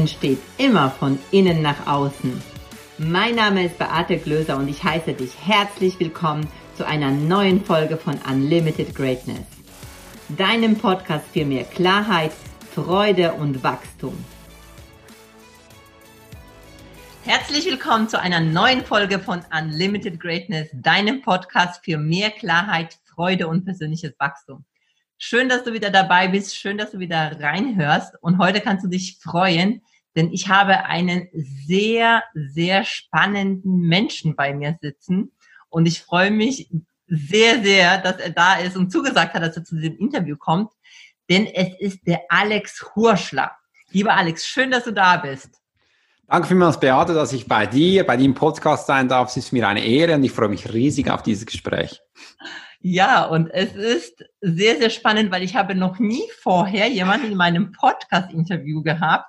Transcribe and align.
Entsteht 0.00 0.38
immer 0.56 0.90
von 0.90 1.18
innen 1.30 1.60
nach 1.60 1.86
außen. 1.86 2.42
Mein 2.96 3.34
Name 3.34 3.66
ist 3.66 3.76
Beate 3.76 4.16
Glöser 4.16 4.56
und 4.56 4.66
ich 4.66 4.82
heiße 4.82 5.12
dich 5.12 5.32
herzlich 5.46 6.00
willkommen 6.00 6.48
zu 6.74 6.86
einer 6.86 7.10
neuen 7.10 7.62
Folge 7.62 7.98
von 7.98 8.18
Unlimited 8.26 8.94
Greatness. 8.94 9.44
Deinem 10.30 10.78
Podcast 10.78 11.26
für 11.34 11.44
mehr 11.44 11.64
Klarheit, 11.64 12.32
Freude 12.74 13.34
und 13.34 13.62
Wachstum. 13.62 14.16
Herzlich 17.24 17.66
willkommen 17.66 18.08
zu 18.08 18.18
einer 18.18 18.40
neuen 18.40 18.82
Folge 18.82 19.18
von 19.18 19.42
Unlimited 19.54 20.18
Greatness, 20.18 20.70
deinem 20.72 21.20
Podcast 21.20 21.84
für 21.84 21.98
mehr 21.98 22.30
Klarheit, 22.30 22.96
Freude 23.04 23.48
und 23.48 23.66
persönliches 23.66 24.14
Wachstum. 24.18 24.64
Schön, 25.18 25.50
dass 25.50 25.64
du 25.64 25.74
wieder 25.74 25.90
dabei 25.90 26.28
bist. 26.28 26.56
Schön, 26.56 26.78
dass 26.78 26.92
du 26.92 26.98
wieder 26.98 27.38
reinhörst. 27.38 28.14
Und 28.22 28.38
heute 28.38 28.62
kannst 28.62 28.86
du 28.86 28.88
dich 28.88 29.18
freuen, 29.20 29.82
denn 30.16 30.32
ich 30.32 30.48
habe 30.48 30.84
einen 30.86 31.28
sehr, 31.32 32.22
sehr 32.34 32.84
spannenden 32.84 33.80
Menschen 33.80 34.34
bei 34.36 34.54
mir 34.54 34.76
sitzen. 34.80 35.32
Und 35.68 35.86
ich 35.86 36.02
freue 36.02 36.30
mich 36.30 36.68
sehr, 37.06 37.62
sehr, 37.62 37.98
dass 37.98 38.16
er 38.18 38.30
da 38.30 38.54
ist 38.56 38.76
und 38.76 38.90
zugesagt 38.90 39.34
hat, 39.34 39.42
dass 39.42 39.56
er 39.56 39.64
zu 39.64 39.76
diesem 39.76 39.98
Interview 39.98 40.36
kommt. 40.36 40.72
Denn 41.28 41.46
es 41.46 41.78
ist 41.78 42.06
der 42.06 42.22
Alex 42.28 42.84
Hurschler. 42.94 43.52
Lieber 43.90 44.14
Alex, 44.14 44.46
schön, 44.46 44.70
dass 44.70 44.84
du 44.84 44.92
da 44.92 45.16
bist. 45.16 45.50
Danke 46.26 46.46
vielmals, 46.46 46.78
Beate, 46.78 47.12
dass 47.12 47.32
ich 47.32 47.48
bei 47.48 47.66
dir, 47.66 48.06
bei 48.06 48.16
dem 48.16 48.34
Podcast 48.34 48.86
sein 48.86 49.08
darf. 49.08 49.30
Es 49.30 49.36
ist 49.36 49.52
mir 49.52 49.66
eine 49.66 49.84
Ehre 49.84 50.14
und 50.14 50.22
ich 50.22 50.30
freue 50.30 50.48
mich 50.48 50.72
riesig 50.72 51.10
auf 51.10 51.22
dieses 51.22 51.44
Gespräch. 51.44 52.00
Ja, 52.80 53.24
und 53.24 53.48
es 53.48 53.74
ist 53.74 54.24
sehr, 54.40 54.78
sehr 54.78 54.90
spannend, 54.90 55.30
weil 55.32 55.42
ich 55.42 55.56
habe 55.56 55.74
noch 55.74 55.98
nie 55.98 56.22
vorher 56.40 56.88
jemanden 56.88 57.32
in 57.32 57.36
meinem 57.36 57.72
Podcast-Interview 57.72 58.82
gehabt, 58.82 59.26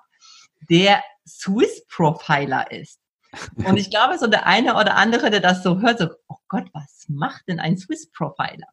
der 0.70 1.04
Swiss 1.28 1.86
Profiler 1.88 2.72
ist. 2.72 3.00
Und 3.56 3.78
ich 3.78 3.90
glaube, 3.90 4.18
so 4.18 4.28
der 4.28 4.46
eine 4.46 4.76
oder 4.76 4.98
andere, 4.98 5.30
der 5.30 5.40
das 5.40 5.64
so 5.64 5.80
hört, 5.80 6.00
so, 6.00 6.10
oh 6.28 6.36
Gott, 6.50 6.68
was 6.74 7.06
macht 7.08 7.48
denn 7.48 7.60
ein 7.60 7.78
Swiss 7.78 8.12
Profiler? 8.12 8.68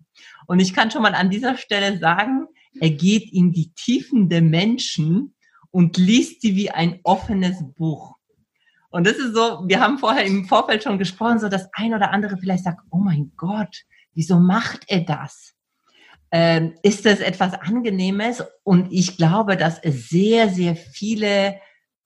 Und 0.47 0.59
ich 0.59 0.75
kann 0.75 0.91
schon 0.91 1.03
mal 1.03 1.15
an 1.15 1.31
dieser 1.31 1.57
Stelle 1.57 1.99
sagen, 1.99 2.47
er 2.81 2.91
geht 2.91 3.33
in 3.33 3.53
die 3.53 3.73
Tiefen 3.75 4.29
der 4.29 4.43
Menschen 4.43 5.35
und 5.71 5.97
liest 5.97 6.43
sie 6.43 6.57
wie 6.57 6.71
ein 6.71 6.99
offenes 7.05 7.57
Buch. 7.77 8.17
Und 8.91 9.07
das 9.07 9.17
ist 9.19 9.35
so, 9.35 9.63
wir 9.69 9.81
haben 9.81 9.99
vorher 9.99 10.25
im 10.25 10.47
Vorfeld 10.47 10.83
schon 10.83 10.99
gesprochen, 10.99 11.39
so 11.39 11.49
dass 11.49 11.69
ein 11.75 11.95
oder 11.95 12.11
andere 12.11 12.37
vielleicht 12.39 12.65
sagt, 12.65 12.81
oh 12.91 12.99
mein 12.99 13.33
Gott, 13.37 13.85
Wieso 14.19 14.41
macht 14.41 14.81
er 14.89 15.03
das? 15.03 15.55
Ähm, 16.33 16.75
ist 16.83 17.07
das 17.07 17.21
etwas 17.21 17.55
Angenehmes? 17.55 18.43
Und 18.65 18.93
ich 18.93 19.17
glaube, 19.17 19.57
dass 19.57 19.79
es 19.79 20.09
sehr, 20.09 20.49
sehr 20.49 20.75
viele 20.75 21.61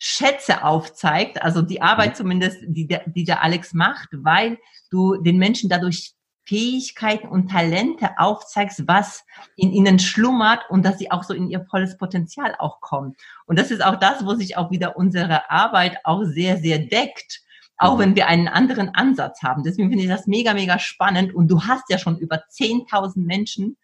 Schätze 0.04 0.64
aufzeigt, 0.64 1.40
also 1.42 1.62
die 1.62 1.80
Arbeit 1.80 2.10
mhm. 2.10 2.14
zumindest, 2.14 2.58
die 2.62 2.88
der, 2.88 3.04
die 3.06 3.22
der 3.22 3.40
Alex 3.40 3.72
macht, 3.72 4.08
weil 4.12 4.58
du 4.90 5.22
den 5.22 5.38
Menschen 5.38 5.70
dadurch 5.70 6.14
Fähigkeiten 6.44 7.28
und 7.28 7.52
Talente 7.52 8.10
aufzeigst, 8.18 8.88
was 8.88 9.24
in 9.54 9.70
ihnen 9.70 10.00
schlummert 10.00 10.68
und 10.70 10.84
dass 10.84 10.98
sie 10.98 11.12
auch 11.12 11.22
so 11.22 11.34
in 11.34 11.48
ihr 11.48 11.64
volles 11.70 11.96
Potenzial 11.98 12.56
auch 12.58 12.80
kommen. 12.80 13.14
Und 13.46 13.60
das 13.60 13.70
ist 13.70 13.80
auch 13.80 13.94
das, 13.94 14.26
wo 14.26 14.34
sich 14.34 14.56
auch 14.56 14.72
wieder 14.72 14.96
unsere 14.96 15.48
Arbeit 15.52 15.98
auch 16.02 16.24
sehr, 16.24 16.56
sehr 16.56 16.80
deckt 16.80 17.42
auch 17.78 17.98
wenn 17.98 18.14
wir 18.14 18.28
einen 18.28 18.46
anderen 18.46 18.94
Ansatz 18.94 19.42
haben. 19.42 19.64
Deswegen 19.64 19.88
finde 19.88 20.04
ich 20.04 20.08
das 20.08 20.28
mega, 20.28 20.54
mega 20.54 20.78
spannend. 20.78 21.34
Und 21.34 21.48
du 21.48 21.64
hast 21.64 21.90
ja 21.90 21.98
schon 21.98 22.16
über 22.16 22.36
10.000 22.36 23.26
Menschen 23.26 23.76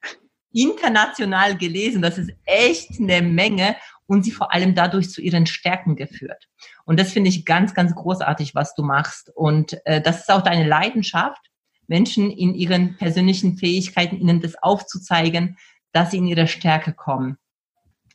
international 0.52 1.56
gelesen. 1.56 2.00
Das 2.00 2.16
ist 2.16 2.30
echt 2.44 3.00
eine 3.00 3.22
Menge 3.22 3.74
und 4.08 4.24
sie 4.24 4.32
vor 4.32 4.52
allem 4.52 4.74
dadurch 4.74 5.10
zu 5.10 5.20
ihren 5.20 5.46
Stärken 5.46 5.94
geführt. 5.94 6.48
Und 6.84 6.98
das 6.98 7.12
finde 7.12 7.28
ich 7.28 7.44
ganz, 7.44 7.74
ganz 7.74 7.94
großartig, 7.94 8.54
was 8.54 8.74
du 8.74 8.82
machst. 8.82 9.30
Und 9.34 9.78
äh, 9.84 10.00
das 10.00 10.20
ist 10.20 10.30
auch 10.30 10.42
deine 10.42 10.66
Leidenschaft, 10.66 11.42
Menschen 11.86 12.30
in 12.30 12.54
ihren 12.54 12.96
persönlichen 12.96 13.58
Fähigkeiten, 13.58 14.16
ihnen 14.16 14.40
das 14.40 14.60
aufzuzeigen, 14.60 15.58
dass 15.92 16.10
sie 16.10 16.18
in 16.18 16.26
ihre 16.26 16.48
Stärke 16.48 16.94
kommen. 16.94 17.36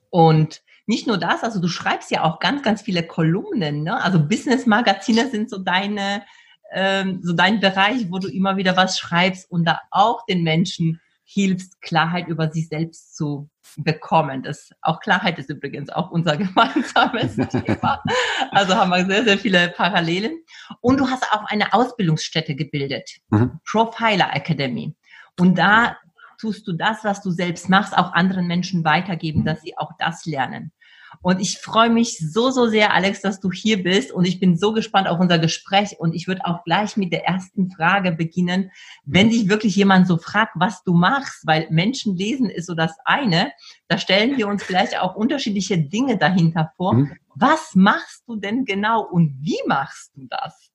Und 0.10 0.64
nicht 0.88 1.08
nur 1.08 1.18
das, 1.18 1.44
also 1.44 1.62
du 1.62 1.68
schreibst 1.68 2.12
ja 2.12 2.24
auch 2.24 2.40
ganz, 2.40 2.64
ganz 2.64 2.82
viele 2.82 3.04
Kolumnen, 3.04 3.84
ne? 3.84 4.02
Also 4.04 4.20
Business-Magazine 4.20 5.30
sind 5.30 5.50
so 5.50 5.60
deine, 5.60 6.24
ähm, 6.72 7.20
so 7.24 7.34
dein 7.34 7.60
Bereich, 7.60 8.12
wo 8.12 8.18
du 8.18 8.28
immer 8.28 8.58
wieder 8.58 8.76
was 8.76 8.98
schreibst 8.98 9.50
und 9.50 9.66
da 9.66 9.80
auch 9.92 10.26
den 10.26 10.44
Menschen 10.44 11.00
hilfst, 11.24 11.82
Klarheit 11.82 12.28
über 12.28 12.52
sich 12.52 12.68
selbst 12.68 13.16
zu 13.16 13.50
bekommen. 13.78 14.44
Das, 14.44 14.72
auch 14.82 15.00
Klarheit 15.00 15.40
ist 15.40 15.50
übrigens 15.50 15.90
auch 15.90 16.12
unser 16.12 16.38
gemeinsames 16.38 17.36
Thema. 17.50 18.02
Also 18.52 18.76
haben 18.76 18.90
wir 18.92 19.06
sehr, 19.06 19.24
sehr 19.24 19.38
viele 19.38 19.70
Parallelen. 19.70 20.40
Und 20.82 21.00
du 21.00 21.10
hast 21.10 21.24
auch 21.32 21.46
eine 21.46 21.74
Ausbildungsstätte 21.74 22.56
gebildet, 22.56 23.10
mhm. 23.30 23.60
Profiler 23.70 24.36
Academy. 24.36 24.96
Und 25.40 25.58
da 25.58 25.98
tust 26.40 26.68
du 26.68 26.74
das, 26.74 27.04
was 27.04 27.22
du 27.22 27.32
selbst 27.32 27.70
machst, 27.70 27.98
auch 27.98 28.14
anderen 28.14 28.48
Menschen 28.48 28.84
weitergeben, 28.84 29.46
dass 29.46 29.62
sie 29.62 29.78
auch 29.78 29.92
das 29.98 30.26
lernen. 30.26 30.72
Und 31.22 31.40
ich 31.40 31.60
freue 31.60 31.90
mich 31.90 32.18
so, 32.18 32.52
so 32.52 32.68
sehr, 32.68 32.94
Alex, 32.94 33.22
dass 33.22 33.40
du 33.40 33.52
hier 33.52 33.84
bist. 33.84 34.12
Und 34.12 34.26
ich 34.26 34.40
bin 34.40 34.58
so 34.58 34.74
gespannt 34.74 35.08
auf 35.08 35.20
unser 35.20 35.40
Gespräch. 35.40 36.00
Und 36.00 36.14
ich 36.14 36.28
würde 36.28 36.46
auch 36.46 36.64
gleich 36.64 36.98
mit 36.98 37.14
der 37.14 37.26
ersten 37.26 37.72
Frage 37.72 38.12
beginnen. 38.12 38.72
Wenn 39.06 39.30
dich 39.30 39.50
wirklich 39.50 39.76
jemand 39.76 40.08
so 40.08 40.18
fragt, 40.18 40.54
was 40.56 40.84
du 40.84 40.94
machst, 40.94 41.46
weil 41.46 41.68
Menschen 41.70 42.16
lesen 42.16 42.50
ist 42.50 42.66
so 42.66 42.74
das 42.74 42.96
eine, 43.06 43.52
da 43.88 43.98
stellen 43.98 44.38
wir 44.38 44.48
uns 44.48 44.64
vielleicht 44.64 45.00
auch 45.00 45.16
unterschiedliche 45.16 45.78
Dinge 45.78 46.18
dahinter 46.18 46.72
vor. 46.78 46.94
Mhm. 46.94 47.14
Was 47.36 47.76
machst 47.76 48.24
du 48.28 48.36
denn 48.36 48.66
genau 48.66 49.04
und 49.04 49.36
wie 49.42 49.60
machst 49.68 50.12
du 50.16 50.28
das? 50.30 50.73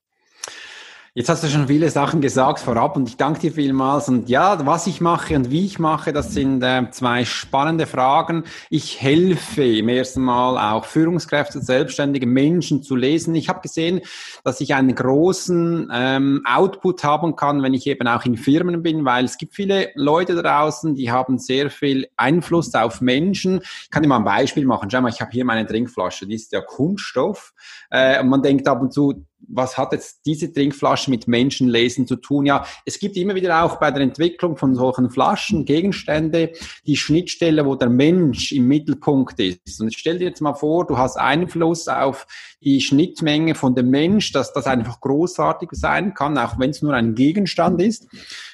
Jetzt 1.18 1.30
hast 1.30 1.42
du 1.42 1.48
schon 1.48 1.66
viele 1.66 1.90
Sachen 1.90 2.20
gesagt 2.20 2.60
vorab 2.60 2.96
und 2.96 3.08
ich 3.08 3.16
danke 3.16 3.40
dir 3.40 3.50
vielmals. 3.50 4.08
Und 4.08 4.28
ja, 4.28 4.64
was 4.64 4.86
ich 4.86 5.00
mache 5.00 5.34
und 5.34 5.50
wie 5.50 5.66
ich 5.66 5.80
mache, 5.80 6.12
das 6.12 6.32
sind 6.32 6.62
äh, 6.62 6.88
zwei 6.92 7.24
spannende 7.24 7.88
Fragen. 7.88 8.44
Ich 8.70 9.02
helfe 9.02 9.64
im 9.64 9.88
ersten 9.88 10.22
Mal 10.22 10.72
auch 10.72 10.84
Führungskräfte, 10.84 11.60
selbstständige 11.60 12.28
Menschen 12.28 12.84
zu 12.84 12.94
lesen. 12.94 13.34
Ich 13.34 13.48
habe 13.48 13.62
gesehen, 13.62 14.00
dass 14.44 14.60
ich 14.60 14.76
einen 14.76 14.94
großen 14.94 15.90
ähm, 15.92 16.42
Output 16.48 17.02
haben 17.02 17.34
kann, 17.34 17.64
wenn 17.64 17.74
ich 17.74 17.88
eben 17.88 18.06
auch 18.06 18.24
in 18.24 18.36
Firmen 18.36 18.84
bin, 18.84 19.04
weil 19.04 19.24
es 19.24 19.38
gibt 19.38 19.56
viele 19.56 19.90
Leute 19.96 20.36
draußen, 20.36 20.94
die 20.94 21.10
haben 21.10 21.40
sehr 21.40 21.68
viel 21.68 22.06
Einfluss 22.16 22.72
auf 22.76 23.00
Menschen. 23.00 23.60
Ich 23.82 23.90
kann 23.90 24.04
dir 24.04 24.08
mal 24.08 24.18
ein 24.18 24.24
Beispiel 24.24 24.66
machen. 24.66 24.88
Schau 24.88 25.00
mal, 25.00 25.08
ich 25.08 25.20
habe 25.20 25.32
hier 25.32 25.44
meine 25.44 25.66
Trinkflasche, 25.66 26.28
die 26.28 26.36
ist 26.36 26.52
ja 26.52 26.60
Kunststoff. 26.60 27.54
Äh, 27.90 28.20
und 28.20 28.28
man 28.28 28.40
denkt 28.40 28.68
ab 28.68 28.80
und 28.80 28.92
zu, 28.92 29.24
was 29.46 29.78
hat 29.78 29.92
jetzt 29.92 30.20
diese 30.26 30.52
Trinkflasche 30.52 31.10
mit 31.10 31.28
Menschenlesen 31.28 32.06
zu 32.06 32.16
tun? 32.16 32.46
Ja, 32.46 32.66
es 32.84 32.98
gibt 32.98 33.16
immer 33.16 33.34
wieder 33.34 33.62
auch 33.64 33.76
bei 33.76 33.90
der 33.90 34.02
Entwicklung 34.02 34.56
von 34.56 34.74
solchen 34.74 35.10
Flaschen, 35.10 35.64
Gegenstände, 35.64 36.52
die 36.86 36.96
Schnittstelle, 36.96 37.64
wo 37.64 37.74
der 37.74 37.88
Mensch 37.88 38.52
im 38.52 38.66
Mittelpunkt 38.66 39.38
ist. 39.38 39.80
Und 39.80 39.94
stell 39.94 40.18
dir 40.18 40.26
jetzt 40.26 40.40
mal 40.40 40.54
vor, 40.54 40.86
du 40.86 40.98
hast 40.98 41.16
Einfluss 41.16 41.88
auf 41.88 42.26
die 42.60 42.80
Schnittmenge 42.80 43.54
von 43.54 43.74
dem 43.74 43.90
Mensch, 43.90 44.32
dass 44.32 44.52
das 44.52 44.66
einfach 44.66 45.00
großartig 45.00 45.70
sein 45.72 46.14
kann, 46.14 46.36
auch 46.38 46.58
wenn 46.58 46.70
es 46.70 46.82
nur 46.82 46.94
ein 46.94 47.14
Gegenstand 47.14 47.80
ist 47.80 48.06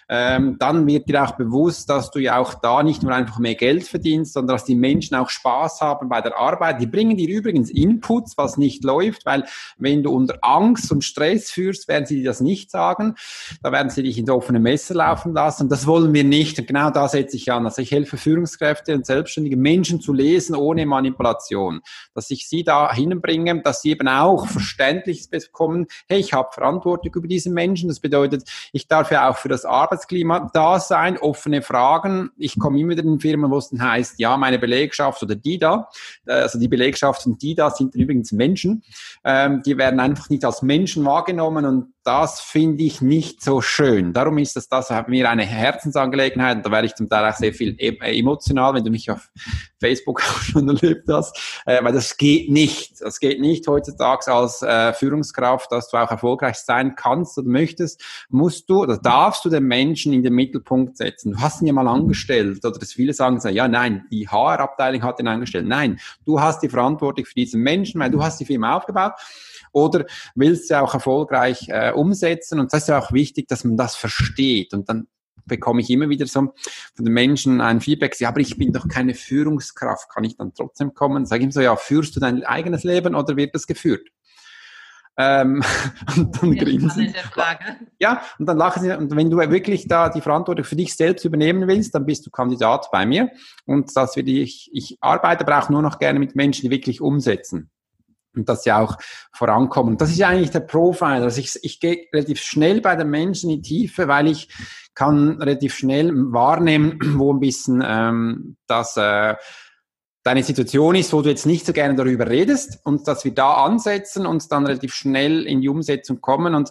ähm, 0.08 0.56
dann 0.58 0.86
wird 0.86 1.08
dir 1.08 1.24
auch 1.24 1.32
bewusst, 1.32 1.88
dass 1.88 2.10
du 2.10 2.18
ja 2.18 2.38
auch 2.38 2.54
da 2.54 2.82
nicht 2.82 3.02
nur 3.02 3.12
einfach 3.12 3.38
mehr 3.38 3.54
Geld 3.54 3.84
verdienst, 3.84 4.34
sondern 4.34 4.56
dass 4.56 4.64
die 4.64 4.74
Menschen 4.74 5.14
auch 5.14 5.30
Spaß 5.30 5.80
haben 5.80 6.08
bei 6.08 6.20
der 6.20 6.36
Arbeit. 6.36 6.80
Die 6.80 6.86
bringen 6.86 7.16
dir 7.16 7.28
übrigens 7.28 7.70
Inputs, 7.70 8.36
was 8.36 8.56
nicht 8.56 8.84
läuft, 8.84 9.24
weil 9.24 9.44
wenn 9.78 10.02
du 10.02 10.10
unter 10.10 10.38
Angst 10.42 10.92
und 10.92 11.04
Stress 11.04 11.50
führst, 11.50 11.88
werden 11.88 12.06
sie 12.06 12.16
dir 12.16 12.24
das 12.24 12.40
nicht 12.40 12.70
sagen. 12.70 13.14
Da 13.62 13.72
werden 13.72 13.90
sie 13.90 14.02
dich 14.02 14.18
ins 14.18 14.30
offene 14.30 14.60
Messer 14.60 14.94
laufen 14.94 15.32
lassen. 15.32 15.68
Das 15.68 15.86
wollen 15.86 16.12
wir 16.12 16.24
nicht. 16.24 16.58
Und 16.58 16.66
genau 16.66 16.90
da 16.90 17.08
setze 17.08 17.36
ich 17.36 17.50
an. 17.50 17.64
Also 17.64 17.80
ich 17.80 17.90
helfe 17.90 18.16
Führungskräfte 18.16 18.94
und 18.94 19.06
selbstständige 19.06 19.56
Menschen 19.56 20.00
zu 20.00 20.12
lesen 20.12 20.54
ohne 20.54 20.84
Manipulation. 20.84 21.80
Dass 22.14 22.30
ich 22.30 22.48
sie 22.48 22.62
da 22.62 22.92
hinbringe, 22.92 23.62
dass 23.62 23.80
sie 23.80 23.93
eben 23.94 24.08
auch 24.08 24.46
Verständliches 24.48 25.28
bekommen. 25.28 25.86
Hey, 26.08 26.20
ich 26.20 26.32
habe 26.32 26.50
Verantwortung 26.52 27.14
über 27.14 27.28
diese 27.28 27.50
Menschen. 27.50 27.88
Das 27.88 28.00
bedeutet, 28.00 28.44
ich 28.72 28.86
darf 28.86 29.10
ja 29.10 29.30
auch 29.30 29.36
für 29.36 29.48
das 29.48 29.64
Arbeit 29.64 29.94
Arbeitsklima 29.94 30.50
da 30.52 30.80
sein, 30.80 31.18
offene 31.18 31.62
Fragen. 31.62 32.30
Ich 32.36 32.58
komme 32.58 32.80
immer 32.80 32.90
wieder 32.90 33.04
in 33.04 33.20
Firmen, 33.20 33.50
wo 33.50 33.58
es 33.58 33.70
dann 33.70 33.82
heißt, 33.82 34.18
ja, 34.18 34.36
meine 34.36 34.58
Belegschaft 34.58 35.22
oder 35.22 35.34
die 35.34 35.58
da, 35.58 35.88
äh, 36.26 36.32
also 36.32 36.58
die 36.58 36.68
Belegschaft 36.68 37.26
und 37.26 37.40
die 37.42 37.54
da 37.54 37.70
sind 37.70 37.94
übrigens 37.94 38.32
Menschen, 38.32 38.82
ähm, 39.24 39.62
die 39.64 39.78
werden 39.78 40.00
einfach 40.00 40.30
nicht 40.30 40.44
als 40.44 40.62
Menschen 40.62 41.04
wahrgenommen 41.04 41.64
und 41.64 41.93
das 42.04 42.40
finde 42.40 42.84
ich 42.84 43.00
nicht 43.00 43.42
so 43.42 43.62
schön. 43.62 44.12
Darum 44.12 44.36
ist 44.36 44.56
das, 44.56 44.68
das 44.68 44.92
mir 45.08 45.28
eine 45.30 45.44
Herzensangelegenheit 45.44 46.58
und 46.58 46.66
da 46.66 46.70
werde 46.70 46.86
ich 46.86 46.94
zum 46.94 47.08
Teil 47.08 47.30
auch 47.30 47.36
sehr 47.36 47.54
viel 47.54 47.74
äh, 47.78 48.18
emotional, 48.18 48.74
wenn 48.74 48.84
du 48.84 48.90
mich 48.90 49.10
auf 49.10 49.30
Facebook 49.80 50.22
auch 50.28 50.42
schon 50.42 50.68
erlebt 50.68 51.08
hast, 51.08 51.62
äh, 51.64 51.82
weil 51.82 51.94
das 51.94 52.16
geht 52.18 52.50
nicht. 52.50 53.00
Das 53.00 53.20
geht 53.20 53.40
nicht 53.40 53.66
heutzutage 53.66 54.32
als 54.32 54.60
äh, 54.60 54.92
Führungskraft, 54.92 55.72
dass 55.72 55.88
du 55.88 55.96
auch 55.96 56.10
erfolgreich 56.10 56.56
sein 56.56 56.94
kannst 56.94 57.38
oder 57.38 57.48
möchtest, 57.48 58.02
musst 58.28 58.68
du 58.68 58.82
oder 58.82 58.98
darfst 58.98 59.44
du 59.46 59.48
den 59.48 59.64
Menschen 59.64 60.12
in 60.12 60.22
den 60.22 60.34
Mittelpunkt 60.34 60.98
setzen. 60.98 61.32
Du 61.32 61.40
hast 61.40 61.62
ihn 61.62 61.68
ja 61.68 61.72
mal 61.72 61.88
angestellt 61.88 62.64
oder 62.64 62.78
dass 62.78 62.92
viele 62.92 63.14
sagen, 63.14 63.40
ja 63.48 63.66
nein, 63.66 64.04
die 64.10 64.28
HR-Abteilung 64.28 65.02
hat 65.02 65.20
ihn 65.20 65.28
angestellt. 65.28 65.66
Nein, 65.66 65.98
du 66.26 66.40
hast 66.40 66.62
die 66.62 66.68
Verantwortung 66.68 67.24
für 67.24 67.34
diesen 67.34 67.62
Menschen, 67.62 68.00
weil 68.00 68.10
du 68.10 68.22
hast 68.22 68.40
die 68.40 68.44
Firma 68.44 68.76
aufgebaut 68.76 69.14
oder 69.74 70.06
willst 70.34 70.70
du 70.70 70.80
auch 70.80 70.94
erfolgreich 70.94 71.68
äh, 71.68 71.92
umsetzen. 71.92 72.60
Und 72.60 72.72
das 72.72 72.82
ist 72.82 72.88
ja 72.88 72.98
auch 72.98 73.12
wichtig, 73.12 73.48
dass 73.48 73.64
man 73.64 73.76
das 73.76 73.96
versteht. 73.96 74.72
Und 74.72 74.88
dann 74.88 75.08
bekomme 75.46 75.82
ich 75.82 75.90
immer 75.90 76.08
wieder 76.08 76.26
so 76.26 76.54
von 76.94 77.04
den 77.04 77.12
Menschen 77.12 77.60
ein 77.60 77.80
Feedback, 77.80 78.18
ja, 78.18 78.28
aber 78.28 78.40
ich 78.40 78.56
bin 78.56 78.72
doch 78.72 78.88
keine 78.88 79.14
Führungskraft, 79.14 80.08
kann 80.08 80.24
ich 80.24 80.36
dann 80.36 80.54
trotzdem 80.54 80.94
kommen? 80.94 81.26
Sag 81.26 81.40
ich 81.40 81.44
ihm 81.44 81.50
so, 81.50 81.60
ja, 81.60 81.76
führst 81.76 82.16
du 82.16 82.20
dein 82.20 82.44
eigenes 82.44 82.84
Leben 82.84 83.14
oder 83.14 83.36
wird 83.36 83.54
das 83.54 83.66
geführt? 83.66 84.08
Ähm, 85.16 85.62
und 86.16 86.40
dann 86.40 86.52
ja, 86.52 86.64
grinsen. 86.64 87.14
Ja, 87.98 88.22
und 88.38 88.46
dann 88.46 88.56
lachen 88.56 88.82
sie. 88.82 88.96
Und 88.96 89.14
wenn 89.14 89.30
du 89.30 89.38
wirklich 89.38 89.86
da 89.86 90.08
die 90.08 90.20
Verantwortung 90.20 90.64
für 90.64 90.76
dich 90.76 90.94
selbst 90.94 91.24
übernehmen 91.24 91.68
willst, 91.68 91.94
dann 91.94 92.06
bist 92.06 92.26
du 92.26 92.30
Kandidat 92.30 92.88
bei 92.90 93.04
mir. 93.06 93.30
Und 93.66 93.94
das 93.96 94.16
will 94.16 94.28
ich, 94.28 94.70
ich 94.72 94.98
arbeite 95.00 95.46
aber 95.46 95.58
auch 95.58 95.68
nur 95.68 95.82
noch 95.82 95.98
gerne 95.98 96.18
mit 96.18 96.34
Menschen, 96.36 96.62
die 96.62 96.70
wirklich 96.70 97.00
umsetzen 97.00 97.70
und 98.34 98.48
dass 98.48 98.64
sie 98.64 98.72
auch 98.72 98.96
vorankommen. 99.32 99.96
Das 99.96 100.10
ist 100.10 100.22
eigentlich 100.22 100.50
der 100.50 100.60
Profile. 100.60 101.22
Also 101.22 101.40
ich, 101.40 101.58
ich 101.62 101.80
gehe 101.80 102.06
relativ 102.12 102.40
schnell 102.40 102.80
bei 102.80 102.96
den 102.96 103.10
Menschen 103.10 103.50
in 103.50 103.62
die 103.62 103.68
Tiefe, 103.68 104.08
weil 104.08 104.28
ich 104.28 104.48
kann 104.94 105.40
relativ 105.40 105.74
schnell 105.74 106.12
wahrnehmen, 106.14 106.98
wo 107.18 107.32
ein 107.32 107.40
bisschen 107.40 107.82
ähm, 107.86 108.56
das 108.66 108.96
äh, 108.96 109.34
deine 110.22 110.42
Situation 110.42 110.94
ist, 110.94 111.12
wo 111.12 111.20
du 111.20 111.28
jetzt 111.28 111.46
nicht 111.46 111.66
so 111.66 111.72
gerne 111.72 111.94
darüber 111.94 112.28
redest 112.28 112.78
und 112.84 113.06
dass 113.06 113.24
wir 113.24 113.34
da 113.34 113.54
ansetzen 113.64 114.26
und 114.26 114.50
dann 114.50 114.66
relativ 114.66 114.94
schnell 114.94 115.46
in 115.46 115.60
die 115.60 115.68
Umsetzung 115.68 116.20
kommen 116.20 116.54
und 116.54 116.70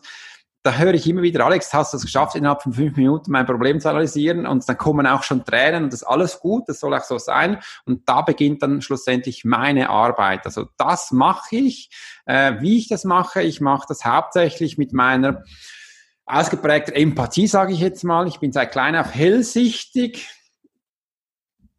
da 0.64 0.78
höre 0.78 0.94
ich 0.94 1.08
immer 1.08 1.22
wieder, 1.22 1.46
Alex, 1.46 1.74
hast 1.74 1.92
du 1.92 1.98
es 1.98 2.04
geschafft, 2.04 2.36
innerhalb 2.36 2.64
von 2.64 2.72
fünf 2.72 2.96
Minuten 2.96 3.32
mein 3.32 3.46
Problem 3.46 3.82
zu 3.82 3.90
analysieren 3.90 4.48
und 4.48 4.68
dann 4.68 4.78
kommen 4.78 5.06
auch 5.06 5.24
schon 5.24 5.44
Tränen 5.44 5.84
und 5.84 5.94
das 5.94 6.04
ist 6.04 6.08
alles 6.08 6.40
gut, 6.40 6.70
das 6.70 6.80
soll 6.80 6.96
auch 6.96 7.04
so 7.04 7.18
sein 7.18 7.60
und 7.86 8.08
da 8.08 8.22
beginnt 8.22 8.64
dann 8.64 8.82
schlussendlich 8.82 9.44
meine 9.44 9.90
Arbeit. 9.90 10.46
Also 10.46 10.68
das 10.78 11.12
mache 11.12 11.58
ich, 11.58 11.90
äh, 12.26 12.54
wie 12.62 12.78
ich 12.78 12.88
das 12.88 13.04
mache, 13.04 13.42
ich 13.42 13.60
mache 13.60 13.86
das 13.90 14.06
hauptsächlich 14.06 14.78
mit 14.78 14.94
meiner 14.94 15.44
ausgeprägten 16.26 16.96
Empathie, 16.96 17.48
sage 17.48 17.74
ich 17.74 17.80
jetzt 17.80 18.06
mal. 18.06 18.28
Ich 18.30 18.40
bin 18.40 18.54
seit 18.54 18.72
klein 18.72 18.96
auf 18.96 19.14
hellsichtig, 19.14 20.30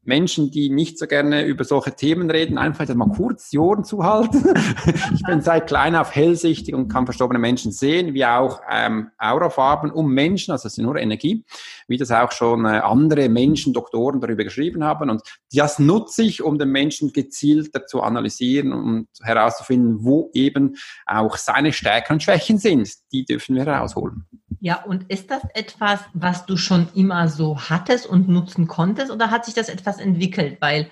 Menschen, 0.05 0.51
die 0.51 0.71
nicht 0.71 0.99
so 0.99 1.07
gerne 1.07 1.45
über 1.45 1.65
solche 1.65 1.93
Themen 1.93 2.31
reden, 2.31 2.59
einfach 2.59 2.93
mal 2.95 3.09
kurz 3.09 3.51
die 3.51 3.59
Ohren 3.59 3.85
zuhalten. 3.85 4.45
ich 5.15 5.23
bin 5.23 5.41
seit 5.41 5.67
klein 5.67 5.97
auf 5.97 6.15
hellsichtig 6.15 6.75
und 6.75 6.89
kann 6.89 7.07
verstorbene 7.07 7.39
Menschen 7.39 7.73
sehen, 7.73 8.15
wie 8.15 8.25
auch 8.25 8.61
ähm, 8.71 9.11
Aurafarben 9.19 9.91
um 9.91 10.13
Menschen, 10.13 10.53
also 10.53 10.67
es 10.67 10.79
ist 10.79 10.83
nur 10.83 10.97
Energie, 10.97 11.45
wie 11.89 11.97
das 11.97 12.11
auch 12.11 12.33
schon 12.33 12.65
äh, 12.65 12.81
andere 12.81 13.29
Menschen, 13.29 13.73
Doktoren 13.73 14.21
darüber 14.21 14.45
geschrieben 14.45 14.85
haben. 14.85 15.11
Und 15.11 15.23
das 15.53 15.79
nutze 15.79 16.23
ich, 16.23 16.43
um 16.43 16.59
den 16.59 16.71
Menschen 16.71 17.13
gezielter 17.13 17.87
zu 17.87 18.03
analysieren 18.03 18.73
und 18.73 19.09
herauszufinden, 19.23 20.05
wo 20.05 20.31
eben 20.35 20.77
auch 21.07 21.37
seine 21.37 21.73
Stärken 21.73 22.15
und 22.15 22.23
Schwächen 22.23 22.59
sind. 22.59 22.91
Die 23.13 23.25
dürfen 23.25 23.57
wir 23.57 23.65
herausholen. 23.65 24.25
Ja, 24.61 24.83
und 24.83 25.11
ist 25.11 25.31
das 25.31 25.43
etwas, 25.55 26.01
was 26.13 26.47
du 26.47 26.57
schon 26.57 26.89
immer 26.95 27.29
so 27.29 27.59
hattest 27.59 28.07
und 28.07 28.29
nutzen 28.29 28.67
konntest 28.67 29.11
oder 29.11 29.31
hat 29.31 29.45
sich 29.45 29.55
das 29.55 29.69
etwas 29.69 29.99
entwickelt? 29.99 30.59
Weil, 30.61 30.91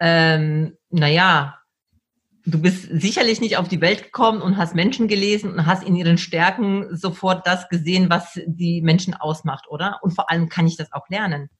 ähm, 0.00 0.76
naja, 0.90 1.58
du 2.46 2.60
bist 2.60 2.88
sicherlich 2.90 3.40
nicht 3.40 3.56
auf 3.56 3.68
die 3.68 3.80
Welt 3.80 4.04
gekommen 4.04 4.42
und 4.42 4.56
hast 4.56 4.74
Menschen 4.74 5.08
gelesen 5.08 5.52
und 5.52 5.66
hast 5.66 5.82
in 5.82 5.96
ihren 5.96 6.18
Stärken 6.18 6.94
sofort 6.96 7.46
das 7.46 7.68
gesehen, 7.68 8.10
was 8.10 8.40
die 8.46 8.82
Menschen 8.82 9.14
ausmacht, 9.14 9.66
oder? 9.68 9.98
Und 10.02 10.12
vor 10.12 10.30
allem 10.30 10.48
kann 10.48 10.66
ich 10.66 10.76
das 10.76 10.92
auch 10.92 11.08
lernen. 11.08 11.50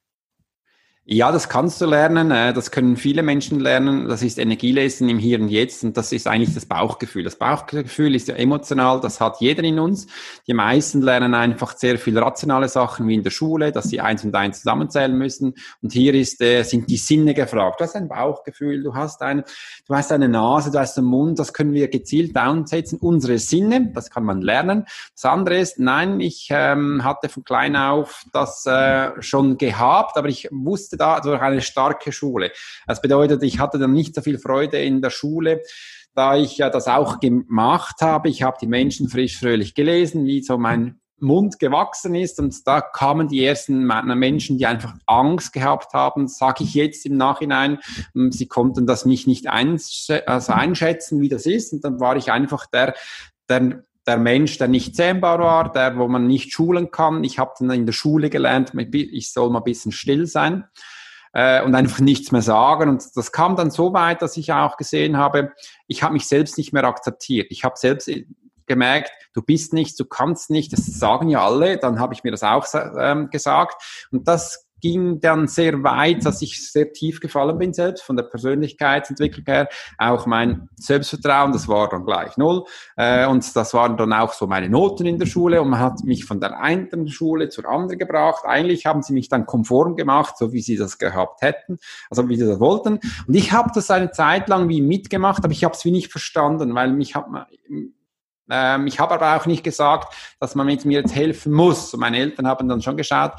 Ja, 1.06 1.30
das 1.32 1.50
kannst 1.50 1.82
du 1.82 1.84
lernen. 1.84 2.30
Äh, 2.30 2.54
das 2.54 2.70
können 2.70 2.96
viele 2.96 3.22
Menschen 3.22 3.60
lernen. 3.60 4.08
Das 4.08 4.22
ist 4.22 4.38
Energielesen 4.38 5.06
im 5.10 5.18
Hier 5.18 5.38
und 5.38 5.48
Jetzt. 5.48 5.84
Und 5.84 5.98
das 5.98 6.12
ist 6.12 6.26
eigentlich 6.26 6.54
das 6.54 6.64
Bauchgefühl. 6.64 7.22
Das 7.22 7.36
Bauchgefühl 7.36 8.14
ist 8.14 8.28
ja 8.28 8.36
emotional. 8.36 9.02
Das 9.02 9.20
hat 9.20 9.38
jeder 9.38 9.62
in 9.64 9.78
uns. 9.78 10.06
Die 10.46 10.54
meisten 10.54 11.02
lernen 11.02 11.34
einfach 11.34 11.76
sehr 11.76 11.98
viel 11.98 12.18
rationale 12.18 12.70
Sachen 12.70 13.06
wie 13.06 13.16
in 13.16 13.22
der 13.22 13.32
Schule, 13.32 13.70
dass 13.70 13.90
sie 13.90 14.00
eins 14.00 14.24
und 14.24 14.34
eins 14.34 14.60
zusammenzählen 14.60 15.14
müssen. 15.14 15.56
Und 15.82 15.92
hier 15.92 16.14
ist, 16.14 16.40
äh, 16.40 16.62
sind 16.62 16.88
die 16.88 16.96
Sinne 16.96 17.34
gefragt. 17.34 17.80
Du 17.80 17.84
hast 17.84 17.96
ein 17.96 18.08
Bauchgefühl. 18.08 18.82
Du 18.82 18.94
hast 18.94 19.20
ein, 19.20 19.44
du 19.86 19.94
hast 19.94 20.10
eine 20.10 20.30
Nase, 20.30 20.70
du 20.70 20.78
hast 20.78 20.96
einen 20.96 21.08
Mund. 21.08 21.38
Das 21.38 21.52
können 21.52 21.74
wir 21.74 21.88
gezielt 21.88 22.34
downsetzen. 22.34 22.98
Unsere 22.98 23.38
Sinne, 23.38 23.90
das 23.92 24.08
kann 24.08 24.24
man 24.24 24.40
lernen. 24.40 24.86
Das 25.14 25.26
andere 25.26 25.58
ist, 25.58 25.78
nein, 25.78 26.20
ich 26.20 26.48
ähm, 26.48 27.04
hatte 27.04 27.28
von 27.28 27.44
klein 27.44 27.76
auf 27.76 28.24
das 28.32 28.64
äh, 28.64 29.10
schon 29.20 29.58
gehabt, 29.58 30.16
aber 30.16 30.28
ich 30.28 30.48
wusste, 30.50 30.93
musste 30.94 30.96
da 30.96 31.20
durch 31.20 31.40
eine 31.40 31.60
starke 31.60 32.12
Schule. 32.12 32.52
Das 32.86 33.00
bedeutet, 33.00 33.42
ich 33.42 33.58
hatte 33.58 33.78
dann 33.78 33.92
nicht 33.92 34.14
so 34.14 34.22
viel 34.22 34.38
Freude 34.38 34.78
in 34.78 35.02
der 35.02 35.10
Schule, 35.10 35.62
da 36.14 36.36
ich 36.36 36.58
ja 36.58 36.70
das 36.70 36.86
auch 36.86 37.20
gemacht 37.20 38.00
habe. 38.00 38.28
Ich 38.28 38.42
habe 38.42 38.56
die 38.60 38.66
Menschen 38.66 39.08
frisch 39.08 39.38
fröhlich 39.38 39.74
gelesen, 39.74 40.24
wie 40.26 40.42
so 40.42 40.58
mein 40.58 41.00
Mund 41.20 41.58
gewachsen 41.58 42.14
ist 42.14 42.38
und 42.40 42.66
da 42.66 42.80
kamen 42.80 43.28
die 43.28 43.44
ersten 43.44 43.84
Menschen, 43.84 44.58
die 44.58 44.66
einfach 44.66 44.94
Angst 45.06 45.52
gehabt 45.52 45.94
haben, 45.94 46.28
sage 46.28 46.64
ich 46.64 46.74
jetzt 46.74 47.06
im 47.06 47.16
Nachhinein, 47.16 47.78
hm, 48.12 48.30
sie 48.30 48.46
konnten 48.46 48.86
das 48.86 49.06
mich 49.06 49.26
nicht 49.26 49.46
also 49.48 50.52
einschätzen, 50.52 51.20
wie 51.20 51.28
das 51.28 51.46
ist 51.46 51.72
und 51.72 51.84
dann 51.84 52.00
war 52.00 52.16
ich 52.16 52.30
einfach 52.30 52.66
der, 52.66 52.94
der 53.48 53.84
der 54.06 54.18
Mensch, 54.18 54.58
der 54.58 54.68
nicht 54.68 54.96
zähmbar 54.96 55.38
war, 55.38 55.72
der, 55.72 55.96
wo 55.96 56.08
man 56.08 56.26
nicht 56.26 56.52
schulen 56.52 56.90
kann. 56.90 57.24
Ich 57.24 57.38
habe 57.38 57.52
dann 57.58 57.70
in 57.70 57.86
der 57.86 57.92
Schule 57.92 58.30
gelernt, 58.30 58.72
ich 58.74 59.32
soll 59.32 59.50
mal 59.50 59.60
ein 59.60 59.64
bisschen 59.64 59.92
still 59.92 60.26
sein 60.26 60.64
äh, 61.32 61.62
und 61.62 61.74
einfach 61.74 62.00
nichts 62.00 62.32
mehr 62.32 62.42
sagen. 62.42 62.90
Und 62.90 63.04
das 63.14 63.32
kam 63.32 63.56
dann 63.56 63.70
so 63.70 63.92
weit, 63.92 64.22
dass 64.22 64.36
ich 64.36 64.52
auch 64.52 64.76
gesehen 64.76 65.16
habe, 65.16 65.52
ich 65.86 66.02
habe 66.02 66.14
mich 66.14 66.26
selbst 66.26 66.58
nicht 66.58 66.72
mehr 66.72 66.84
akzeptiert. 66.84 67.48
Ich 67.50 67.64
habe 67.64 67.76
selbst 67.76 68.10
gemerkt, 68.66 69.10
du 69.34 69.42
bist 69.42 69.72
nichts, 69.72 69.96
du 69.96 70.04
kannst 70.04 70.50
nicht, 70.50 70.72
das 70.72 70.86
sagen 70.86 71.28
ja 71.28 71.44
alle, 71.44 71.76
dann 71.78 71.98
habe 71.98 72.14
ich 72.14 72.24
mir 72.24 72.30
das 72.30 72.42
auch 72.42 72.66
ähm, 72.98 73.30
gesagt. 73.30 74.06
Und 74.10 74.28
das 74.28 74.63
ging 74.84 75.18
dann 75.18 75.48
sehr 75.48 75.82
weit, 75.82 76.26
dass 76.26 76.42
ich 76.42 76.70
sehr 76.70 76.92
tief 76.92 77.18
gefallen 77.18 77.56
bin 77.56 77.72
selbst, 77.72 78.02
von 78.02 78.16
der 78.16 78.24
Persönlichkeitsentwicklung 78.24 79.46
her. 79.46 79.66
Auch 79.96 80.26
mein 80.26 80.68
Selbstvertrauen, 80.76 81.52
das 81.52 81.68
war 81.68 81.88
dann 81.88 82.04
gleich 82.04 82.36
null. 82.36 82.64
Äh, 82.94 83.26
und 83.26 83.56
das 83.56 83.72
waren 83.72 83.96
dann 83.96 84.12
auch 84.12 84.34
so 84.34 84.46
meine 84.46 84.68
Noten 84.68 85.06
in 85.06 85.18
der 85.18 85.24
Schule 85.24 85.62
und 85.62 85.70
man 85.70 85.80
hat 85.80 86.04
mich 86.04 86.26
von 86.26 86.38
der 86.38 86.60
einen 86.60 87.08
Schule 87.08 87.48
zur 87.48 87.66
anderen 87.66 87.98
gebracht. 87.98 88.44
Eigentlich 88.44 88.84
haben 88.84 89.02
sie 89.02 89.14
mich 89.14 89.30
dann 89.30 89.46
konform 89.46 89.96
gemacht, 89.96 90.36
so 90.36 90.52
wie 90.52 90.60
sie 90.60 90.76
das 90.76 90.98
gehabt 90.98 91.40
hätten, 91.40 91.78
also 92.10 92.28
wie 92.28 92.36
sie 92.36 92.46
das 92.46 92.60
wollten. 92.60 93.00
Und 93.26 93.34
ich 93.34 93.52
habe 93.52 93.70
das 93.74 93.90
eine 93.90 94.10
Zeit 94.10 94.50
lang 94.50 94.68
wie 94.68 94.82
mitgemacht, 94.82 95.42
aber 95.44 95.52
ich 95.52 95.64
habe 95.64 95.74
es 95.74 95.82
wie 95.86 95.92
nicht 95.92 96.12
verstanden, 96.12 96.74
weil 96.74 96.92
mich 96.92 97.14
hat 97.14 97.30
man 97.30 97.46
ähm, 98.50 98.86
ich 98.86 99.00
habe 99.00 99.14
aber 99.14 99.36
auch 99.36 99.46
nicht 99.46 99.64
gesagt, 99.64 100.14
dass 100.38 100.54
man 100.54 100.66
mit 100.66 100.84
mir 100.84 101.00
jetzt 101.00 101.14
helfen 101.14 101.52
muss. 101.52 101.96
Meine 101.96 102.18
Eltern 102.18 102.46
haben 102.46 102.68
dann 102.68 102.82
schon 102.82 102.98
geschaut, 102.98 103.32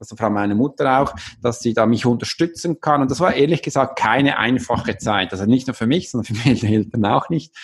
also 0.00 0.16
vor 0.16 0.24
allem 0.24 0.34
meine 0.34 0.54
Mutter 0.54 1.00
auch, 1.00 1.14
dass 1.42 1.60
sie 1.60 1.74
da 1.74 1.86
mich 1.86 2.06
unterstützen 2.06 2.80
kann. 2.80 3.02
Und 3.02 3.10
das 3.10 3.20
war 3.20 3.34
ehrlich 3.34 3.62
gesagt 3.62 3.98
keine 3.98 4.38
einfache 4.38 4.96
Zeit. 4.96 5.32
Also 5.32 5.44
nicht 5.44 5.66
nur 5.66 5.74
für 5.74 5.86
mich, 5.86 6.10
sondern 6.10 6.34
für 6.34 6.48
meine 6.48 6.62
Eltern 6.74 7.04
auch 7.04 7.28
nicht. 7.28 7.54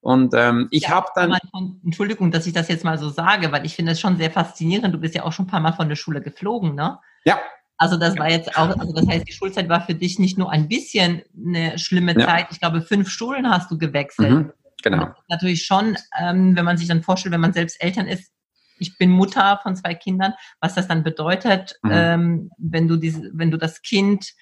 Und 0.00 0.34
ähm, 0.34 0.68
ich 0.70 0.84
ja, 0.84 0.90
habe 0.90 1.08
dann. 1.16 1.36
Entschuldigung, 1.84 2.30
dass 2.30 2.46
ich 2.46 2.52
das 2.52 2.68
jetzt 2.68 2.84
mal 2.84 2.98
so 2.98 3.08
sage, 3.08 3.50
weil 3.50 3.66
ich 3.66 3.74
finde 3.74 3.92
es 3.92 4.00
schon 4.00 4.16
sehr 4.18 4.30
faszinierend. 4.30 4.94
Du 4.94 4.98
bist 4.98 5.14
ja 5.14 5.24
auch 5.24 5.32
schon 5.32 5.46
ein 5.46 5.48
paar 5.48 5.60
Mal 5.60 5.72
von 5.72 5.88
der 5.88 5.96
Schule 5.96 6.20
geflogen, 6.20 6.74
ne? 6.74 6.98
Ja. 7.24 7.40
Also 7.78 7.96
das 7.96 8.16
war 8.16 8.30
jetzt 8.30 8.56
auch, 8.56 8.68
also 8.78 8.92
das 8.92 9.06
heißt, 9.06 9.28
die 9.28 9.32
Schulzeit 9.32 9.68
war 9.68 9.82
für 9.84 9.94
dich 9.94 10.18
nicht 10.18 10.38
nur 10.38 10.50
ein 10.50 10.68
bisschen 10.68 11.22
eine 11.36 11.78
schlimme 11.78 12.18
ja. 12.18 12.26
Zeit. 12.26 12.46
Ich 12.50 12.60
glaube, 12.60 12.80
fünf 12.80 13.10
Schulen 13.10 13.50
hast 13.50 13.70
du 13.70 13.76
gewechselt. 13.76 14.30
Mhm, 14.30 14.52
genau. 14.82 15.08
Natürlich 15.28 15.64
schon, 15.64 15.96
ähm, 16.18 16.56
wenn 16.56 16.64
man 16.64 16.78
sich 16.78 16.88
dann 16.88 17.02
vorstellt, 17.02 17.34
wenn 17.34 17.40
man 17.40 17.52
selbst 17.52 17.82
Eltern 17.82 18.06
ist, 18.06 18.32
ich 18.78 18.98
bin 18.98 19.10
Mutter 19.10 19.58
von 19.62 19.76
zwei 19.76 19.94
Kindern, 19.94 20.34
was 20.60 20.74
das 20.74 20.88
dann 20.88 21.02
bedeutet, 21.02 21.78
mhm. 21.82 21.90
ähm, 21.92 22.50
wenn 22.58 22.88
du 22.88 22.96
diese, 22.96 23.30
wenn 23.32 23.50
du 23.50 23.58
das 23.58 23.82
Kind 23.82 24.32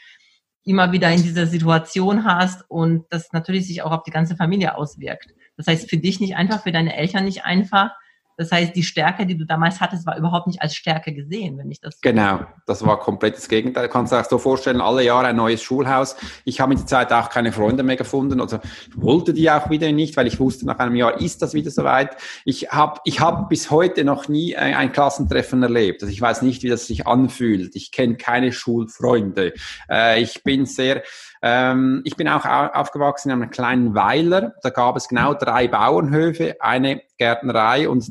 immer 0.64 0.92
wieder 0.92 1.10
in 1.10 1.22
dieser 1.22 1.46
Situation 1.46 2.24
hast 2.24 2.64
und 2.68 3.04
das 3.10 3.32
natürlich 3.32 3.66
sich 3.66 3.82
auch 3.82 3.92
auf 3.92 4.02
die 4.02 4.10
ganze 4.10 4.36
Familie 4.36 4.76
auswirkt. 4.76 5.34
Das 5.56 5.66
heißt, 5.66 5.88
für 5.88 5.98
dich 5.98 6.20
nicht 6.20 6.36
einfach, 6.36 6.62
für 6.62 6.72
deine 6.72 6.96
Eltern 6.96 7.24
nicht 7.24 7.44
einfach. 7.44 7.90
Das 8.36 8.50
heißt, 8.50 8.74
die 8.74 8.82
Stärke, 8.82 9.26
die 9.26 9.36
du 9.36 9.46
damals 9.46 9.80
hattest, 9.80 10.06
war 10.06 10.16
überhaupt 10.18 10.46
nicht 10.46 10.60
als 10.60 10.74
Stärke 10.74 11.12
gesehen, 11.12 11.56
wenn 11.58 11.70
ich 11.70 11.80
das. 11.80 12.00
Genau, 12.00 12.40
das 12.66 12.84
war 12.84 12.98
komplett 12.98 13.36
das 13.36 13.48
Gegenteil. 13.48 13.86
Du 13.86 13.92
kannst 13.92 14.12
dir 14.12 14.20
auch 14.20 14.28
so 14.28 14.38
vorstellen, 14.38 14.80
alle 14.80 15.04
Jahre 15.04 15.28
ein 15.28 15.36
neues 15.36 15.62
Schulhaus. 15.62 16.16
Ich 16.44 16.60
habe 16.60 16.72
in 16.72 16.78
der 16.78 16.86
Zeit 16.86 17.12
auch 17.12 17.30
keine 17.30 17.52
Freunde 17.52 17.82
mehr 17.82 17.96
gefunden. 17.96 18.40
Also 18.40 18.58
wollte 18.96 19.32
die 19.34 19.50
auch 19.50 19.70
wieder 19.70 19.90
nicht, 19.92 20.16
weil 20.16 20.26
ich 20.26 20.40
wusste, 20.40 20.66
nach 20.66 20.78
einem 20.78 20.96
Jahr 20.96 21.20
ist 21.20 21.42
das 21.42 21.54
wieder 21.54 21.70
soweit. 21.70 22.16
Ich 22.44 22.70
habe 22.70 23.00
ich 23.04 23.20
hab 23.20 23.48
bis 23.48 23.70
heute 23.70 24.04
noch 24.04 24.28
nie 24.28 24.56
ein, 24.56 24.74
ein 24.74 24.92
Klassentreffen 24.92 25.62
erlebt. 25.62 26.02
Also 26.02 26.12
ich 26.12 26.20
weiß 26.20 26.42
nicht, 26.42 26.62
wie 26.62 26.68
das 26.68 26.86
sich 26.86 27.06
anfühlt. 27.06 27.76
Ich 27.76 27.92
kenne 27.92 28.16
keine 28.16 28.52
Schulfreunde. 28.52 29.52
Äh, 29.88 30.20
ich 30.22 30.42
bin 30.42 30.66
sehr 30.66 31.02
ähm, 31.46 32.00
ich 32.04 32.16
bin 32.16 32.26
auch 32.26 32.46
aufgewachsen 32.46 33.28
in 33.28 33.42
einem 33.42 33.50
kleinen 33.50 33.94
Weiler. 33.94 34.54
Da 34.62 34.70
gab 34.70 34.96
es 34.96 35.08
genau 35.08 35.34
drei 35.34 35.68
Bauernhöfe, 35.68 36.56
eine 36.58 37.02
Gärtnerei 37.18 37.86
und 37.86 38.02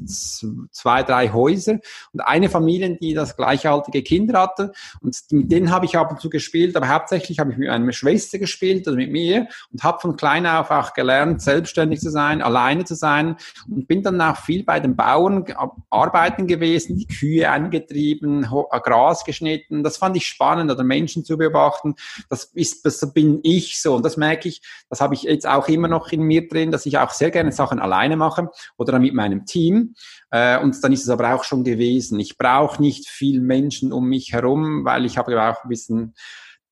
zwei, 0.71 1.01
drei 1.01 1.29
Häuser 1.29 1.79
und 2.13 2.21
eine 2.21 2.47
Familie, 2.47 2.95
die 3.01 3.15
das 3.15 3.35
gleichaltige 3.35 4.03
Kinder 4.03 4.39
hatte. 4.39 4.71
Und 5.01 5.17
mit 5.31 5.51
denen 5.51 5.71
habe 5.71 5.87
ich 5.87 5.97
ab 5.97 6.11
und 6.11 6.21
zu 6.21 6.29
gespielt, 6.29 6.75
aber 6.77 6.89
hauptsächlich 6.89 7.39
habe 7.39 7.51
ich 7.51 7.57
mit 7.57 7.69
meiner 7.69 7.91
Schwester 7.91 8.37
gespielt 8.37 8.87
oder 8.87 8.97
mit 8.97 9.11
mir 9.11 9.47
und 9.71 9.83
habe 9.83 9.99
von 9.99 10.15
klein 10.15 10.45
auf 10.45 10.69
auch 10.69 10.93
gelernt, 10.93 11.41
selbstständig 11.41 12.01
zu 12.01 12.11
sein, 12.11 12.43
alleine 12.43 12.85
zu 12.85 12.93
sein 12.93 13.37
und 13.67 13.87
bin 13.87 14.03
dann 14.03 14.21
auch 14.21 14.37
viel 14.37 14.63
bei 14.63 14.79
den 14.79 14.95
Bauern 14.95 15.43
arbeiten 15.89 16.45
gewesen, 16.45 16.97
die 16.97 17.07
Kühe 17.07 17.49
angetrieben, 17.49 18.47
Gras 18.83 19.25
geschnitten. 19.25 19.83
Das 19.83 19.97
fand 19.97 20.15
ich 20.17 20.27
spannend, 20.27 20.71
oder 20.71 20.83
Menschen 20.83 21.25
zu 21.25 21.35
beobachten. 21.35 21.95
Das 22.29 22.45
ist, 22.53 22.85
das 22.85 22.99
bin 23.23 23.39
ich 23.43 23.81
so 23.81 23.95
und 23.95 24.03
das 24.03 24.17
merke 24.17 24.49
ich, 24.49 24.61
das 24.89 24.99
habe 24.99 25.13
ich 25.13 25.23
jetzt 25.23 25.47
auch 25.47 25.69
immer 25.69 25.87
noch 25.87 26.11
in 26.11 26.23
mir 26.23 26.47
drin, 26.47 26.71
dass 26.71 26.85
ich 26.85 26.97
auch 26.97 27.11
sehr 27.11 27.31
gerne 27.31 27.53
Sachen 27.53 27.79
alleine 27.79 28.17
mache 28.17 28.49
oder 28.77 28.99
mit 28.99 29.13
meinem 29.13 29.45
Team. 29.45 29.95
Äh, 30.29 30.59
und 30.59 30.83
dann 30.83 30.91
ist 30.91 31.03
es 31.03 31.09
aber 31.09 31.33
auch 31.33 31.45
schon 31.45 31.63
gewesen. 31.63 32.19
Ich 32.19 32.37
brauche 32.37 32.81
nicht 32.81 33.07
viel 33.07 33.39
Menschen 33.39 33.93
um 33.93 34.09
mich 34.09 34.33
herum, 34.33 34.83
weil 34.83 35.05
ich 35.05 35.17
habe 35.17 35.41
auch 35.41 35.63
ein 35.63 35.69
bisschen 35.69 36.15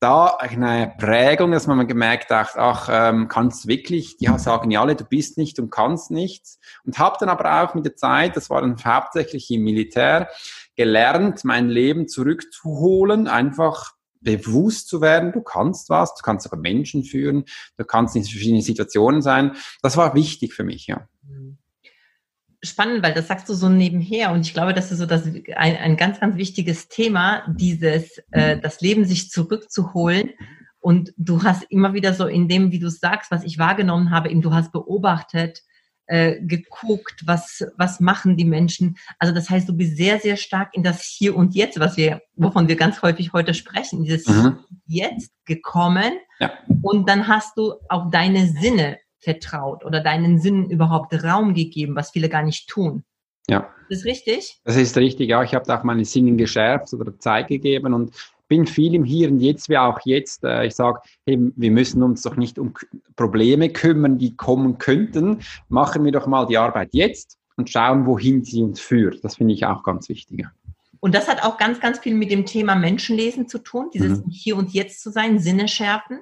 da 0.02 0.36
eine 0.40 0.94
Prägung, 0.98 1.52
dass 1.52 1.68
man 1.68 1.88
gemerkt 1.88 2.32
hat, 2.32 2.58
ach, 2.58 2.90
ähm, 2.92 3.28
kannst 3.28 3.68
wirklich, 3.68 4.18
die 4.18 4.28
sagen 4.38 4.72
ja 4.72 4.82
alle, 4.82 4.96
du 4.96 5.06
bist 5.06 5.38
nicht 5.38 5.60
und 5.60 5.70
kannst 5.70 6.10
nichts. 6.12 6.60
Und 6.84 6.98
habe 6.98 7.18
dann 7.20 7.30
aber 7.30 7.64
auch 7.64 7.76
mit 7.76 7.86
der 7.86 7.96
Zeit, 7.96 8.36
das 8.36 8.50
war 8.50 8.62
dann 8.62 8.76
hauptsächlich 8.84 9.50
im 9.52 9.64
Militär, 9.64 10.28
gelernt, 10.76 11.46
mein 11.46 11.70
Leben 11.70 12.08
zurückzuholen, 12.08 13.28
einfach 13.28 13.94
bewusst 14.22 14.88
zu 14.88 15.02
werden, 15.02 15.32
du 15.32 15.42
kannst 15.42 15.90
was, 15.90 16.16
du 16.16 16.22
kannst 16.24 16.44
sogar 16.44 16.60
Menschen 16.60 17.04
führen, 17.04 17.46
du 17.78 17.86
kannst 17.86 18.16
in 18.16 18.24
verschiedenen 18.24 18.62
Situationen 18.62 19.22
sein. 19.22 19.54
Das 19.82 19.98
war 19.98 20.16
wichtig 20.16 20.54
für 20.54 20.64
mich, 20.64 20.88
ja. 20.88 21.08
Mhm 21.28 21.58
spannend, 22.64 23.04
weil 23.04 23.14
das 23.14 23.28
sagst 23.28 23.50
du 23.50 23.54
so 23.54 23.70
nebenher 23.70 24.32
und 24.32 24.42
ich 24.42 24.54
glaube, 24.54 24.74
das 24.74 24.92
ist 24.92 25.00
so 25.00 25.06
das, 25.06 25.26
ein, 25.26 25.78
ein 25.78 25.98
ganz, 25.98 26.20
ganz 26.20 26.38
wichtiges 26.38 26.88
Thema, 26.88 27.44
dieses, 27.48 28.22
äh, 28.32 28.58
das 28.58 28.82
Leben 28.82 29.06
sich 29.06 29.30
zurückzuholen. 29.30 30.32
Und 30.80 31.14
du 31.18 31.44
hast 31.44 31.64
immer 31.70 31.94
wieder 31.94 32.14
so 32.14 32.26
in 32.26 32.48
dem, 32.48 32.72
wie 32.72 32.80
du 32.80 32.90
sagst, 32.90 33.30
was 33.30 33.44
ich 33.44 33.60
wahrgenommen 33.60 34.10
habe, 34.10 34.30
eben 34.30 34.42
du 34.42 34.54
hast 34.54 34.72
beobachtet, 34.72 35.62
äh, 36.12 36.42
geguckt, 36.42 37.24
was, 37.26 37.66
was 37.78 38.02
machen 38.02 38.36
die 38.36 38.44
Menschen. 38.44 38.98
Also 39.18 39.34
das 39.34 39.50
heißt, 39.50 39.70
du 39.70 39.74
bist 39.74 39.96
sehr, 39.96 40.20
sehr 40.20 40.36
stark 40.36 40.76
in 40.76 40.84
das 40.84 41.04
Hier 41.04 41.38
und 41.38 41.56
Jetzt, 41.56 41.80
was 41.80 41.96
wir, 41.96 42.22
wovon 42.36 42.68
wir 42.68 42.76
ganz 42.76 43.02
häufig 43.02 43.32
heute 43.32 43.54
sprechen, 43.54 44.04
dieses 44.04 44.28
mhm. 44.28 44.60
Jetzt 44.88 45.32
gekommen. 45.46 46.12
Ja. 46.42 46.52
Und 46.82 47.08
dann 47.08 47.30
hast 47.30 47.58
du 47.58 47.76
auch 47.88 48.12
deine 48.12 48.48
Sinne 48.48 49.00
vertraut 49.20 49.86
oder 49.86 50.02
deinen 50.02 50.38
Sinnen 50.38 50.70
überhaupt 50.70 51.14
Raum 51.24 51.54
gegeben, 51.54 51.96
was 51.96 52.12
viele 52.12 52.28
gar 52.28 52.44
nicht 52.44 52.68
tun. 52.68 53.06
Ja. 53.50 53.70
Das 53.90 54.00
ist 54.00 54.06
richtig? 54.06 54.60
Das 54.66 54.76
ist 54.76 54.98
richtig, 54.98 55.30
ja. 55.30 55.44
Ich 55.44 55.54
habe 55.54 55.66
da 55.66 55.80
auch 55.80 55.84
meine 55.84 56.04
Sinnen 56.04 56.38
geschärft 56.38 56.94
oder 56.94 57.18
Zeit 57.20 57.48
gegeben 57.48 57.94
und 57.94 58.12
bin 58.52 58.68
viel 58.68 58.94
im 58.94 59.06
Hier 59.06 59.30
und 59.30 59.40
Jetzt, 59.40 59.70
wie 59.70 59.78
auch 59.78 59.98
jetzt. 60.04 60.44
Äh, 60.44 60.66
ich 60.66 60.76
sage, 60.76 61.00
hey, 61.26 61.40
wir 61.56 61.72
müssen 61.72 62.04
uns 62.04 62.22
doch 62.22 62.36
nicht 62.36 62.60
um 62.60 62.74
Probleme 63.16 63.70
kümmern, 63.70 64.18
die 64.18 64.36
kommen 64.36 64.78
könnten. 64.78 65.40
Machen 65.70 66.04
wir 66.04 66.12
doch 66.12 66.28
mal 66.28 66.46
die 66.48 66.58
Arbeit 66.58 66.90
jetzt 66.92 67.38
und 67.56 67.70
schauen, 67.70 68.06
wohin 68.06 68.44
sie 68.44 68.62
uns 68.62 68.82
führt. 68.82 69.24
Das 69.24 69.38
finde 69.38 69.54
ich 69.54 69.66
auch 69.66 69.84
ganz 69.84 70.10
wichtig. 70.10 70.46
Und 71.00 71.16
das 71.16 71.30
hat 71.30 71.46
auch 71.46 71.58
ganz, 71.58 71.80
ganz 71.80 72.00
viel 72.00 72.14
mit 72.14 72.30
dem 72.30 72.46
Thema 72.46 72.76
Menschenlesen 72.76 73.48
zu 73.48 73.60
tun, 73.60 73.90
dieses 73.94 74.20
mhm. 74.20 74.30
Hier 74.30 74.58
und 74.58 74.74
Jetzt 74.74 75.02
zu 75.02 75.12
sein, 75.12 75.40
Sinne 75.40 75.70
schärfen. 75.70 76.20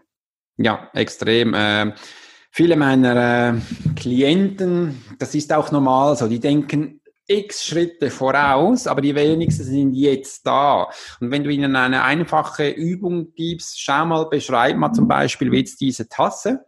Ja, 0.58 0.88
extrem. 0.94 1.56
Ähm, 1.56 1.94
viele 2.52 2.76
meiner 2.76 3.56
äh, 3.56 3.94
Klienten, 3.96 5.02
das 5.18 5.34
ist 5.34 5.52
auch 5.52 5.72
normal 5.72 6.16
so, 6.16 6.28
die 6.28 6.40
denken 6.40 6.99
x 7.30 7.66
Schritte 7.66 8.10
voraus, 8.10 8.88
aber 8.88 9.02
die 9.02 9.16
wenigsten 9.16 9.64
sind 9.64 9.94
jetzt 9.94 10.46
da. 10.46 10.90
Und 11.20 11.32
wenn 11.32 11.44
du 11.44 11.52
ihnen 11.52 11.76
eine 11.76 12.04
einfache 12.04 12.70
Übung 12.70 13.34
gibst, 13.36 13.80
schau 13.80 14.06
mal, 14.06 14.26
beschreib 14.30 14.76
mal 14.78 14.92
zum 14.92 15.08
Beispiel, 15.08 15.52
wie 15.52 15.60
jetzt 15.60 15.80
diese 15.80 16.10
Tasse, 16.10 16.66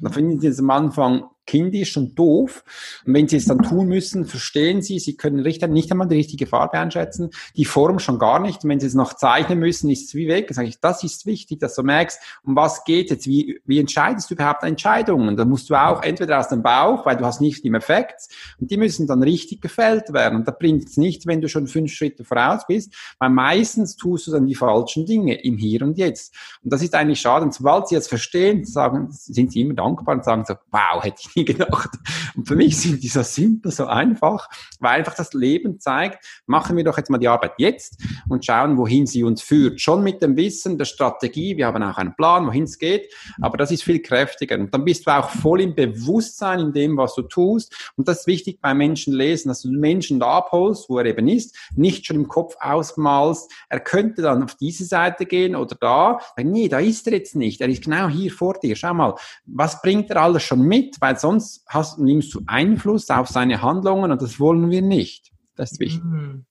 dann 0.00 0.12
finden 0.12 0.38
sie 0.38 0.48
es 0.48 0.60
am 0.60 0.70
Anfang 0.70 1.24
kindisch 1.50 1.96
und 1.96 2.16
doof. 2.16 2.62
Und 3.04 3.14
wenn 3.14 3.26
sie 3.26 3.36
es 3.36 3.46
dann 3.46 3.58
tun 3.58 3.88
müssen, 3.88 4.24
verstehen 4.24 4.82
sie, 4.82 5.00
sie 5.00 5.16
können 5.16 5.42
nicht 5.42 5.90
einmal 5.90 6.06
die 6.06 6.16
richtige 6.16 6.46
Farbe 6.46 6.78
einschätzen, 6.78 7.30
die 7.56 7.64
Form 7.64 7.98
schon 7.98 8.20
gar 8.20 8.38
nicht. 8.38 8.62
Und 8.62 8.70
wenn 8.70 8.78
sie 8.78 8.86
es 8.86 8.94
noch 8.94 9.14
zeichnen 9.14 9.58
müssen, 9.58 9.90
ist 9.90 10.08
es 10.08 10.14
wie 10.14 10.28
weg. 10.28 10.46
Dann 10.46 10.54
sage 10.54 10.68
ich, 10.68 10.80
das 10.80 11.02
ist 11.02 11.26
wichtig, 11.26 11.58
dass 11.58 11.74
du 11.74 11.82
merkst, 11.82 12.20
um 12.44 12.54
was 12.54 12.84
geht 12.84 13.10
jetzt, 13.10 13.26
wie, 13.26 13.60
wie 13.66 13.80
entscheidest 13.80 14.30
du 14.30 14.34
überhaupt 14.34 14.62
Entscheidungen? 14.62 15.36
Da 15.36 15.44
musst 15.44 15.68
du 15.70 15.74
auch 15.74 16.02
entweder 16.02 16.38
aus 16.38 16.48
dem 16.48 16.62
Bauch, 16.62 17.04
weil 17.04 17.16
du 17.16 17.24
hast 17.24 17.40
nicht 17.40 17.64
im 17.64 17.74
Effekt, 17.74 18.28
und 18.60 18.70
die 18.70 18.76
müssen 18.76 19.08
dann 19.08 19.22
richtig 19.22 19.60
gefällt 19.60 20.12
werden. 20.12 20.38
Und 20.38 20.48
da 20.48 20.52
bringt 20.52 20.88
es 20.88 20.96
nichts, 20.96 21.26
wenn 21.26 21.40
du 21.40 21.48
schon 21.48 21.66
fünf 21.66 21.92
Schritte 21.92 22.24
voraus 22.24 22.62
bist, 22.68 22.94
weil 23.18 23.30
meistens 23.30 23.96
tust 23.96 24.28
du 24.28 24.30
dann 24.30 24.46
die 24.46 24.54
falschen 24.54 25.04
Dinge 25.04 25.42
im 25.42 25.56
Hier 25.56 25.82
und 25.82 25.98
Jetzt. 25.98 26.32
Und 26.62 26.72
das 26.72 26.82
ist 26.82 26.94
eigentlich 26.94 27.20
schade. 27.20 27.44
Und 27.44 27.54
sobald 27.54 27.88
sie 27.88 27.96
jetzt 27.96 28.08
verstehen, 28.08 28.64
sagen, 28.64 29.08
sind 29.10 29.50
sie 29.52 29.62
immer 29.62 29.74
dankbar 29.74 30.14
und 30.14 30.24
sagen 30.24 30.44
so, 30.46 30.54
wow, 30.70 31.02
hätte 31.02 31.20
ich 31.20 31.36
nie 31.40 31.44
gedacht. 31.52 31.90
Und 32.36 32.46
für 32.46 32.56
mich 32.56 32.78
sind 32.78 33.02
die 33.02 33.08
so 33.08 33.22
simpel, 33.22 33.72
so 33.72 33.86
einfach, 33.86 34.48
weil 34.78 34.98
einfach 34.98 35.14
das 35.14 35.32
Leben 35.32 35.80
zeigt, 35.80 36.24
machen 36.46 36.76
wir 36.76 36.84
doch 36.84 36.96
jetzt 36.96 37.10
mal 37.10 37.18
die 37.18 37.28
Arbeit 37.28 37.52
jetzt 37.58 38.02
und 38.28 38.44
schauen, 38.44 38.76
wohin 38.76 39.06
sie 39.06 39.24
uns 39.24 39.42
führt. 39.42 39.80
Schon 39.80 40.02
mit 40.02 40.22
dem 40.22 40.36
Wissen 40.36 40.78
der 40.78 40.84
Strategie, 40.84 41.56
wir 41.56 41.66
haben 41.66 41.82
auch 41.82 41.98
einen 41.98 42.14
Plan, 42.14 42.46
wohin 42.46 42.64
es 42.64 42.78
geht, 42.78 43.12
aber 43.40 43.56
das 43.56 43.70
ist 43.70 43.82
viel 43.82 44.00
kräftiger. 44.00 44.58
Und 44.58 44.72
dann 44.72 44.84
bist 44.84 45.06
du 45.06 45.16
auch 45.16 45.30
voll 45.30 45.60
im 45.60 45.74
Bewusstsein 45.74 46.60
in 46.60 46.72
dem, 46.72 46.96
was 46.96 47.14
du 47.14 47.22
tust. 47.22 47.92
Und 47.96 48.08
das 48.08 48.20
ist 48.20 48.26
wichtig 48.26 48.60
bei 48.60 48.74
Menschen 48.74 49.14
lesen, 49.14 49.48
dass 49.48 49.62
du 49.62 49.68
den 49.68 49.80
Menschen 49.80 50.20
da 50.20 50.38
abholst, 50.38 50.88
wo 50.88 50.98
er 50.98 51.06
eben 51.06 51.28
ist, 51.28 51.56
nicht 51.74 52.06
schon 52.06 52.16
im 52.16 52.28
Kopf 52.28 52.56
ausmalst, 52.60 53.50
er 53.68 53.80
könnte 53.80 54.22
dann 54.22 54.42
auf 54.42 54.54
diese 54.54 54.84
Seite 54.84 55.26
gehen 55.26 55.56
oder 55.56 55.76
da. 55.80 56.18
Nee, 56.36 56.68
da 56.68 56.78
ist 56.78 57.06
er 57.06 57.14
jetzt 57.14 57.36
nicht. 57.36 57.60
Er 57.60 57.68
ist 57.68 57.84
genau 57.84 58.08
hier 58.08 58.30
vor 58.32 58.54
dir. 58.54 58.76
Schau 58.76 58.94
mal, 58.94 59.14
was 59.46 59.80
bringt 59.82 60.10
er 60.10 60.22
alles 60.22 60.42
schon 60.42 60.60
mit? 60.60 61.00
Weil 61.00 61.18
sonst 61.20 61.64
hast, 61.66 61.98
nimmst 61.98 62.34
du 62.34 62.42
Einfluss 62.46 63.08
auf 63.10 63.28
seine 63.28 63.62
Handlungen 63.62 64.10
und 64.10 64.22
das 64.22 64.40
wollen 64.40 64.70
wir 64.70 64.82
nicht. 64.82 65.32
Das 65.56 65.72
ist 65.72 65.80
wichtig. 65.80 66.02
Mhm. 66.02 66.46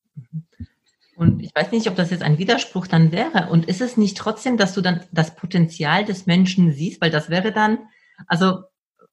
Und 1.19 1.41
ich 1.41 1.51
weiß 1.53 1.71
nicht, 1.71 1.88
ob 1.89 1.95
das 1.95 2.11
jetzt 2.11 2.23
ein 2.23 2.38
Widerspruch 2.38 2.88
dann 2.88 3.11
wäre. 3.11 3.49
Und 3.49 3.65
ist 3.67 3.81
es 3.81 3.97
nicht 3.97 4.17
trotzdem, 4.17 4.55
dass 4.55 4.73
du 4.73 4.79
dann 4.79 5.01
das 5.11 5.35
Potenzial 5.35 6.05
des 6.05 6.27
Menschen 6.27 6.71
siehst? 6.71 7.01
Weil 7.01 7.11
das 7.11 7.29
wäre 7.29 7.51
dann, 7.51 7.79
also, 8.27 8.63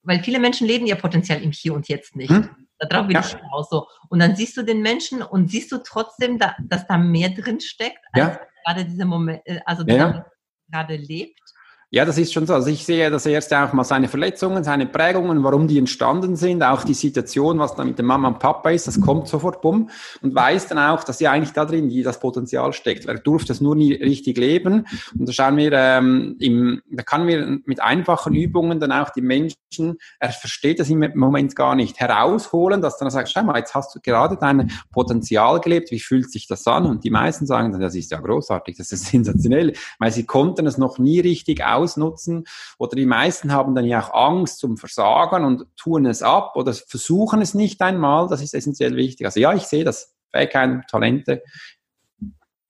weil 0.05 0.23
viele 0.23 0.39
Menschen 0.39 0.69
leben 0.69 0.87
ihr 0.87 0.95
Potenzial 0.95 1.43
im 1.43 1.51
Hier 1.51 1.75
und 1.75 1.89
Jetzt 1.89 2.15
nicht. 2.15 2.31
Hm? 2.31 2.49
Darauf 2.79 3.09
bin 3.09 3.15
ja. 3.15 3.25
ich 3.27 3.37
auch 3.51 3.69
so. 3.69 3.89
Und 4.09 4.21
dann 4.21 4.37
siehst 4.37 4.57
du 4.57 4.63
den 4.63 4.83
Menschen 4.83 5.21
und 5.21 5.51
siehst 5.51 5.73
du 5.73 5.79
trotzdem, 5.79 6.39
da, 6.39 6.55
dass 6.61 6.87
da 6.87 6.97
mehr 6.97 7.31
drin 7.31 7.59
steckt, 7.61 7.99
als 8.13 8.37
ja. 8.37 8.41
gerade 8.65 8.85
dieser 8.85 9.07
Moment, 9.07 9.41
äh, 9.45 9.59
also 9.65 9.83
der 9.83 9.97
ja. 9.97 10.27
gerade 10.71 10.95
lebt. 10.97 11.41
Ja, 11.91 12.05
das 12.05 12.19
ist 12.19 12.33
schon 12.33 12.49
so. 12.49 12.55
Also 12.55 12.69
ich 12.69 12.85
sehe 12.85 13.13
das 13.13 13.27
erste 13.27 13.61
auch 13.61 13.73
mal 13.73 13.85
seine 13.85 14.09
Verletzungen, 14.09 14.65
seine 14.65 14.87
Prägungen, 14.87 15.45
warum 15.45 15.69
die 15.69 15.79
entstanden 15.79 16.35
sind, 16.35 16.65
auch 16.65 16.83
die 16.83 16.95
Situation, 16.95 17.61
was 17.61 17.77
da 17.77 17.85
mit 17.85 17.97
der 17.97 18.05
Mama 18.05 18.27
und 18.27 18.41
Papa 18.41 18.71
ist, 18.71 18.89
das 18.89 19.01
kommt 19.01 19.29
sofort 19.29 19.63
bumm 19.63 19.89
und 20.21 20.35
weiß 20.35 20.67
dann 20.67 20.79
auch, 20.79 21.05
dass 21.05 21.21
ja 21.21 21.31
eigentlich 21.31 21.53
da 21.53 21.65
drin 21.65 21.89
die, 21.89 22.03
das 22.03 22.19
Potenzial 22.19 22.73
steckt. 22.73 23.07
Er 23.07 23.15
durfte 23.15 23.53
es 23.53 23.61
nur 23.61 23.77
nie 23.77 23.93
richtig 23.93 24.37
leben 24.37 24.85
und 25.17 25.29
da 25.29 25.33
schauen 25.33 25.57
wir, 25.59 25.73
ähm, 25.75 26.35
im, 26.41 26.83
da 26.91 27.05
kann 27.05 27.29
wir 27.29 27.61
mit 27.65 27.81
einfachen 27.81 28.35
Übungen 28.35 28.81
dann 28.81 28.91
auch 28.91 29.11
die 29.11 29.23
Menschen, 29.23 29.99
er 30.19 30.31
versteht 30.31 30.81
das 30.81 30.91
im 30.91 31.13
Moment 31.15 31.55
gar 31.55 31.77
nicht, 31.77 32.01
herausholen, 32.01 32.83
dass 32.83 32.99
dann 32.99 33.07
er 33.07 33.13
sagt, 33.13 33.29
schau 33.29 33.45
mal, 33.45 33.59
jetzt 33.59 33.77
hast 33.77 33.95
du 33.95 34.01
gerade 34.01 34.37
dein 34.41 34.73
Potenzial 34.91 35.61
gelebt, 35.61 35.93
wie 35.93 36.01
fühlt 36.01 36.33
sich 36.33 36.49
das 36.49 36.67
an? 36.67 36.85
Und 36.85 37.05
die 37.05 37.11
meisten 37.11 37.47
sagen 37.47 37.71
dann, 37.71 37.81
das 37.81 37.95
ist 37.95 38.11
ja 38.11 38.19
großartig, 38.19 38.77
das 38.77 38.91
ist 38.91 39.07
sensationell, 39.07 39.75
weil 40.01 40.11
sie 40.11 40.27
konnten 40.27 40.67
es 40.67 40.79
noch 40.79 40.99
nie 40.99 41.21
richtig 41.21 41.65
ausnutzen. 41.77 42.45
Oder 42.79 42.97
die 42.97 43.07
meisten 43.07 43.53
haben 43.53 43.75
dann 43.75 43.85
ja 43.85 44.03
auch 44.03 44.15
Angst 44.15 44.59
zum 44.59 44.77
Versagen 44.77 45.45
und 45.45 45.67
tun 45.77 46.07
es 46.07 46.23
ab 46.23 46.57
oder 46.57 46.73
versuchen 46.73 47.43
es 47.43 47.55
nicht 47.55 47.81
einmal. 47.83 48.29
Das 48.29 48.43
ist 48.43 48.55
essentiell 48.55 48.97
wichtig. 48.97 49.27
Also 49.27 49.41
ja, 49.41 49.55
ich 49.55 49.65
sehe 49.65 49.85
das. 49.85 50.15
Fähigkeiten, 50.33 50.83
Talente. 50.91 51.43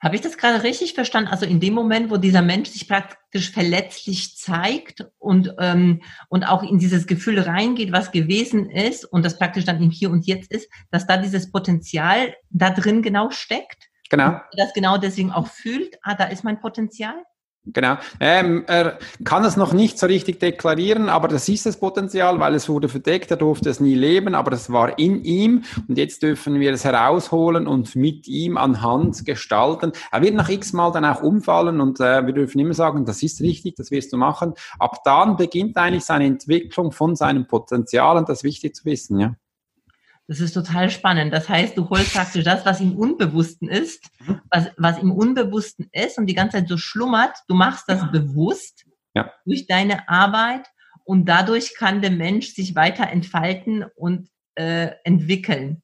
Habe 0.03 0.15
ich 0.15 0.21
das 0.21 0.37
gerade 0.37 0.63
richtig 0.63 0.93
verstanden? 0.93 1.31
Also 1.31 1.47
in 1.47 1.59
dem 1.59 1.73
Moment, 1.73 2.11
wo 2.11 2.19
dieser 2.19 2.43
Mensch 2.43 2.69
sich 2.69 2.87
praktisch 2.87 3.51
verletzlich 3.51 4.37
zeigt 4.37 5.07
und, 5.19 5.55
ähm, 5.59 6.03
und 6.29 6.45
auch 6.45 6.63
in 6.63 6.79
dieses 6.79 7.07
Gefühl 7.07 7.41
reingeht, 7.41 7.93
was 7.93 8.13
gewesen 8.13 8.69
ist 8.69 9.05
und 9.07 9.25
das 9.25 9.39
praktisch 9.39 9.65
dann 9.65 9.83
im 9.83 9.91
Hier 9.91 10.11
und 10.11 10.27
Jetzt 10.27 10.53
ist, 10.53 10.71
dass 10.91 11.07
da 11.07 11.17
dieses 11.17 11.51
Potenzial 11.51 12.35
da 12.51 12.71
drin 12.71 13.03
genau 13.03 13.31
steckt? 13.31 13.89
Genau. 14.11 14.39
Das 14.57 14.75
genau 14.75 14.99
deswegen 14.99 15.33
auch 15.33 15.49
fühlt, 15.49 15.97
ah, 16.03 16.15
da 16.15 16.25
ist 16.25 16.45
mein 16.45 16.61
Potenzial? 16.61 17.17
Genau. 17.73 17.96
Ähm, 18.20 18.64
er 18.68 18.99
kann 19.25 19.44
es 19.44 19.56
noch 19.56 19.73
nicht 19.73 19.99
so 19.99 20.06
richtig 20.06 20.38
deklarieren, 20.38 21.08
aber 21.08 21.26
das 21.26 21.49
ist 21.49 21.66
das 21.66 21.78
Potenzial, 21.78 22.38
weil 22.38 22.54
es 22.54 22.68
wurde 22.68 22.88
verdeckt, 22.88 23.30
er 23.32 23.37
durfte 23.37 23.70
es 23.70 23.80
nie 23.80 23.94
leben, 23.94 24.37
aber 24.37 24.52
es 24.52 24.70
war 24.70 24.99
in 24.99 25.25
ihm 25.25 25.64
und 25.88 25.99
jetzt 25.99 26.23
dürfen 26.23 26.61
wir 26.61 26.73
es 26.73 26.85
herausholen 26.85 27.66
und 27.66 27.96
mit 27.96 28.28
ihm 28.28 28.56
anhand 28.56 29.25
gestalten. 29.25 29.92
Er 30.12 30.23
wird 30.23 30.35
nach 30.35 30.49
x-mal 30.49 30.92
dann 30.92 31.04
auch 31.04 31.23
umfallen 31.23 31.80
und 31.80 31.99
äh, 31.99 32.25
wir 32.25 32.32
dürfen 32.32 32.61
immer 32.61 32.75
sagen, 32.75 33.04
das 33.04 33.23
ist 33.25 33.40
richtig, 33.40 33.75
das 33.75 33.90
wirst 33.90 34.12
du 34.12 34.16
machen. 34.16 34.54
Ab 34.78 35.02
dann 35.04 35.37
beginnt 35.37 35.76
eigentlich 35.76 36.04
seine 36.04 36.26
Entwicklung 36.26 36.92
von 36.92 37.16
seinem 37.16 37.49
Potenzial 37.49 38.16
und 38.16 38.28
das 38.28 38.38
ist 38.38 38.44
wichtig 38.44 38.76
zu 38.76 38.85
wissen, 38.85 39.18
ja. 39.18 39.35
Das 40.28 40.40
ist 40.40 40.54
total 40.54 40.90
spannend. 40.90 41.33
Das 41.33 41.49
heißt, 41.49 41.76
du 41.78 41.88
holst 41.88 42.12
praktisch 42.12 42.45
das, 42.45 42.66
was 42.66 42.80
im 42.80 42.97
Unbewussten 42.97 43.68
ist, 43.68 44.04
mhm. 44.26 44.40
was, 44.50 44.68
was 44.76 44.99
im 44.99 45.12
Unbewussten 45.12 45.88
ist 45.92 46.18
und 46.18 46.26
die 46.26 46.35
ganze 46.35 46.59
Zeit 46.59 46.68
so 46.68 46.76
schlummert. 46.76 47.37
Du 47.49 47.54
machst 47.54 47.85
das 47.88 48.00
ja. 48.00 48.06
bewusst 48.09 48.85
ja. 49.14 49.33
durch 49.45 49.66
deine 49.66 50.09
Arbeit 50.09 50.66
und 51.04 51.26
dadurch 51.26 51.76
kann 51.76 52.02
der 52.02 52.11
Mensch 52.11 52.54
sich 52.54 52.75
weiter 52.75 53.09
entfalten 53.09 53.85
und 53.95 54.28
äh, 54.56 54.90
entwickeln. 55.04 55.83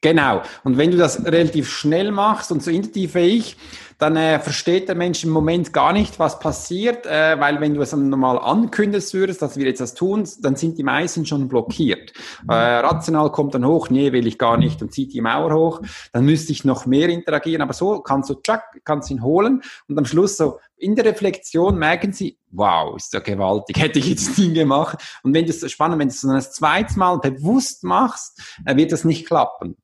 Genau. 0.00 0.42
Und 0.64 0.76
wenn 0.76 0.90
du 0.90 0.96
das 0.96 1.24
relativ 1.24 1.70
schnell 1.70 2.12
machst 2.12 2.52
und 2.52 2.62
so 2.62 2.70
intuitiv 2.70 3.14
wie 3.14 3.20
ich, 3.20 3.56
dann 3.98 4.16
äh, 4.16 4.38
versteht 4.38 4.88
der 4.88 4.96
Mensch 4.96 5.24
im 5.24 5.30
Moment 5.30 5.72
gar 5.72 5.92
nicht, 5.92 6.18
was 6.18 6.38
passiert, 6.38 7.06
äh, 7.06 7.38
weil 7.38 7.60
wenn 7.60 7.74
du 7.74 7.82
es 7.82 7.90
dann 7.90 8.08
normal 8.08 8.38
ankündigst 8.38 9.14
würdest, 9.14 9.42
dass 9.42 9.56
wir 9.56 9.66
jetzt 9.66 9.80
das 9.80 9.94
tun, 9.94 10.28
dann 10.40 10.56
sind 10.56 10.78
die 10.78 10.82
meisten 10.82 11.26
schon 11.26 11.48
blockiert. 11.48 12.12
Äh, 12.48 12.54
rational 12.54 13.30
kommt 13.32 13.54
dann 13.54 13.66
hoch, 13.66 13.90
nee, 13.90 14.12
will 14.12 14.26
ich 14.26 14.38
gar 14.38 14.56
nicht 14.56 14.82
und 14.82 14.92
zieht 14.92 15.12
die 15.12 15.20
Mauer 15.20 15.52
hoch, 15.54 15.82
dann 16.12 16.24
müsste 16.24 16.52
ich 16.52 16.64
noch 16.64 16.86
mehr 16.86 17.08
interagieren, 17.08 17.62
aber 17.62 17.72
so 17.72 18.00
kannst 18.00 18.30
du, 18.30 18.34
tschack, 18.34 18.80
kannst 18.84 19.10
ihn 19.10 19.22
holen 19.22 19.62
und 19.88 19.98
am 19.98 20.04
Schluss 20.04 20.36
so 20.36 20.58
in 20.82 20.96
der 20.96 21.04
Reflexion 21.04 21.78
merken 21.78 22.12
sie, 22.12 22.38
wow, 22.50 22.96
ist 22.96 23.12
ja 23.12 23.20
gewaltig, 23.20 23.76
hätte 23.80 23.98
ich 23.98 24.08
jetzt 24.08 24.36
nie 24.38 24.52
gemacht. 24.52 24.98
Und 25.22 25.32
wenn 25.32 25.46
das 25.46 25.70
spannend, 25.70 25.98
wenn 25.98 26.08
du 26.08 26.14
es 26.14 26.20
dann 26.20 26.34
das 26.34 26.52
zweite 26.52 26.98
Mal 26.98 27.18
bewusst 27.18 27.84
machst, 27.84 28.42
äh, 28.66 28.76
wird 28.76 28.92
das 28.92 29.04
nicht 29.04 29.26
klappen. 29.26 29.76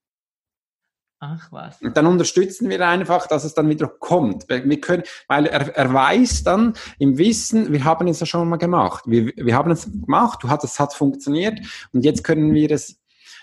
Ach 1.20 1.50
was. 1.50 1.82
Und 1.82 1.96
dann 1.96 2.06
unterstützen 2.06 2.68
wir 2.68 2.86
einfach, 2.86 3.26
dass 3.26 3.44
es 3.44 3.52
dann 3.52 3.68
wieder 3.68 3.88
kommt. 3.88 4.48
Wir 4.48 4.80
können, 4.80 5.02
weil 5.26 5.46
er, 5.46 5.76
er 5.76 5.92
weiß 5.92 6.44
dann 6.44 6.74
im 6.98 7.18
Wissen, 7.18 7.72
wir 7.72 7.84
haben 7.84 8.06
es 8.06 8.20
ja 8.20 8.26
schon 8.26 8.48
mal 8.48 8.56
gemacht. 8.56 9.04
Wir, 9.06 9.32
wir 9.36 9.56
haben 9.56 9.72
es 9.72 9.90
gemacht, 9.90 10.42
du 10.42 10.48
hast, 10.48 10.62
es 10.62 10.78
hat 10.78 10.94
funktioniert 10.94 11.58
und 11.92 12.04
jetzt 12.04 12.22
können 12.22 12.54
wir 12.54 12.70
es 12.70 13.00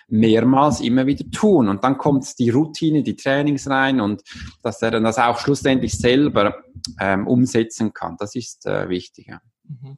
mehrmals 0.08 0.80
immer 0.80 1.06
wieder 1.06 1.30
tun. 1.32 1.68
Und 1.68 1.84
dann 1.84 1.98
kommt 1.98 2.40
die 2.40 2.50
Routine, 2.50 3.04
die 3.04 3.18
Trainings 3.18 3.70
rein 3.70 4.00
und 4.00 4.24
dass 4.62 4.82
er 4.82 4.92
dann 4.92 5.04
das 5.04 5.18
auch 5.18 5.40
schlussendlich 5.40 5.98
selber 5.98 6.56
ähm, 7.02 7.28
umsetzen 7.28 7.92
kann. 7.92 8.16
Das 8.18 8.36
ist 8.36 8.66
äh, 8.66 8.88
wichtig. 8.88 9.28
Ja. 9.28 9.42
Mhm 9.68 9.98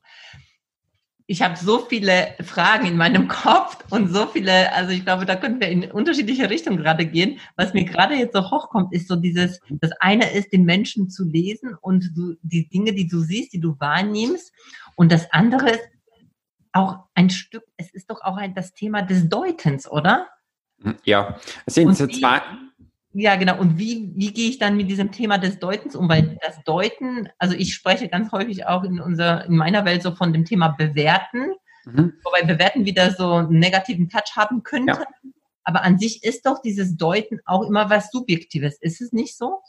ich 1.30 1.42
habe 1.42 1.58
so 1.58 1.80
viele 1.80 2.36
Fragen 2.42 2.88
in 2.88 2.96
meinem 2.96 3.28
Kopf 3.28 3.78
und 3.90 4.08
so 4.08 4.28
viele, 4.28 4.72
also 4.74 4.92
ich 4.92 5.04
glaube, 5.04 5.26
da 5.26 5.36
könnten 5.36 5.60
wir 5.60 5.68
in 5.68 5.92
unterschiedliche 5.92 6.50
Richtungen 6.50 6.78
gerade 6.78 7.06
gehen. 7.06 7.40
Was 7.58 7.74
mir 7.74 7.84
gerade 7.84 8.16
jetzt 8.16 8.34
so 8.34 8.50
hochkommt, 8.50 8.94
ist 8.94 9.10
so 9.10 9.18
dieses, 9.18 9.60
das 9.70 9.92
eine 10.00 10.32
ist, 10.32 10.54
den 10.54 10.64
Menschen 10.64 11.10
zu 11.10 11.26
lesen 11.26 11.76
und 11.82 12.12
du, 12.16 12.36
die 12.44 12.70
Dinge, 12.70 12.94
die 12.94 13.08
du 13.08 13.20
siehst, 13.20 13.52
die 13.52 13.60
du 13.60 13.78
wahrnimmst. 13.78 14.54
Und 14.96 15.12
das 15.12 15.30
andere 15.32 15.72
ist 15.72 15.90
auch 16.72 17.00
ein 17.14 17.30
Stück, 17.30 17.64
es 17.76 17.94
ist 17.94 18.10
doch 18.10 18.22
auch 18.22 18.38
ein, 18.38 18.56
das 18.56 18.74
Thema 18.74 19.02
des 19.02 19.28
Deutens, 19.28 19.90
oder? 19.92 20.28
Ja, 21.04 21.38
es 21.66 21.74
sind 21.74 21.88
und 21.88 21.96
zwei, 21.96 22.42
ja, 23.20 23.36
genau. 23.36 23.58
Und 23.60 23.80
wie, 23.80 24.12
wie 24.16 24.32
gehe 24.32 24.48
ich 24.48 24.60
dann 24.60 24.78
mit 24.78 24.92
diesem 24.92 25.12
Thema 25.12 25.40
des 25.40 25.58
Deutens 25.58 25.96
um? 25.96 26.08
Weil 26.08 26.38
das 26.46 26.64
Deuten, 26.66 27.28
also 27.40 27.56
ich 27.56 27.74
spreche 27.74 28.10
ganz 28.10 28.32
häufig 28.32 28.68
auch 28.68 28.84
in 28.84 29.00
unserer, 29.00 29.46
in 29.46 29.56
meiner 29.56 29.86
Welt 29.86 30.04
so 30.04 30.14
von 30.14 30.34
dem 30.34 30.46
Thema 30.46 30.68
Bewerten, 30.68 31.54
mhm. 31.86 32.14
wobei 32.24 32.44
Bewerten 32.44 32.86
wieder 32.86 33.10
so 33.10 33.34
einen 33.34 33.58
negativen 33.58 34.08
Touch 34.08 34.36
haben 34.36 34.62
könnte. 34.62 35.00
Ja. 35.00 35.32
Aber 35.64 35.82
an 35.82 35.98
sich 35.98 36.24
ist 36.24 36.46
doch 36.46 36.62
dieses 36.62 36.96
Deuten 36.96 37.40
auch 37.46 37.64
immer 37.64 37.90
was 37.90 38.12
Subjektives. 38.12 38.78
Ist 38.82 39.02
es 39.02 39.12
nicht 39.12 39.36
so? 39.36 39.62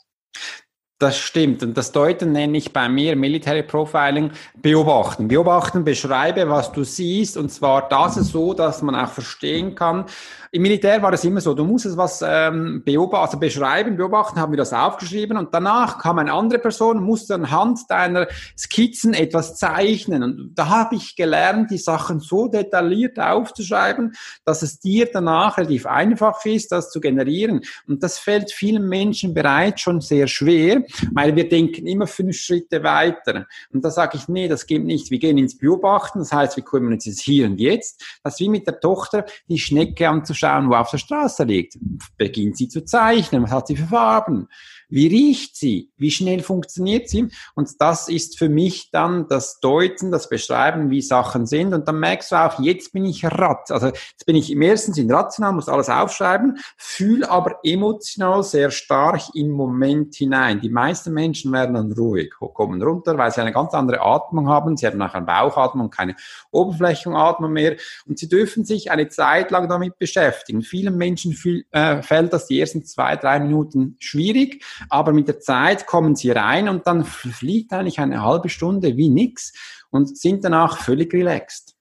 Das 0.99 1.17
stimmt. 1.17 1.63
Und 1.63 1.77
das 1.77 1.93
Deuten 1.93 2.33
nenne 2.33 2.57
ich 2.57 2.73
bei 2.73 2.89
mir 2.89 3.15
Military 3.15 3.63
Profiling 3.63 4.31
beobachten. 4.61 5.29
Beobachten, 5.29 5.85
beschreibe, 5.85 6.49
was 6.49 6.73
du 6.73 6.83
siehst. 6.83 7.37
Und 7.37 7.53
zwar 7.53 7.87
das 7.87 8.17
ist 8.17 8.33
so, 8.33 8.53
dass 8.53 8.81
man 8.81 8.95
auch 8.95 9.07
verstehen 9.07 9.75
kann. 9.75 10.03
Im 10.51 10.63
Militär 10.63 11.01
war 11.01 11.13
es 11.13 11.23
immer 11.23 11.39
so, 11.39 11.53
du 11.53 11.63
musstest 11.63 11.95
was 11.95 12.23
ähm, 12.25 12.81
beobachten, 12.83 13.23
also 13.23 13.39
beschreiben, 13.39 13.95
beobachten, 13.95 14.39
haben 14.39 14.51
wir 14.51 14.57
das 14.57 14.73
aufgeschrieben. 14.73 15.37
Und 15.37 15.53
danach 15.53 15.99
kam 15.99 16.19
eine 16.19 16.33
andere 16.33 16.59
Person, 16.59 17.01
musste 17.01 17.35
anhand 17.35 17.79
deiner 17.87 18.27
Skizzen 18.57 19.13
etwas 19.13 19.55
zeichnen. 19.55 20.21
Und 20.21 20.51
da 20.55 20.67
habe 20.67 20.95
ich 20.95 21.15
gelernt, 21.15 21.71
die 21.71 21.77
Sachen 21.77 22.19
so 22.19 22.47
detailliert 22.49 23.19
aufzuschreiben, 23.19 24.15
dass 24.43 24.63
es 24.63 24.79
dir 24.79 25.07
danach 25.13 25.57
relativ 25.59 25.85
einfach 25.85 26.43
ist, 26.43 26.73
das 26.73 26.89
zu 26.89 26.99
generieren. 26.99 27.61
Und 27.87 28.03
das 28.03 28.17
fällt 28.17 28.51
vielen 28.51 28.89
Menschen 28.89 29.33
bereits 29.33 29.79
schon 29.79 30.01
sehr 30.01 30.27
schwer 30.27 30.83
weil 31.13 31.35
wir 31.35 31.47
denken 31.47 31.87
immer 31.87 32.07
fünf 32.07 32.37
Schritte 32.37 32.83
weiter. 32.83 33.47
Und 33.71 33.83
da 33.83 33.91
sage 33.91 34.17
ich, 34.17 34.27
nee, 34.27 34.47
das 34.47 34.67
geht 34.67 34.83
nicht. 34.83 35.11
Wir 35.11 35.19
gehen 35.19 35.37
ins 35.37 35.57
Beobachten, 35.57 36.19
das 36.19 36.31
heißt, 36.31 36.57
wir 36.57 36.63
kümmern 36.63 36.93
uns 36.93 37.05
jetzt 37.05 37.21
hier 37.21 37.45
und 37.45 37.59
jetzt. 37.59 38.19
Das 38.23 38.33
ist 38.35 38.39
wie 38.39 38.49
mit 38.49 38.67
der 38.67 38.79
Tochter, 38.79 39.25
die 39.47 39.59
Schnecke 39.59 40.07
anzuschauen, 40.09 40.69
wo 40.69 40.75
auf 40.75 40.91
der 40.91 40.97
Straße 40.97 41.43
liegt. 41.43 41.77
Beginnt 42.17 42.57
sie 42.57 42.67
zu 42.67 42.83
zeichnen, 42.83 43.43
was 43.43 43.51
hat 43.51 43.67
sie 43.67 43.75
für 43.75 43.87
Farben? 43.87 44.47
Wie 44.89 45.07
riecht 45.07 45.55
sie? 45.55 45.91
Wie 45.97 46.11
schnell 46.11 46.41
funktioniert 46.41 47.09
sie? 47.09 47.29
Und 47.55 47.69
das 47.79 48.09
ist 48.09 48.37
für 48.39 48.49
mich 48.49 48.89
dann 48.91 49.27
das 49.27 49.59
Deuten, 49.59 50.11
das 50.11 50.29
Beschreiben, 50.29 50.89
wie 50.89 51.01
Sachen 51.01 51.45
sind. 51.45 51.73
Und 51.73 51.87
dann 51.87 51.99
merkst 51.99 52.31
du 52.31 52.35
auch, 52.35 52.59
jetzt 52.59 52.91
bin 52.91 53.05
ich 53.05 53.23
rat. 53.23 53.69
Also 53.71 53.87
jetzt 53.87 54.25
bin 54.25 54.35
ich 54.35 54.51
im 54.51 54.61
ersten 54.61 54.93
Sinn 54.93 55.11
rational, 55.11 55.53
muss 55.53 55.69
alles 55.69 55.89
aufschreiben, 55.89 56.57
fühle 56.77 57.29
aber 57.29 57.59
emotional 57.63 58.43
sehr 58.43 58.71
stark 58.71 59.21
im 59.35 59.51
Moment 59.51 60.15
hinein. 60.15 60.59
Die 60.59 60.69
meisten 60.69 61.13
Menschen 61.13 61.51
werden 61.51 61.75
dann 61.75 61.91
ruhig, 61.91 62.31
kommen 62.53 62.81
runter, 62.81 63.17
weil 63.17 63.31
sie 63.31 63.41
eine 63.41 63.53
ganz 63.53 63.73
andere 63.73 64.01
Atmung 64.01 64.49
haben. 64.49 64.75
Sie 64.75 64.87
haben 64.87 65.01
eine 65.01 65.25
Bauchatmung, 65.25 65.89
keine 65.89 66.15
Oberflächenatmung 66.51 67.51
mehr. 67.51 67.75
Und 68.07 68.17
sie 68.17 68.27
dürfen 68.27 68.65
sich 68.65 68.91
eine 68.91 69.09
Zeit 69.09 69.51
lang 69.51 69.69
damit 69.69 69.99
beschäftigen. 69.99 70.63
Vielen 70.63 70.97
Menschen 70.97 71.33
fühl, 71.33 71.65
äh, 71.71 72.01
fällt 72.01 72.33
das 72.33 72.47
die 72.47 72.59
ersten 72.59 72.83
zwei, 72.85 73.15
drei 73.15 73.39
Minuten 73.39 73.95
schwierig. 73.99 74.63
Aber 74.89 75.11
mit 75.11 75.27
der 75.27 75.39
Zeit 75.39 75.85
kommen 75.85 76.15
sie 76.15 76.31
rein 76.31 76.69
und 76.69 76.87
dann 76.87 77.03
fliegt 77.03 77.73
eigentlich 77.73 77.99
eine 77.99 78.23
halbe 78.23 78.49
Stunde 78.49 78.95
wie 78.97 79.09
nix 79.09 79.53
und 79.89 80.17
sind 80.17 80.43
danach 80.43 80.77
völlig 80.77 81.13
relaxed. 81.13 81.75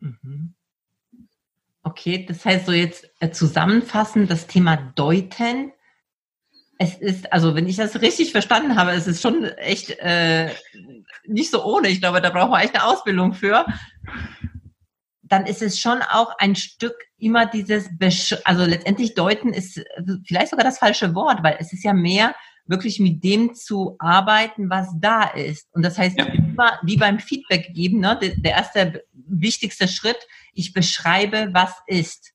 Mhm. 0.00 0.54
Okay, 1.82 2.26
das 2.26 2.44
heißt 2.44 2.66
so 2.66 2.72
jetzt 2.72 3.10
äh, 3.20 3.30
zusammenfassend 3.30 4.30
das 4.30 4.46
Thema 4.46 4.76
Deuten. 4.76 5.72
Es 6.78 6.96
ist, 6.96 7.32
also 7.32 7.54
wenn 7.54 7.66
ich 7.66 7.76
das 7.76 8.00
richtig 8.00 8.32
verstanden 8.32 8.76
habe, 8.76 8.92
es 8.92 9.06
ist 9.06 9.22
schon 9.22 9.44
echt 9.44 9.90
äh, 9.98 10.50
nicht 11.26 11.50
so 11.50 11.64
ohne. 11.64 11.88
Ich 11.88 12.00
glaube, 12.00 12.20
da 12.20 12.30
brauchen 12.30 12.52
wir 12.52 12.60
echt 12.60 12.74
eine 12.74 12.84
Ausbildung 12.84 13.34
für 13.34 13.64
dann 15.30 15.46
ist 15.46 15.62
es 15.62 15.78
schon 15.78 16.02
auch 16.02 16.36
ein 16.38 16.56
Stück 16.56 16.94
immer 17.16 17.46
dieses, 17.46 17.88
Besch 17.96 18.36
also 18.44 18.64
letztendlich 18.64 19.14
deuten 19.14 19.52
ist 19.52 19.82
vielleicht 20.26 20.50
sogar 20.50 20.64
das 20.64 20.78
falsche 20.78 21.14
Wort, 21.14 21.42
weil 21.42 21.56
es 21.58 21.72
ist 21.72 21.84
ja 21.84 21.94
mehr 21.94 22.34
wirklich 22.66 23.00
mit 23.00 23.24
dem 23.24 23.54
zu 23.54 23.96
arbeiten, 23.98 24.70
was 24.70 24.88
da 25.00 25.24
ist. 25.24 25.68
Und 25.72 25.82
das 25.82 25.98
heißt, 25.98 26.18
ja. 26.18 26.26
immer 26.26 26.78
wie 26.82 26.96
beim 26.96 27.18
Feedback 27.18 27.72
geben, 27.74 28.00
ne, 28.00 28.18
der, 28.20 28.36
der 28.36 28.52
erste 28.52 29.04
wichtigste 29.12 29.88
Schritt, 29.88 30.18
ich 30.52 30.72
beschreibe, 30.72 31.50
was 31.52 31.74
ist. 31.86 32.32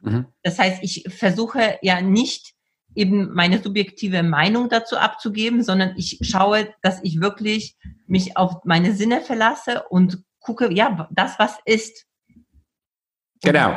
Mhm. 0.00 0.26
Das 0.42 0.58
heißt, 0.58 0.82
ich 0.82 1.04
versuche 1.08 1.78
ja 1.82 2.00
nicht 2.00 2.54
eben 2.94 3.32
meine 3.34 3.62
subjektive 3.62 4.22
Meinung 4.22 4.68
dazu 4.68 4.96
abzugeben, 4.96 5.62
sondern 5.62 5.94
ich 5.96 6.18
schaue, 6.22 6.72
dass 6.82 7.00
ich 7.02 7.20
wirklich 7.20 7.76
mich 8.06 8.36
auf 8.36 8.64
meine 8.64 8.94
Sinne 8.94 9.20
verlasse 9.20 9.84
und 9.90 10.22
gucke, 10.40 10.72
ja, 10.72 11.08
das, 11.10 11.38
was 11.38 11.58
ist. 11.64 12.06
Genau. 13.42 13.76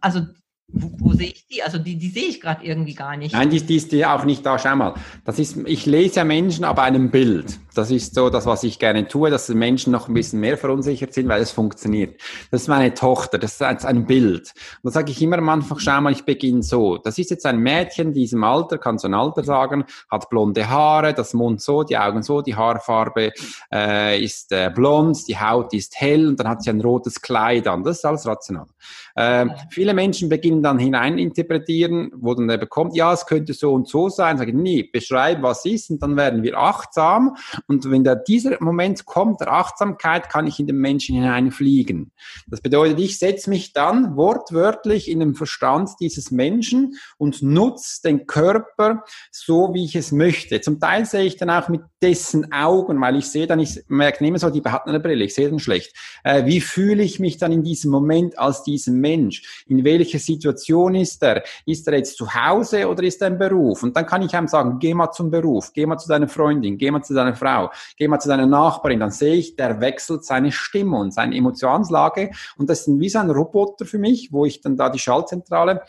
Also 0.00 0.26
wo, 0.72 0.90
wo, 0.98 1.12
sehe 1.12 1.28
ich 1.28 1.46
die? 1.46 1.62
Also 1.62 1.78
die, 1.78 1.96
die 1.96 2.08
sehe 2.08 2.28
ich 2.28 2.40
gerade 2.40 2.64
irgendwie 2.64 2.94
gar 2.94 3.16
nicht. 3.16 3.34
Nein, 3.34 3.50
die, 3.50 3.60
die 3.60 3.76
ist 3.76 3.92
die 3.92 4.06
auch 4.06 4.24
nicht 4.24 4.44
da. 4.44 4.58
Schau 4.58 4.74
mal, 4.74 4.94
das 5.24 5.38
ist, 5.38 5.56
ich 5.66 5.86
lese 5.86 6.16
ja 6.16 6.24
Menschen 6.24 6.64
ab 6.64 6.78
einem 6.78 7.10
Bild. 7.10 7.58
Das 7.74 7.90
ist 7.90 8.14
so 8.14 8.28
das, 8.28 8.46
was 8.46 8.64
ich 8.64 8.78
gerne 8.78 9.08
tue, 9.08 9.30
dass 9.30 9.46
die 9.46 9.54
Menschen 9.54 9.92
noch 9.92 10.08
ein 10.08 10.14
bisschen 10.14 10.40
mehr 10.40 10.58
verunsichert 10.58 11.14
sind, 11.14 11.28
weil 11.28 11.40
es 11.40 11.50
funktioniert. 11.50 12.20
Das 12.50 12.62
ist 12.62 12.68
meine 12.68 12.92
Tochter, 12.92 13.38
das 13.38 13.54
ist 13.54 13.62
ein 13.62 14.06
Bild. 14.06 14.52
Und 14.82 14.84
da 14.84 14.90
sage 14.90 15.10
ich 15.10 15.22
immer 15.22 15.38
am 15.38 15.48
Anfang, 15.48 15.78
schau 15.78 16.00
mal, 16.00 16.12
ich 16.12 16.24
beginne 16.24 16.62
so. 16.62 16.98
Das 16.98 17.18
ist 17.18 17.30
jetzt 17.30 17.46
ein 17.46 17.58
Mädchen 17.58 18.12
diesem 18.12 18.44
Alter, 18.44 18.78
kann 18.78 18.98
so 18.98 19.08
ein 19.08 19.14
Alter 19.14 19.44
sagen, 19.44 19.84
hat 20.10 20.28
blonde 20.28 20.68
Haare, 20.68 21.14
das 21.14 21.32
Mund 21.34 21.62
so, 21.62 21.82
die 21.82 21.96
Augen 21.96 22.22
so, 22.22 22.42
die 22.42 22.56
Haarfarbe 22.56 23.32
äh, 23.72 24.22
ist 24.22 24.52
äh, 24.52 24.70
blond, 24.74 25.26
die 25.28 25.38
Haut 25.38 25.72
ist 25.72 25.98
hell 25.98 26.28
und 26.28 26.40
dann 26.40 26.48
hat 26.48 26.62
sie 26.62 26.70
ein 26.70 26.80
rotes 26.80 27.20
Kleid 27.20 27.66
an. 27.68 27.84
Das 27.84 27.98
ist 27.98 28.04
alles 28.04 28.26
rational. 28.26 28.66
Äh, 29.14 29.46
viele 29.70 29.94
Menschen 29.94 30.28
beginnen 30.28 30.61
dann 30.62 30.78
hineininterpretieren, 30.78 32.12
wo 32.14 32.34
dann 32.34 32.48
er 32.48 32.58
bekommt, 32.58 32.94
ja, 32.94 33.12
es 33.12 33.26
könnte 33.26 33.54
so 33.54 33.72
und 33.72 33.88
so 33.88 34.08
sein. 34.08 34.38
Sagen, 34.38 34.62
nee, 34.62 34.82
beschreib, 34.82 35.42
was 35.42 35.64
ist, 35.64 35.90
und 35.90 36.02
dann 36.02 36.16
werden 36.16 36.42
wir 36.42 36.58
achtsam. 36.58 37.36
Und 37.66 37.90
wenn 37.90 38.04
da 38.04 38.14
dieser 38.14 38.62
Moment 38.62 39.04
kommt, 39.04 39.40
der 39.40 39.52
Achtsamkeit, 39.52 40.28
kann 40.28 40.46
ich 40.46 40.58
in 40.60 40.66
den 40.66 40.76
Menschen 40.76 41.16
hineinfliegen. 41.16 42.12
Das 42.46 42.60
bedeutet, 42.60 43.00
ich 43.00 43.18
setze 43.18 43.50
mich 43.50 43.72
dann 43.72 44.16
wortwörtlich 44.16 45.10
in 45.10 45.20
den 45.20 45.34
Verstand 45.34 45.90
dieses 46.00 46.30
Menschen 46.30 46.94
und 47.18 47.42
nutze 47.42 48.02
den 48.02 48.26
Körper 48.26 49.04
so, 49.30 49.74
wie 49.74 49.84
ich 49.84 49.96
es 49.96 50.12
möchte. 50.12 50.60
Zum 50.60 50.80
Teil 50.80 51.06
sehe 51.06 51.24
ich 51.24 51.36
dann 51.36 51.50
auch 51.50 51.68
mit 51.68 51.82
dessen 52.00 52.52
Augen, 52.52 53.00
weil 53.00 53.16
ich 53.16 53.26
sehe 53.26 53.46
dann, 53.46 53.60
ich 53.60 53.80
merke 53.88 54.24
mehr 54.24 54.38
so, 54.38 54.50
die 54.50 54.62
hat 54.62 54.86
eine 54.86 55.00
Brille, 55.00 55.24
ich 55.24 55.34
sehe 55.34 55.48
dann 55.48 55.58
schlecht. 55.58 55.94
Äh, 56.24 56.46
wie 56.46 56.60
fühle 56.60 57.02
ich 57.02 57.20
mich 57.20 57.38
dann 57.38 57.52
in 57.52 57.62
diesem 57.62 57.90
Moment 57.90 58.38
als 58.38 58.62
diesem 58.62 59.00
Mensch? 59.00 59.64
In 59.66 59.84
welcher 59.84 60.18
Situation 60.18 60.51
ist 60.52 61.22
er? 61.22 61.42
Ist 61.66 61.86
er 61.88 61.96
jetzt 61.96 62.16
zu 62.16 62.32
Hause 62.32 62.88
oder 62.88 63.02
ist 63.02 63.20
er 63.20 63.28
im 63.28 63.38
Beruf? 63.38 63.82
Und 63.82 63.96
dann 63.96 64.06
kann 64.06 64.22
ich 64.22 64.32
ihm 64.32 64.48
sagen, 64.48 64.78
geh 64.78 64.94
mal 64.94 65.10
zum 65.10 65.30
Beruf, 65.30 65.72
geh 65.72 65.86
mal 65.86 65.98
zu 65.98 66.08
deiner 66.08 66.28
Freundin, 66.28 66.78
geh 66.78 66.90
mal 66.90 67.02
zu 67.02 67.14
deiner 67.14 67.34
Frau, 67.34 67.70
geh 67.96 68.08
mal 68.08 68.18
zu 68.20 68.28
deiner 68.28 68.46
Nachbarin. 68.46 69.00
Dann 69.00 69.10
sehe 69.10 69.34
ich, 69.34 69.56
der 69.56 69.80
wechselt 69.80 70.24
seine 70.24 70.52
Stimme 70.52 70.98
und 70.98 71.12
seine 71.12 71.36
Emotionslage. 71.36 72.30
Und 72.56 72.70
das 72.70 72.86
ist 72.86 73.00
wie 73.00 73.08
so 73.08 73.18
ein 73.18 73.30
Roboter 73.30 73.84
für 73.84 73.98
mich, 73.98 74.32
wo 74.32 74.44
ich 74.44 74.60
dann 74.60 74.76
da 74.76 74.88
die 74.88 74.98
Schaltzentrale 74.98 75.82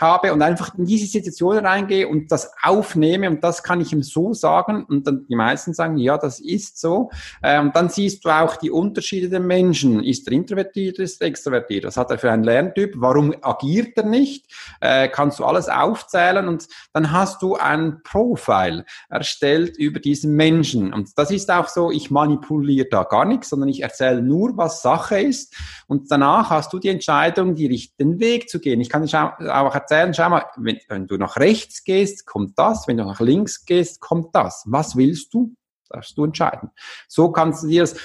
habe 0.00 0.32
und 0.32 0.42
einfach 0.42 0.74
in 0.76 0.84
diese 0.84 1.06
Situation 1.06 1.58
reingehe 1.58 2.08
und 2.08 2.30
das 2.32 2.52
aufnehme 2.62 3.28
und 3.28 3.44
das 3.44 3.62
kann 3.62 3.80
ich 3.80 3.92
ihm 3.92 4.02
so 4.02 4.34
sagen 4.34 4.84
und 4.84 5.06
dann 5.06 5.26
die 5.28 5.36
meisten 5.36 5.72
sagen, 5.72 5.96
ja, 5.98 6.18
das 6.18 6.40
ist 6.40 6.80
so. 6.80 7.10
Äh, 7.42 7.60
und 7.60 7.74
dann 7.76 7.88
siehst 7.88 8.24
du 8.24 8.30
auch 8.30 8.56
die 8.56 8.70
Unterschiede 8.70 9.28
der 9.28 9.40
Menschen. 9.40 10.02
Ist 10.02 10.26
er 10.26 10.32
introvertiert, 10.32 10.98
ist 10.98 11.20
er 11.20 11.28
extrovertiert? 11.28 11.84
Was 11.84 11.96
hat 11.96 12.10
er 12.10 12.18
für 12.18 12.30
einen 12.30 12.44
Lerntyp? 12.44 12.94
Warum 12.96 13.34
agiert 13.42 13.96
er 13.96 14.04
nicht? 14.04 14.52
Äh, 14.80 15.08
kannst 15.08 15.38
du 15.38 15.44
alles 15.44 15.68
aufzählen 15.68 16.48
und 16.48 16.66
dann 16.92 17.12
hast 17.12 17.42
du 17.42 17.56
ein 17.56 18.02
Profile 18.02 18.84
erstellt 19.08 19.76
über 19.76 20.00
diesen 20.00 20.34
Menschen. 20.34 20.92
Und 20.92 21.16
das 21.16 21.30
ist 21.30 21.50
auch 21.50 21.68
so, 21.68 21.90
ich 21.90 22.10
manipuliere 22.10 22.88
da 22.90 23.04
gar 23.04 23.24
nichts, 23.24 23.50
sondern 23.50 23.68
ich 23.68 23.82
erzähle 23.82 24.22
nur, 24.22 24.56
was 24.56 24.82
Sache 24.82 25.20
ist 25.20 25.54
und 25.86 26.10
danach 26.10 26.50
hast 26.50 26.72
du 26.72 26.78
die 26.78 26.88
Entscheidung, 26.88 27.54
die 27.54 27.66
richtigen 27.66 28.18
Weg 28.18 28.48
zu 28.48 28.60
gehen. 28.60 28.80
Ich 28.80 28.88
kann 28.88 29.02
dich 29.02 29.16
auch 29.16 29.74
erzählen, 29.84 30.14
schau 30.14 30.28
mal, 30.28 30.46
wenn, 30.56 30.78
wenn 30.88 31.06
du 31.06 31.16
nach 31.16 31.36
rechts 31.36 31.84
gehst, 31.84 32.26
kommt 32.26 32.58
das, 32.58 32.88
wenn 32.88 32.96
du 32.96 33.04
nach 33.04 33.20
links 33.20 33.64
gehst, 33.64 34.00
kommt 34.00 34.34
das. 34.34 34.64
Was 34.66 34.96
willst 34.96 35.32
du? 35.34 35.54
Darfst 35.88 36.16
du 36.16 36.24
entscheiden. 36.24 36.70
So 37.08 37.30
kannst 37.30 37.62
du 37.62 37.68
dir 37.68 37.82
das 37.82 37.96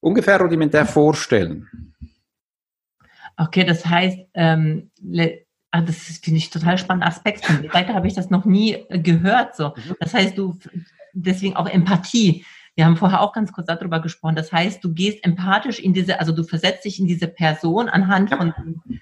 ungefähr 0.00 0.40
rudimentär 0.40 0.86
vorstellen. 0.86 1.94
Okay, 3.36 3.64
das 3.64 3.84
heißt, 3.86 4.18
ähm, 4.34 4.90
ah, 5.70 5.80
das 5.80 5.96
finde 6.22 6.38
ich 6.38 6.50
total 6.50 6.78
spannender 6.78 7.08
Aspekt. 7.08 7.44
Von 7.44 7.68
Seite 7.72 7.94
habe 7.94 8.06
ich 8.06 8.14
das 8.14 8.30
noch 8.30 8.44
nie 8.44 8.84
gehört. 8.90 9.56
So, 9.56 9.68
mhm. 9.68 9.96
das 10.00 10.14
heißt, 10.14 10.36
du 10.36 10.58
deswegen 11.12 11.56
auch 11.56 11.66
Empathie. 11.66 12.44
Wir 12.74 12.86
haben 12.86 12.96
vorher 12.96 13.20
auch 13.20 13.34
ganz 13.34 13.52
kurz 13.52 13.66
darüber 13.66 14.00
gesprochen. 14.00 14.34
Das 14.34 14.50
heißt, 14.50 14.82
du 14.82 14.94
gehst 14.94 15.24
empathisch 15.24 15.78
in 15.78 15.92
diese, 15.92 16.18
also 16.20 16.32
du 16.32 16.42
versetzt 16.42 16.86
dich 16.86 16.98
in 16.98 17.06
diese 17.06 17.28
Person 17.28 17.88
anhand 17.88 18.30
ja. 18.30 18.38
von 18.38 18.54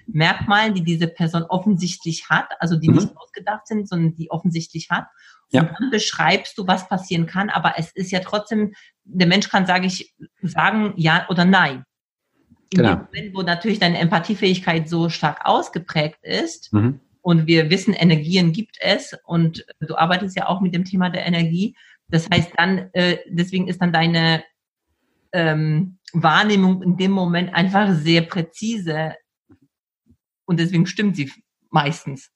Merkmalen, 0.07 0.73
die 0.73 0.83
diese 0.83 1.07
Person 1.07 1.43
offensichtlich 1.43 2.29
hat, 2.29 2.49
also 2.59 2.75
die 2.75 2.89
mhm. 2.89 2.95
nicht 2.95 3.17
ausgedacht 3.17 3.67
sind, 3.67 3.87
sondern 3.87 4.15
die 4.15 4.29
offensichtlich 4.29 4.89
hat. 4.89 5.05
Ja. 5.51 5.61
Und 5.61 5.69
dann 5.79 5.89
beschreibst 5.89 6.57
du, 6.57 6.67
was 6.67 6.89
passieren 6.89 7.27
kann, 7.27 7.49
aber 7.49 7.75
es 7.77 7.91
ist 7.91 8.11
ja 8.11 8.19
trotzdem, 8.19 8.73
der 9.05 9.27
Mensch 9.27 9.49
kann, 9.49 9.65
sage 9.65 9.87
ich, 9.87 10.13
sagen 10.41 10.93
ja 10.97 11.25
oder 11.29 11.45
nein. 11.45 11.83
In 12.71 12.77
genau. 12.77 12.95
dem 12.95 13.05
Moment, 13.05 13.35
wo 13.35 13.41
natürlich 13.41 13.79
deine 13.79 13.99
Empathiefähigkeit 13.99 14.87
so 14.87 15.09
stark 15.09 15.45
ausgeprägt 15.45 16.19
ist, 16.23 16.71
mhm. 16.73 16.99
und 17.21 17.47
wir 17.47 17.69
wissen, 17.69 17.93
Energien 17.93 18.51
gibt 18.51 18.77
es, 18.79 19.17
und 19.25 19.65
du 19.79 19.95
arbeitest 19.95 20.37
ja 20.37 20.47
auch 20.47 20.61
mit 20.61 20.73
dem 20.73 20.85
Thema 20.85 21.09
der 21.09 21.25
Energie, 21.25 21.75
das 22.11 22.29
heißt 22.29 22.51
dann, 22.57 22.89
äh, 22.93 23.19
deswegen 23.27 23.67
ist 23.67 23.81
dann 23.81 23.93
deine 23.93 24.43
ähm, 25.31 25.97
Wahrnehmung 26.13 26.83
in 26.83 26.97
dem 26.97 27.11
Moment 27.11 27.53
einfach 27.53 27.93
sehr 27.93 28.21
präzise 28.23 29.15
und 30.45 30.59
deswegen 30.59 30.85
stimmt 30.85 31.15
sie 31.15 31.31
meistens. 31.69 32.29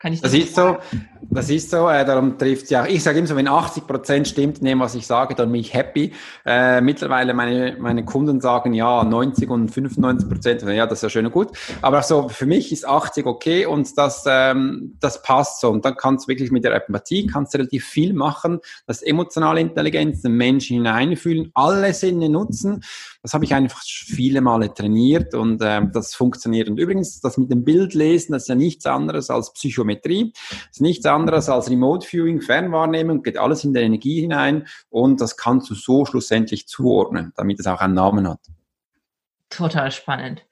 Kann 0.00 0.14
ich 0.14 0.22
das, 0.22 0.32
das 0.32 0.40
ist 0.40 0.54
so, 0.54 0.78
das 1.20 1.50
ist 1.50 1.70
so, 1.70 1.86
äh, 1.90 2.06
darum 2.06 2.38
trifft 2.38 2.68
sie 2.68 2.76
auch. 2.78 2.86
Ich 2.86 3.02
sage 3.02 3.18
immer 3.18 3.28
so, 3.28 3.36
wenn 3.36 3.46
80 3.46 3.86
Prozent 3.86 4.26
stimmt 4.26 4.64
dem, 4.64 4.80
was 4.80 4.94
ich 4.94 5.06
sage, 5.06 5.34
dann 5.34 5.52
bin 5.52 5.60
ich 5.60 5.74
happy. 5.74 6.14
Äh, 6.46 6.80
mittlerweile 6.80 7.34
meine, 7.34 7.76
meine 7.78 8.02
Kunden 8.06 8.40
sagen 8.40 8.72
ja 8.72 9.04
90 9.04 9.50
und 9.50 9.68
95 9.68 10.28
Prozent, 10.28 10.62
ja, 10.62 10.86
das 10.86 11.00
ist 11.00 11.02
ja 11.02 11.10
schön 11.10 11.26
und 11.26 11.32
gut. 11.32 11.48
Aber 11.82 12.02
so 12.02 12.30
für 12.30 12.46
mich 12.46 12.72
ist 12.72 12.88
80 12.88 13.26
okay 13.26 13.66
und 13.66 13.98
das, 13.98 14.24
ähm, 14.26 14.96
das 15.00 15.22
passt 15.22 15.60
so. 15.60 15.68
Und 15.68 15.84
dann 15.84 15.96
kannst 15.96 16.26
du 16.26 16.28
wirklich 16.30 16.50
mit 16.50 16.64
der 16.64 16.74
Empathie 16.74 17.26
kannst 17.26 17.54
relativ 17.54 17.84
viel 17.84 18.14
machen, 18.14 18.60
das 18.86 19.02
emotionale 19.02 19.60
Intelligenz, 19.60 20.22
den 20.22 20.32
Menschen 20.32 20.78
hineinfühlen, 20.78 21.50
alle 21.52 21.92
Sinne 21.92 22.30
nutzen. 22.30 22.82
Das 23.22 23.34
habe 23.34 23.44
ich 23.44 23.52
einfach 23.52 23.82
viele 23.84 24.40
Male 24.40 24.72
trainiert 24.72 25.34
und 25.34 25.60
äh, 25.60 25.82
das 25.92 26.14
funktioniert. 26.14 26.70
Und 26.70 26.78
übrigens, 26.78 27.20
das 27.20 27.36
mit 27.36 27.50
dem 27.50 27.64
Bild 27.64 27.92
lesen, 27.92 28.32
das 28.32 28.44
ist 28.44 28.48
ja 28.48 28.54
nichts 28.54 28.86
anderes 28.86 29.28
als 29.28 29.52
Psychometrie. 29.52 29.89
Das 30.50 30.70
ist 30.72 30.80
nichts 30.80 31.06
anderes 31.06 31.48
als 31.48 31.70
Remote 31.70 32.06
Viewing, 32.06 32.40
Fernwahrnehmung, 32.40 33.22
geht 33.22 33.38
alles 33.38 33.64
in 33.64 33.72
der 33.72 33.82
Energie 33.82 34.20
hinein 34.20 34.66
und 34.88 35.20
das 35.20 35.36
kannst 35.36 35.70
du 35.70 35.74
so 35.74 36.04
schlussendlich 36.04 36.66
zuordnen, 36.68 37.32
damit 37.36 37.60
es 37.60 37.66
auch 37.66 37.80
einen 37.80 37.94
Namen 37.94 38.28
hat. 38.28 38.40
Total 39.50 39.90
spannend. 39.90 40.46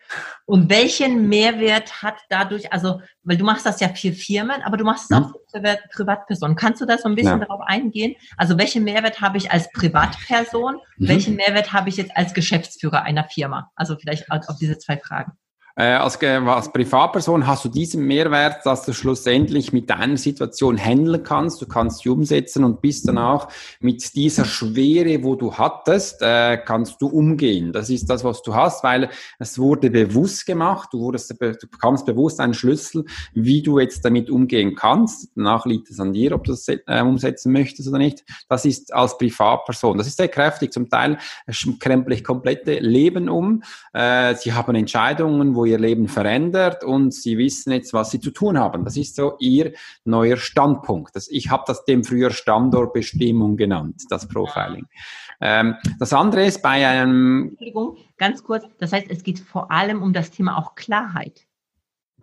Und 0.44 0.70
welchen 0.70 1.28
Mehrwert 1.28 2.02
hat 2.02 2.16
dadurch, 2.30 2.72
also, 2.72 3.00
weil 3.22 3.36
du 3.36 3.44
machst 3.44 3.64
das 3.64 3.78
ja 3.78 3.88
für 3.90 4.12
Firmen, 4.12 4.60
aber 4.62 4.76
du 4.76 4.84
machst 4.84 5.04
es 5.04 5.16
mhm. 5.16 5.24
auch 5.24 5.32
für 5.52 5.78
Privatpersonen. 5.94 6.56
Kannst 6.56 6.80
du 6.80 6.86
da 6.86 6.98
so 6.98 7.08
ein 7.08 7.14
bisschen 7.14 7.38
ja. 7.38 7.46
darauf 7.46 7.60
eingehen? 7.64 8.16
Also, 8.36 8.58
welchen 8.58 8.82
Mehrwert 8.82 9.20
habe 9.20 9.38
ich 9.38 9.52
als 9.52 9.70
Privatperson? 9.70 10.80
Mhm. 10.96 11.08
Welchen 11.08 11.36
Mehrwert 11.36 11.72
habe 11.72 11.90
ich 11.90 11.96
jetzt 11.96 12.16
als 12.16 12.34
Geschäftsführer 12.34 13.02
einer 13.02 13.24
Firma? 13.24 13.70
Also, 13.76 13.96
vielleicht 13.96 14.28
auf 14.32 14.56
diese 14.58 14.78
zwei 14.78 14.96
Fragen. 14.96 15.32
Äh, 15.78 15.92
als, 15.92 16.20
als 16.20 16.72
Privatperson 16.72 17.46
hast 17.46 17.64
du 17.64 17.68
diesen 17.68 18.04
Mehrwert, 18.04 18.66
dass 18.66 18.84
du 18.84 18.92
schlussendlich 18.92 19.72
mit 19.72 19.88
deiner 19.88 20.16
Situation 20.16 20.76
handeln 20.76 21.22
kannst. 21.22 21.62
Du 21.62 21.66
kannst 21.66 22.02
sie 22.02 22.08
umsetzen 22.08 22.64
und 22.64 22.80
bist 22.80 23.06
dann 23.06 23.16
auch 23.16 23.46
mit 23.78 24.16
dieser 24.16 24.44
Schwere, 24.44 25.22
wo 25.22 25.36
du 25.36 25.54
hattest, 25.54 26.20
äh, 26.20 26.56
kannst 26.56 27.00
du 27.00 27.06
umgehen. 27.06 27.72
Das 27.72 27.90
ist 27.90 28.10
das, 28.10 28.24
was 28.24 28.42
du 28.42 28.56
hast, 28.56 28.82
weil 28.82 29.08
es 29.38 29.56
wurde 29.56 29.88
bewusst 29.88 30.46
gemacht. 30.46 30.88
Du, 30.90 30.98
wurdest, 30.98 31.30
du 31.30 31.68
bekommst 31.70 32.06
bewusst 32.06 32.40
einen 32.40 32.54
Schlüssel, 32.54 33.04
wie 33.32 33.62
du 33.62 33.78
jetzt 33.78 34.04
damit 34.04 34.30
umgehen 34.30 34.74
kannst. 34.74 35.30
Danach 35.36 35.64
liegt 35.64 35.90
es 35.90 36.00
an 36.00 36.12
dir, 36.12 36.34
ob 36.34 36.42
du 36.42 36.50
das 36.50 36.66
äh, 36.66 37.02
umsetzen 37.02 37.52
möchtest 37.52 37.88
oder 37.88 37.98
nicht. 37.98 38.24
Das 38.48 38.64
ist 38.64 38.92
als 38.92 39.16
Privatperson. 39.16 39.96
Das 39.96 40.08
ist 40.08 40.16
sehr 40.16 40.26
kräftig. 40.26 40.72
Zum 40.72 40.88
Teil 40.88 41.18
krempel 41.78 42.14
ich 42.14 42.24
komplette 42.24 42.80
Leben 42.80 43.28
um. 43.28 43.62
Äh, 43.92 44.34
sie 44.34 44.52
haben 44.52 44.74
Entscheidungen, 44.74 45.54
wo 45.54 45.67
ihr 45.68 45.78
Leben 45.78 46.08
verändert 46.08 46.84
und 46.84 47.14
sie 47.14 47.38
wissen 47.38 47.72
jetzt, 47.72 47.92
was 47.92 48.10
sie 48.10 48.20
zu 48.20 48.30
tun 48.30 48.58
haben. 48.58 48.84
Das 48.84 48.96
ist 48.96 49.16
so 49.16 49.36
ihr 49.38 49.72
neuer 50.04 50.36
Standpunkt. 50.36 51.14
Das, 51.16 51.28
ich 51.28 51.50
habe 51.50 51.64
das 51.66 51.84
dem 51.84 52.04
früher 52.04 52.30
Standortbestimmung 52.30 53.56
genannt, 53.56 54.02
das 54.10 54.28
Profiling. 54.28 54.86
Ähm, 55.40 55.76
das 55.98 56.12
andere 56.12 56.44
ist 56.44 56.62
bei 56.62 56.86
einem... 56.86 57.48
Entschuldigung, 57.50 57.96
ganz 58.16 58.42
kurz. 58.42 58.64
Das 58.78 58.92
heißt, 58.92 59.06
es 59.08 59.22
geht 59.22 59.38
vor 59.38 59.70
allem 59.70 60.02
um 60.02 60.12
das 60.12 60.30
Thema 60.30 60.58
auch 60.58 60.74
Klarheit. 60.74 61.47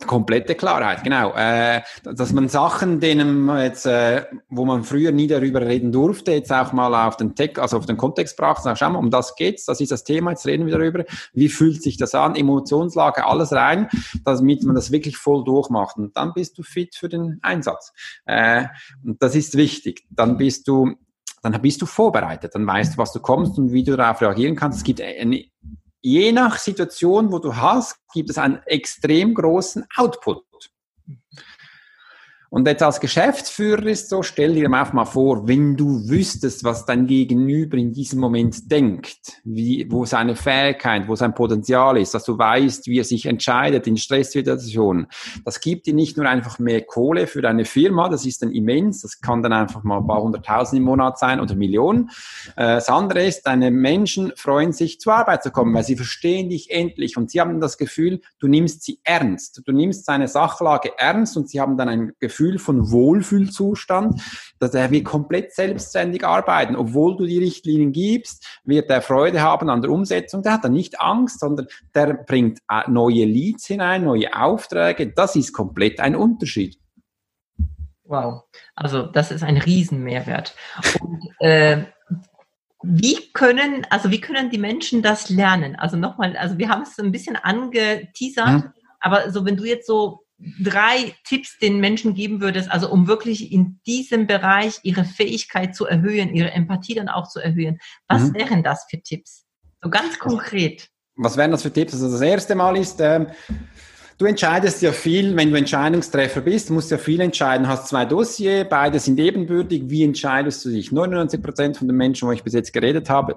Komplette 0.06 0.56
Klarheit, 0.56 1.06
genau. 1.06 1.34
Äh, 1.36 1.82
dass 2.04 2.34
man 2.34 2.50
Sachen, 2.50 3.00
denen 3.00 3.40
man 3.40 3.64
jetzt, 3.64 3.86
äh, 3.86 4.26
wo 4.50 4.66
man 4.66 4.84
früher 4.84 5.14
nie 5.14 5.26
darüber 5.28 5.62
reden 5.62 5.94
durfte, 5.94 6.34
jetzt 6.34 6.52
auch 6.52 6.74
mal 6.74 7.08
auf 7.08 7.16
den 7.16 7.34
Tech, 7.34 7.58
also 7.58 7.78
auf 7.78 7.86
den 7.86 7.96
Kontext 7.96 8.36
braucht, 8.36 8.62
sagt, 8.64 8.78
schau 8.78 8.90
mal, 8.90 9.00
um 9.00 9.10
das 9.10 9.36
geht's, 9.36 9.64
das 9.64 9.80
ist 9.80 9.94
das 9.94 10.04
Thema, 10.04 10.32
jetzt 10.32 10.46
reden 10.46 10.66
wir 10.66 10.78
darüber. 10.78 11.06
Wie 11.34 11.48
fühlt 11.48 11.82
sich 11.82 11.96
das 11.96 12.14
an? 12.14 12.36
Emotionslage, 12.36 13.26
alles 13.26 13.54
rein, 13.54 13.88
damit 14.26 14.64
man 14.64 14.76
das 14.76 14.92
wirklich 14.92 15.16
voll 15.16 15.46
durchmacht. 15.46 15.96
Und 15.96 16.18
dann 16.18 16.34
bist 16.34 16.58
du 16.58 16.64
fit 16.64 16.96
für 16.96 17.08
den 17.08 17.40
Einsatz. 17.42 17.94
Äh, 18.26 18.66
und 19.04 19.24
das 19.24 19.34
ist 19.34 19.56
wichtig. 19.56 20.04
Dann 20.10 20.36
bist 20.36 20.68
du, 20.68 20.96
dann 21.42 21.62
bist 21.62 21.82
du 21.82 21.86
vorbereitet. 21.86 22.54
Dann 22.54 22.68
weißt 22.68 22.96
du, 22.96 22.98
was 22.98 23.14
du 23.14 23.22
kommst 23.22 23.58
und 23.58 23.72
wie 23.72 23.84
du 23.84 23.96
darauf 23.96 24.22
reagieren 24.22 24.58
kannst. 24.58 24.80
Es 24.80 24.84
gibt 24.84 25.00
eine 25.00 25.46
je 26.06 26.32
nach 26.32 26.60
Situation, 26.60 27.32
wo 27.32 27.40
du 27.40 27.56
hast, 27.56 27.98
gibt 28.14 28.30
es 28.30 28.38
einen 28.38 28.62
extrem 28.68 29.34
großen 29.34 29.88
Output. 29.96 30.44
Und 32.50 32.68
jetzt 32.68 32.84
als 32.84 33.00
Geschäftsführer 33.00 33.86
ist 33.88 34.10
so, 34.10 34.24
stell 34.24 34.54
dir 34.54 34.66
einfach 34.66 34.94
mal 34.94 35.06
vor, 35.06 35.48
wenn 35.48 35.76
du 35.76 36.08
wüsstest, 36.08 36.64
was 36.64 36.86
dein 36.86 37.08
Gegenüber 37.08 37.78
in 37.78 37.92
diesem 37.92 38.20
Moment 38.20 38.72
denkt, 38.72 39.42
wie, 39.44 39.86
wo 39.90 40.06
seine 40.06 40.36
Fähigkeit, 40.36 41.08
wo 41.08 41.16
sein 41.16 41.34
Potenzial 41.34 41.98
ist, 41.98 42.14
dass 42.14 42.24
du 42.24 42.38
weißt, 42.38 42.88
wie 42.88 43.00
er 43.00 43.04
sich 43.04 43.26
entscheidet 43.26 43.88
in 43.88 43.98
Stresssituationen. 43.98 45.08
Das 45.44 45.60
gibt 45.60 45.88
dir 45.88 45.94
nicht 45.94 46.18
nur 46.18 46.28
einfach 46.28 46.60
mehr 46.60 46.82
Kohle 46.82 47.28
für 47.28 47.42
deine 47.42 47.66
Firma, 47.66 48.10
das 48.10 48.26
ist 48.26 48.42
dann 48.42 48.52
immens, 48.52 49.02
das 49.02 49.20
kann 49.20 49.42
dann 49.42 49.54
einfach 49.54 49.84
mal 49.84 49.98
ein 49.98 50.08
paar 50.08 50.22
hunderttausend 50.22 50.80
im 50.80 50.86
Monat 50.86 51.18
sein 51.20 51.40
oder 51.40 51.56
Millionen. 51.56 52.10
Äh, 52.56 52.76
das 52.76 52.90
andere 52.90 53.26
ist, 53.26 53.44
deine 53.44 53.72
Menschen 53.72 54.32
freuen 54.36 54.72
sich 54.72 55.00
zur 55.00 55.16
Arbeit 55.16 55.44
zu 55.44 55.52
kommen, 55.52 55.74
weil 55.74 55.84
sie 55.84 55.96
verstehen 55.96 56.50
dich 56.50 56.72
endlich 56.72 57.18
und 57.18 57.32
sie 57.32 57.42
haben 57.42 57.60
das 57.60 57.78
Gefühl, 57.78 58.22
du 58.40 58.48
nimmst 58.48 58.84
sie 58.84 59.00
ernst, 59.04 59.62
du 59.66 59.72
nimmst 59.72 60.06
seine 60.06 60.28
Sachlage 60.28 60.92
ernst 60.98 61.36
und 61.38 61.50
sie 61.50 61.60
haben 61.60 61.78
dann 61.78 61.90
ein 61.90 62.14
Gefühl 62.20 62.35
von 62.60 62.92
Wohlfühlzustand, 62.92 64.22
dass 64.60 64.74
er 64.74 64.92
wird 64.92 65.06
komplett 65.06 65.54
selbstständig 65.54 66.26
arbeiten, 66.26 66.76
obwohl 66.76 67.18
du 67.18 67.26
die 67.26 67.40
Richtlinien 67.40 67.92
gibst, 67.92 68.46
wird 68.64 68.90
er 68.90 69.02
Freude 69.02 69.42
haben 69.42 69.70
an 69.70 69.82
der 69.82 69.92
Umsetzung, 69.92 70.44
der 70.44 70.54
hat 70.54 70.64
dann 70.64 70.74
nicht 70.74 71.00
Angst, 71.00 71.40
sondern 71.40 71.68
der 71.94 72.14
bringt 72.14 72.60
äh, 72.70 72.90
neue 72.90 73.26
Leads 73.26 73.68
hinein, 73.68 74.04
neue 74.04 74.36
Aufträge, 74.36 75.08
das 75.08 75.36
ist 75.36 75.54
komplett 75.54 76.00
ein 76.00 76.16
Unterschied. 76.16 76.80
Wow, 78.04 78.44
also 78.76 79.04
das 79.04 79.32
ist 79.32 79.44
ein 79.44 79.58
Riesenmehrwert. 79.58 80.56
Und 81.02 81.28
äh, 81.40 81.86
wie 82.84 83.32
können, 83.34 83.86
also 83.90 84.12
wie 84.12 84.22
können 84.22 84.52
die 84.52 84.60
Menschen 84.60 85.02
das 85.02 85.30
lernen? 85.30 85.76
Also 85.76 85.98
nochmal, 85.98 86.38
also 86.38 86.58
wir 86.58 86.70
haben 86.70 86.84
es 86.84 87.00
ein 87.00 87.12
bisschen 87.12 87.36
angeteasert, 87.36 88.48
hm. 88.48 88.74
aber 89.00 89.32
so 89.32 89.44
wenn 89.46 89.58
du 89.58 89.66
jetzt 89.66 89.88
so 89.88 90.25
drei 90.38 91.16
Tipps 91.26 91.58
den 91.60 91.80
Menschen 91.80 92.14
geben 92.14 92.42
würdest, 92.42 92.70
also 92.70 92.92
um 92.92 93.08
wirklich 93.08 93.52
in 93.52 93.80
diesem 93.86 94.28
Bereich 94.28 94.80
ihre 94.84 95.06
Fähigkeit 95.06 95.76
zu 95.76 95.86
erhöhen, 95.86 96.34
ihre 96.34 96.52
Empathie 96.52 96.96
dann 96.96 97.10
auch 97.10 97.30
zu 97.30 97.40
erhöhen, 97.40 97.80
was 98.08 98.24
mhm. 98.24 98.34
wären 98.36 98.64
das 98.64 98.86
für 98.90 99.02
Tipps? 99.02 99.46
So 99.82 99.90
ganz 99.90 100.20
konkret. 100.20 100.90
Was 101.16 101.38
wären 101.38 101.52
das 101.52 101.62
für 101.62 101.72
Tipps? 101.72 101.94
Also 101.94 102.12
das 102.12 102.22
erste 102.22 102.56
Mal 102.56 102.76
ist, 102.76 103.00
ähm, 103.00 103.28
Du 104.18 104.24
entscheidest 104.24 104.82
ja 104.82 104.94
viel, 104.94 105.36
wenn 105.36 105.52
du 105.52 105.58
Entscheidungstreffer 105.58 106.40
bist, 106.40 106.70
musst 106.70 106.90
ja 106.90 106.98
viel 106.98 107.20
entscheiden. 107.20 107.68
Hast 107.68 107.90
zwei 107.90 108.06
Dossier, 108.06 108.64
beide 108.64 108.98
sind 108.98 109.20
ebenbürtig. 109.20 109.90
Wie 109.90 110.04
entscheidest 110.04 110.64
du 110.64 110.70
dich? 110.70 110.94
99 110.94 111.44
Prozent 111.44 111.76
von 111.76 111.90
den 111.90 111.98
Menschen, 111.98 112.30
wo 112.30 112.32
ich 112.32 112.42
bis 112.42 112.54
jetzt 112.54 112.72
geredet 112.72 113.10
habe, 113.10 113.36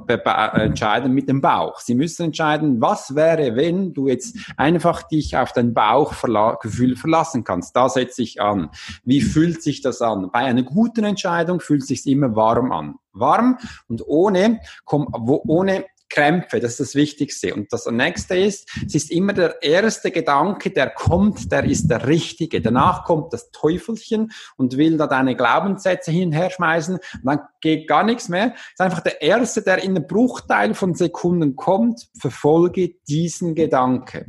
entscheiden 0.54 1.12
mit 1.12 1.28
dem 1.28 1.40
Bauch. 1.40 1.80
Sie 1.80 1.96
müssen 1.96 2.26
entscheiden, 2.26 2.80
was 2.80 3.16
wäre, 3.16 3.56
wenn 3.56 3.92
du 3.92 4.06
jetzt 4.06 4.36
einfach 4.56 5.02
dich 5.02 5.36
auf 5.36 5.50
dein 5.50 5.74
Bauchgefühl 5.74 6.94
verlassen 6.94 7.42
kannst. 7.42 7.74
Da 7.74 7.88
setze 7.88 8.22
ich 8.22 8.40
an. 8.40 8.70
Wie 9.04 9.20
fühlt 9.20 9.64
sich 9.64 9.80
das 9.80 10.00
an? 10.00 10.30
Bei 10.30 10.40
einer 10.40 10.62
guten 10.62 11.02
Entscheidung 11.02 11.58
fühlt 11.58 11.84
sich 11.84 12.06
immer 12.06 12.36
warm 12.36 12.70
an 12.70 12.94
warm 13.12 13.58
und 13.88 14.06
ohne, 14.06 14.60
ohne 14.86 15.84
Krämpfe, 16.08 16.60
das 16.60 16.72
ist 16.72 16.80
das 16.80 16.94
Wichtigste. 16.94 17.54
Und 17.54 17.72
das 17.72 17.86
nächste 17.86 18.36
ist, 18.36 18.68
es 18.86 18.94
ist 18.94 19.10
immer 19.10 19.32
der 19.32 19.62
erste 19.62 20.10
Gedanke, 20.10 20.70
der 20.70 20.90
kommt, 20.90 21.52
der 21.52 21.64
ist 21.64 21.88
der 21.88 22.06
richtige. 22.06 22.60
Danach 22.60 23.04
kommt 23.04 23.32
das 23.32 23.50
Teufelchen 23.50 24.32
und 24.56 24.76
will 24.76 24.96
da 24.96 25.06
deine 25.06 25.36
Glaubenssätze 25.36 26.10
hin 26.10 26.28
und 26.28 26.32
her 26.32 26.50
schmeißen. 26.50 26.98
Dann 27.22 27.40
geht 27.60 27.88
gar 27.88 28.04
nichts 28.04 28.28
mehr. 28.28 28.54
Es 28.54 28.74
ist 28.74 28.80
einfach 28.80 29.00
der 29.00 29.20
erste, 29.20 29.62
der 29.62 29.82
in 29.82 29.96
einem 29.96 30.06
Bruchteil 30.06 30.74
von 30.74 30.94
Sekunden 30.94 31.56
kommt, 31.56 32.08
verfolge 32.18 32.94
diesen 33.08 33.54
Gedanke. 33.54 34.26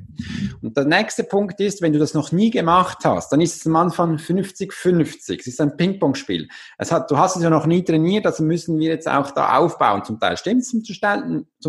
Und 0.62 0.76
der 0.76 0.86
nächste 0.86 1.24
Punkt 1.24 1.60
ist, 1.60 1.82
wenn 1.82 1.94
du 1.94 2.00
das 2.00 2.14
noch 2.14 2.32
nie 2.32 2.52
gemacht 2.52 3.00
hast, 3.06 3.32
dann 3.32 3.42
ist 3.42 3.56
es 3.56 3.68
am 3.68 3.76
Anfang 3.76 4.18
50-50. 4.18 5.40
Es 5.40 5.48
ist 5.48 5.62
ein 5.62 5.78
Ping-Pong-Spiel. 5.78 6.50
Du 7.08 7.18
hast 7.18 7.36
es 7.38 7.44
ja 7.44 7.50
noch 7.50 7.66
nie 7.66 7.84
trainiert, 7.84 8.26
also 8.26 8.44
müssen 8.44 8.80
wir 8.80 8.90
jetzt 8.90 9.08
auch 9.08 9.32
da 9.32 9.58
aufbauen. 9.58 10.04
Zum 10.04 10.20
Teil 10.20 10.36
stimmt 10.36 10.62
es, 10.62 10.70
zum 10.70 10.84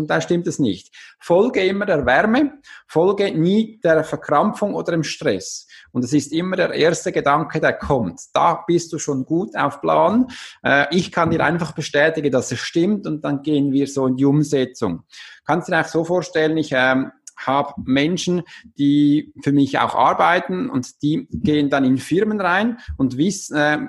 Teil 0.07 0.21
stimmt 0.21 0.47
es 0.47 0.59
nicht. 0.59 0.95
Folge 1.19 1.63
immer 1.63 1.85
der 1.85 2.05
Wärme, 2.05 2.53
folge 2.87 3.31
nie 3.31 3.79
der 3.83 4.03
Verkrampfung 4.03 4.73
oder 4.75 4.91
dem 4.91 5.03
Stress. 5.03 5.67
Und 5.91 6.03
es 6.03 6.13
ist 6.13 6.31
immer 6.31 6.55
der 6.55 6.73
erste 6.73 7.11
Gedanke, 7.11 7.59
der 7.59 7.73
kommt. 7.73 8.21
Da 8.33 8.63
bist 8.67 8.93
du 8.93 8.99
schon 8.99 9.25
gut 9.25 9.55
auf 9.55 9.81
Plan. 9.81 10.27
Äh, 10.63 10.85
ich 10.95 11.11
kann 11.11 11.31
dir 11.31 11.43
einfach 11.43 11.73
bestätigen, 11.73 12.31
dass 12.31 12.51
es 12.51 12.59
stimmt 12.59 13.07
und 13.07 13.23
dann 13.23 13.41
gehen 13.41 13.71
wir 13.71 13.87
so 13.87 14.07
in 14.07 14.15
die 14.15 14.25
Umsetzung. 14.25 15.03
Kannst 15.45 15.67
du 15.67 15.73
dir 15.73 15.81
auch 15.81 15.85
so 15.85 16.03
vorstellen, 16.03 16.57
ich 16.57 16.71
ähm, 16.73 17.11
habe 17.45 17.73
Menschen, 17.85 18.43
die 18.77 19.33
für 19.41 19.51
mich 19.51 19.79
auch 19.79 19.95
arbeiten 19.95 20.69
und 20.69 21.01
die 21.01 21.27
gehen 21.31 21.69
dann 21.69 21.83
in 21.83 21.97
Firmen 21.97 22.39
rein 22.39 22.77
und 22.97 23.17
wissen, 23.17 23.57
äh, 23.57 23.79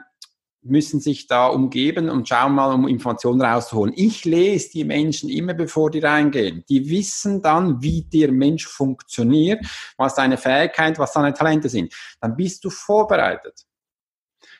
müssen 0.62 1.00
sich 1.00 1.26
da 1.26 1.48
umgeben 1.48 2.08
und 2.08 2.28
schauen 2.28 2.54
mal, 2.54 2.72
um 2.72 2.86
Informationen 2.86 3.40
rauszuholen. 3.40 3.92
Ich 3.96 4.24
lese 4.24 4.70
die 4.70 4.84
Menschen 4.84 5.28
immer, 5.28 5.54
bevor 5.54 5.90
die 5.90 5.98
reingehen. 5.98 6.64
Die 6.68 6.88
wissen 6.88 7.42
dann, 7.42 7.82
wie 7.82 8.02
der 8.02 8.30
Mensch 8.30 8.66
funktioniert, 8.66 9.64
was 9.96 10.16
seine 10.16 10.36
Fähigkeit, 10.36 10.98
was 10.98 11.12
seine 11.12 11.34
Talente 11.34 11.68
sind. 11.68 11.92
Dann 12.20 12.36
bist 12.36 12.64
du 12.64 12.70
vorbereitet. 12.70 13.66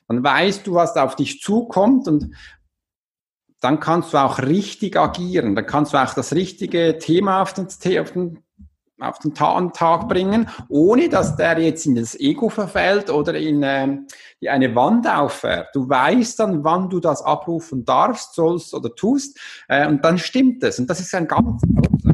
Dann 0.08 0.22
weißt 0.24 0.66
du, 0.66 0.74
was 0.74 0.96
auf 0.96 1.16
dich 1.16 1.40
zukommt 1.40 2.08
und 2.08 2.34
dann 3.60 3.78
kannst 3.78 4.12
du 4.12 4.18
auch 4.18 4.40
richtig 4.40 4.96
agieren. 4.96 5.54
Dann 5.54 5.66
kannst 5.66 5.92
du 5.92 6.02
auch 6.02 6.14
das 6.14 6.34
richtige 6.34 6.98
Thema 6.98 7.42
auf 7.42 7.54
den, 7.54 7.68
auf 8.00 8.10
den 8.10 8.42
auf 9.02 9.18
den 9.18 9.34
Tag 9.34 10.08
bringen, 10.08 10.48
ohne 10.68 11.08
dass 11.08 11.36
der 11.36 11.58
jetzt 11.58 11.86
in 11.86 11.94
das 11.94 12.18
Ego 12.18 12.48
verfällt 12.48 13.10
oder 13.10 13.34
in, 13.34 13.62
äh, 13.62 13.98
eine 14.48 14.74
Wand 14.74 15.08
auffährt. 15.08 15.68
Du 15.74 15.88
weißt 15.88 16.40
dann, 16.40 16.64
wann 16.64 16.88
du 16.88 17.00
das 17.00 17.22
abrufen 17.22 17.84
darfst, 17.84 18.34
sollst 18.34 18.74
oder 18.74 18.94
tust, 18.94 19.38
äh, 19.68 19.86
und 19.86 20.04
dann 20.04 20.18
stimmt 20.18 20.62
es. 20.64 20.78
Und 20.78 20.88
das 20.88 21.00
ist 21.00 21.14
ein 21.14 21.26
ganz, 21.26 21.62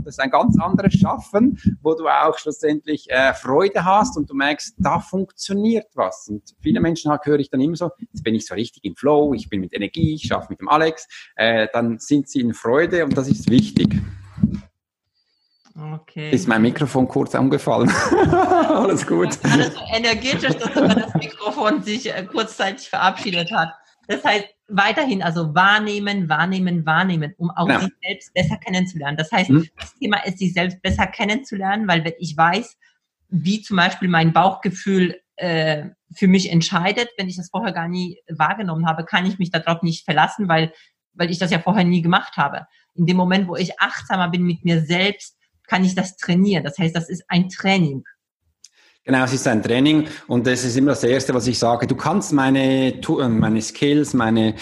das 0.04 0.14
ist 0.14 0.20
ein 0.20 0.30
ganz 0.30 0.58
anderes 0.58 0.94
Schaffen, 0.94 1.58
wo 1.82 1.94
du 1.94 2.06
auch 2.06 2.38
schlussendlich 2.38 3.10
äh, 3.10 3.34
Freude 3.34 3.84
hast 3.84 4.16
und 4.16 4.28
du 4.30 4.34
merkst, 4.34 4.74
da 4.78 5.00
funktioniert 5.00 5.86
was. 5.94 6.28
Und 6.28 6.42
viele 6.60 6.80
Menschen 6.80 7.12
höre 7.22 7.38
ich 7.38 7.50
dann 7.50 7.60
immer 7.60 7.76
so, 7.76 7.90
jetzt 8.12 8.22
bin 8.22 8.34
ich 8.34 8.46
so 8.46 8.54
richtig 8.54 8.84
im 8.84 8.96
Flow, 8.96 9.34
ich 9.34 9.48
bin 9.48 9.60
mit 9.60 9.74
Energie, 9.74 10.14
ich 10.14 10.22
schaffe 10.22 10.48
mit 10.50 10.60
dem 10.60 10.68
Alex, 10.68 11.06
äh, 11.36 11.68
dann 11.72 11.98
sind 11.98 12.28
sie 12.28 12.40
in 12.40 12.54
Freude 12.54 13.04
und 13.04 13.16
das 13.16 13.28
ist 13.28 13.50
wichtig. 13.50 14.00
Okay. 15.78 16.30
Ist 16.30 16.48
mein 16.48 16.62
Mikrofon 16.62 17.06
kurz 17.06 17.34
umgefallen. 17.34 17.88
Alles 18.68 19.06
gut. 19.06 19.38
Alles 19.44 19.74
so 19.74 19.80
energetisch, 19.94 20.56
dass 20.56 20.74
das 20.74 21.14
Mikrofon 21.14 21.82
sich 21.82 22.12
äh, 22.12 22.24
kurzzeitig 22.24 22.88
verabschiedet 22.88 23.52
hat. 23.52 23.72
Das 24.08 24.24
heißt, 24.24 24.46
weiterhin 24.66 25.22
also 25.22 25.54
wahrnehmen, 25.54 26.28
wahrnehmen, 26.28 26.84
wahrnehmen, 26.84 27.34
um 27.36 27.50
auch 27.50 27.68
ja. 27.68 27.80
sich 27.80 27.92
selbst 28.02 28.34
besser 28.34 28.56
kennenzulernen. 28.56 29.16
Das 29.16 29.30
heißt, 29.30 29.50
hm. 29.50 29.68
das 29.78 29.94
Thema 29.94 30.24
ist, 30.24 30.38
sich 30.38 30.52
selbst 30.52 30.82
besser 30.82 31.06
kennenzulernen, 31.06 31.86
weil 31.86 32.04
wenn 32.04 32.14
ich 32.18 32.36
weiß, 32.36 32.76
wie 33.28 33.62
zum 33.62 33.76
Beispiel 33.76 34.08
mein 34.08 34.32
Bauchgefühl 34.32 35.20
äh, 35.36 35.90
für 36.12 36.26
mich 36.26 36.50
entscheidet, 36.50 37.08
wenn 37.18 37.28
ich 37.28 37.36
das 37.36 37.50
vorher 37.50 37.72
gar 37.72 37.86
nie 37.86 38.18
wahrgenommen 38.28 38.86
habe, 38.86 39.04
kann 39.04 39.26
ich 39.26 39.38
mich 39.38 39.50
darauf 39.50 39.82
nicht 39.82 40.04
verlassen, 40.04 40.48
weil, 40.48 40.72
weil 41.12 41.30
ich 41.30 41.38
das 41.38 41.52
ja 41.52 41.60
vorher 41.60 41.84
nie 41.84 42.02
gemacht 42.02 42.36
habe. 42.36 42.66
In 42.94 43.06
dem 43.06 43.16
Moment, 43.16 43.46
wo 43.46 43.54
ich 43.54 43.78
achtsamer 43.78 44.28
bin 44.28 44.42
mit 44.42 44.64
mir 44.64 44.80
selbst, 44.80 45.37
kann 45.68 45.84
ich 45.84 45.94
das 45.94 46.16
trainieren. 46.16 46.64
Das 46.64 46.78
heißt, 46.78 46.96
das 46.96 47.08
ist 47.08 47.24
ein 47.28 47.48
Training. 47.48 48.04
Genau, 49.04 49.24
es 49.24 49.32
ist 49.32 49.48
ein 49.48 49.62
Training 49.62 50.06
und 50.26 50.46
das 50.46 50.64
ist 50.64 50.76
immer 50.76 50.90
das 50.90 51.02
Erste, 51.02 51.32
was 51.32 51.46
ich 51.46 51.58
sage. 51.58 51.86
Du 51.86 51.96
kannst 51.96 52.30
meine, 52.32 52.92
äh, 52.92 53.28
meine 53.28 53.62
Skills, 53.62 54.12
meine, 54.12 54.54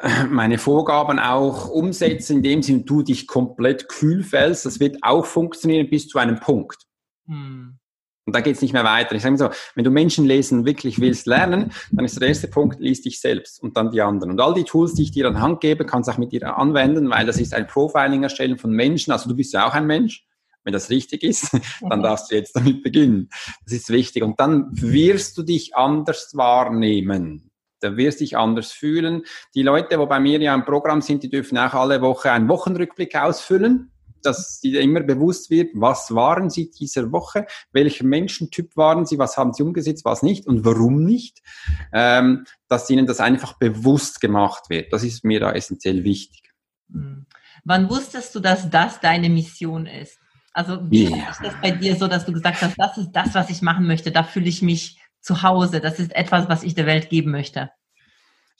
äh, 0.00 0.24
meine 0.28 0.58
Vorgaben 0.58 1.20
auch 1.20 1.68
umsetzen, 1.68 2.42
indem 2.44 2.84
du 2.84 3.02
dich 3.02 3.28
komplett 3.28 3.88
kühl 3.88 4.24
fällst. 4.24 4.66
Das 4.66 4.80
wird 4.80 4.96
auch 5.02 5.24
funktionieren 5.24 5.88
bis 5.88 6.08
zu 6.08 6.18
einem 6.18 6.40
Punkt. 6.40 6.82
Hm. 7.28 7.78
Und 8.24 8.36
da 8.36 8.40
geht 8.40 8.56
es 8.56 8.62
nicht 8.62 8.72
mehr 8.72 8.82
weiter. 8.82 9.14
Ich 9.14 9.22
sage 9.22 9.36
so, 9.36 9.50
wenn 9.76 9.84
du 9.84 9.90
Menschen 9.90 10.26
lesen 10.26 10.64
wirklich 10.64 11.00
willst 11.00 11.26
lernen, 11.26 11.72
dann 11.92 12.04
ist 12.04 12.20
der 12.20 12.26
erste 12.26 12.48
Punkt, 12.48 12.80
lies 12.80 13.02
dich 13.02 13.20
selbst 13.20 13.62
und 13.62 13.76
dann 13.76 13.92
die 13.92 14.00
anderen. 14.00 14.32
Und 14.32 14.40
all 14.40 14.54
die 14.54 14.64
Tools, 14.64 14.94
die 14.94 15.02
ich 15.02 15.12
dir 15.12 15.28
an 15.28 15.40
Hand 15.40 15.60
gebe, 15.60 15.86
kannst 15.86 16.08
du 16.08 16.12
auch 16.12 16.18
mit 16.18 16.32
dir 16.32 16.56
anwenden, 16.56 17.08
weil 17.08 17.26
das 17.26 17.38
ist 17.38 17.54
ein 17.54 17.68
Profiling 17.68 18.24
erstellen 18.24 18.58
von 18.58 18.72
Menschen. 18.72 19.12
Also 19.12 19.28
du 19.28 19.36
bist 19.36 19.52
ja 19.52 19.68
auch 19.68 19.74
ein 19.74 19.86
Mensch 19.86 20.24
wenn 20.64 20.72
das 20.72 20.90
richtig 20.90 21.22
ist, 21.22 21.52
dann 21.80 22.00
mhm. 22.00 22.02
darfst 22.02 22.30
du 22.30 22.34
jetzt 22.34 22.54
damit 22.54 22.82
beginnen. 22.82 23.28
Das 23.64 23.72
ist 23.74 23.90
wichtig. 23.90 24.22
Und 24.22 24.38
dann 24.40 24.68
wirst 24.72 25.36
du 25.38 25.42
dich 25.42 25.76
anders 25.76 26.32
wahrnehmen. 26.34 27.50
Da 27.80 27.96
wirst 27.96 28.20
du 28.20 28.24
dich 28.24 28.36
anders 28.36 28.70
fühlen. 28.70 29.24
Die 29.54 29.62
Leute, 29.62 29.98
wo 29.98 30.06
bei 30.06 30.20
mir 30.20 30.40
ja 30.40 30.54
im 30.54 30.64
Programm 30.64 31.02
sind, 31.02 31.22
die 31.24 31.30
dürfen 31.30 31.58
auch 31.58 31.74
alle 31.74 32.00
Woche 32.00 32.30
einen 32.30 32.48
Wochenrückblick 32.48 33.16
ausfüllen 33.16 33.92
dass 34.24 34.60
sie 34.60 34.76
immer 34.76 35.00
bewusst 35.00 35.50
wird, 35.50 35.70
was 35.74 36.14
waren 36.14 36.50
sie 36.50 36.70
dieser 36.70 37.12
Woche, 37.12 37.46
welcher 37.72 38.04
Menschentyp 38.04 38.76
waren 38.76 39.04
sie, 39.04 39.18
was 39.18 39.36
haben 39.36 39.52
sie 39.52 39.62
umgesetzt, 39.62 40.04
was 40.04 40.22
nicht 40.22 40.46
und 40.46 40.64
warum 40.64 41.04
nicht, 41.04 41.42
ähm, 41.92 42.44
dass 42.68 42.88
ihnen 42.90 43.06
das 43.06 43.20
einfach 43.20 43.54
bewusst 43.54 44.20
gemacht 44.20 44.70
wird. 44.70 44.92
Das 44.92 45.02
ist 45.02 45.24
mir 45.24 45.40
da 45.40 45.52
essentiell 45.52 46.04
wichtig. 46.04 46.52
Mhm. 46.88 47.26
Wann 47.64 47.88
wusstest 47.90 48.34
du, 48.34 48.40
dass 48.40 48.70
das 48.70 49.00
deine 49.00 49.28
Mission 49.28 49.86
ist? 49.86 50.18
Also 50.52 50.78
wie 50.90 51.08
yeah. 51.08 51.30
ist 51.30 51.42
das 51.42 51.54
bei 51.62 51.70
dir 51.70 51.96
so, 51.96 52.06
dass 52.08 52.26
du 52.26 52.32
gesagt 52.32 52.60
hast, 52.60 52.74
das 52.76 52.98
ist 52.98 53.12
das, 53.12 53.34
was 53.34 53.50
ich 53.50 53.62
machen 53.62 53.86
möchte, 53.86 54.10
da 54.10 54.22
fühle 54.22 54.48
ich 54.48 54.62
mich 54.62 54.98
zu 55.20 55.42
Hause, 55.42 55.80
das 55.80 55.98
ist 55.98 56.14
etwas, 56.14 56.48
was 56.48 56.62
ich 56.62 56.74
der 56.74 56.86
Welt 56.86 57.08
geben 57.08 57.30
möchte? 57.30 57.70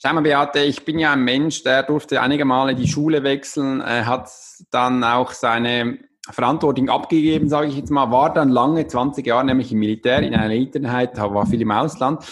Schau 0.01 0.13
mal, 0.13 0.21
Beate, 0.21 0.59
ich 0.59 0.83
bin 0.83 0.99
ja 0.99 1.13
ein 1.13 1.23
Mensch, 1.23 1.63
der 1.63 1.83
durfte 1.83 2.21
einige 2.21 2.45
Male 2.45 2.75
die 2.75 2.87
Schule 2.87 3.23
wechseln, 3.23 3.79
äh, 3.81 4.03
hat 4.03 4.29
dann 4.71 5.03
auch 5.03 5.31
seine 5.31 5.99
Verantwortung 6.29 6.89
abgegeben, 6.89 7.49
sage 7.49 7.67
ich 7.67 7.75
jetzt 7.75 7.91
mal, 7.91 8.09
war 8.09 8.33
dann 8.33 8.49
lange, 8.49 8.87
20 8.87 9.25
Jahre, 9.25 9.45
nämlich 9.45 9.71
im 9.71 9.79
Militär, 9.79 10.19
in 10.19 10.33
einer 10.33 10.45
Eliternheit, 10.45 11.17
war 11.17 11.45
viel 11.45 11.61
im 11.61 11.71
Ausland. 11.71 12.23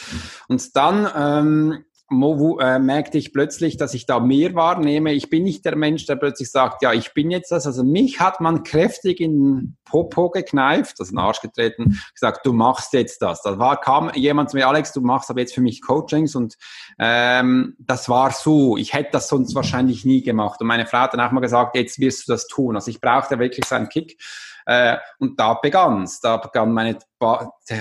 Und 0.47 0.76
dann 0.76 1.10
ähm, 1.15 1.86
äh, 2.12 2.80
merkte 2.80 3.17
ich 3.17 3.34
plötzlich, 3.34 3.78
dass 3.78 3.93
ich 3.93 4.06
da 4.06 4.19
mehr 4.19 4.54
wahrnehme. 4.54 5.13
Ich 5.13 5.30
bin 5.30 5.43
nicht 5.43 5.63
der 5.65 5.76
Mensch, 5.76 6.06
der 6.06 6.17
plötzlich 6.17 6.52
sagt, 6.52 6.84
ja, 6.84 6.91
ich 6.91 7.13
bin 7.13 7.32
jetzt 7.32 7.52
das. 7.52 7.65
Also 7.65 7.84
mich 7.84 8.19
hat 8.19 8.41
man 8.41 8.63
kräftig 8.63 9.21
in 9.21 9.32
den 9.32 9.78
Popo 9.86 10.30
gekneift, 10.30 11.00
also 11.00 11.10
in 11.10 11.15
den 11.15 11.24
Arsch 11.24 11.41
getreten, 11.41 12.00
gesagt, 12.13 12.45
du 12.45 12.54
machst 12.54 12.93
jetzt 12.93 13.21
das. 13.21 13.41
Da 13.41 13.58
war, 13.58 13.80
kam 13.80 14.12
jemand 14.13 14.50
zu 14.50 14.58
mir, 14.58 14.67
Alex, 14.67 14.91
du 14.93 15.02
machst 15.02 15.30
aber 15.30 15.39
jetzt 15.39 15.56
für 15.56 15.62
mich 15.62 15.82
Coachings 15.82 16.36
und 16.36 16.56
ähm, 17.00 17.76
das 17.80 18.10
war 18.10 18.32
so. 18.32 18.78
Ich 18.78 18.93
hätte 18.93 19.12
das 19.13 19.30
sonst 19.30 19.56
wahrscheinlich 19.56 20.04
nie 20.06 20.21
gemacht. 20.21 20.60
Und 20.60 20.67
meine 20.67 20.86
Frau 20.86 21.00
hat 21.00 21.13
dann 21.13 21.21
auch 21.21 21.32
mal 21.32 21.39
gesagt, 21.39 21.76
jetzt 21.76 22.00
wirst 22.00 22.28
du 22.28 22.34
das 22.34 22.47
tun. 22.47 22.76
Also 22.76 22.91
ich 22.91 23.00
brauchte 23.00 23.39
wirklich 23.39 23.65
so 23.65 23.76
einen 23.76 23.89
Kick. 23.89 24.21
Äh, 24.65 24.97
und 25.19 25.39
da 25.39 25.56
begann's. 25.56 26.19
Da 26.19 26.38
begann 26.38 26.74
meine, 26.74 26.97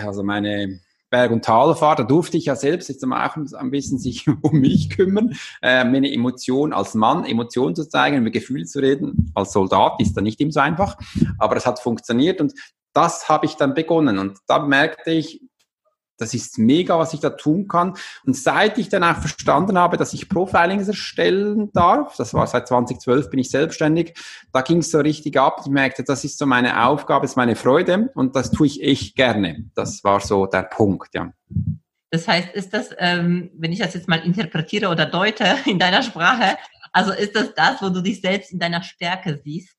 also 0.04 0.22
meine 0.22 0.80
Berg- 1.10 1.32
und 1.32 1.44
Talfahrt, 1.44 1.98
da 1.98 2.04
durfte 2.04 2.36
ich 2.36 2.46
ja 2.46 2.56
selbst 2.56 2.88
jetzt 2.88 3.04
auch 3.04 3.36
ein 3.36 3.70
bisschen 3.70 3.98
sich 3.98 4.26
um 4.42 4.60
mich 4.60 4.90
kümmern, 4.90 5.34
äh, 5.60 5.84
meine 5.84 6.12
Emotion 6.12 6.72
als 6.72 6.94
Mann, 6.94 7.24
Emotionen 7.24 7.74
zu 7.74 7.88
zeigen, 7.88 8.22
mit 8.22 8.32
Gefühlen 8.32 8.66
zu 8.66 8.80
reden. 8.80 9.32
Als 9.34 9.52
Soldat 9.52 10.00
ist 10.00 10.16
da 10.16 10.20
nicht 10.20 10.40
immer 10.40 10.52
so 10.52 10.60
einfach, 10.60 10.96
aber 11.38 11.56
es 11.56 11.66
hat 11.66 11.80
funktioniert 11.80 12.40
und 12.40 12.54
das 12.92 13.28
habe 13.28 13.46
ich 13.46 13.56
dann 13.56 13.74
begonnen 13.74 14.18
und 14.18 14.38
da 14.46 14.60
merkte 14.60 15.10
ich, 15.12 15.42
das 16.20 16.34
ist 16.34 16.58
mega, 16.58 16.98
was 16.98 17.14
ich 17.14 17.20
da 17.20 17.30
tun 17.30 17.68
kann. 17.68 17.94
Und 18.24 18.36
seit 18.36 18.78
ich 18.78 18.88
dann 18.88 19.04
auch 19.04 19.16
verstanden 19.16 19.78
habe, 19.78 19.96
dass 19.96 20.12
ich 20.12 20.28
Profilings 20.28 20.88
erstellen 20.88 21.70
darf, 21.72 22.16
das 22.16 22.34
war 22.34 22.46
seit 22.46 22.68
2012, 22.68 23.30
bin 23.30 23.40
ich 23.40 23.50
selbstständig, 23.50 24.14
da 24.52 24.62
ging 24.62 24.78
es 24.78 24.90
so 24.90 24.98
richtig 24.98 25.38
ab. 25.38 25.60
Ich 25.64 25.70
merkte, 25.70 26.04
das 26.04 26.24
ist 26.24 26.38
so 26.38 26.46
meine 26.46 26.86
Aufgabe, 26.86 27.24
ist 27.24 27.36
meine 27.36 27.56
Freude 27.56 28.10
und 28.14 28.36
das 28.36 28.50
tue 28.50 28.66
ich 28.66 28.82
echt 28.82 29.16
gerne. 29.16 29.64
Das 29.74 30.04
war 30.04 30.20
so 30.20 30.46
der 30.46 30.62
Punkt, 30.62 31.14
ja. 31.14 31.32
Das 32.10 32.26
heißt, 32.26 32.54
ist 32.54 32.74
das, 32.74 32.90
ähm, 32.98 33.50
wenn 33.54 33.72
ich 33.72 33.78
das 33.78 33.94
jetzt 33.94 34.08
mal 34.08 34.24
interpretiere 34.24 34.88
oder 34.88 35.06
deute 35.06 35.44
in 35.64 35.78
deiner 35.78 36.02
Sprache, 36.02 36.56
also 36.92 37.12
ist 37.12 37.36
das 37.36 37.54
das, 37.54 37.80
wo 37.80 37.88
du 37.88 38.00
dich 38.02 38.20
selbst 38.20 38.52
in 38.52 38.58
deiner 38.58 38.82
Stärke 38.82 39.40
siehst? 39.44 39.76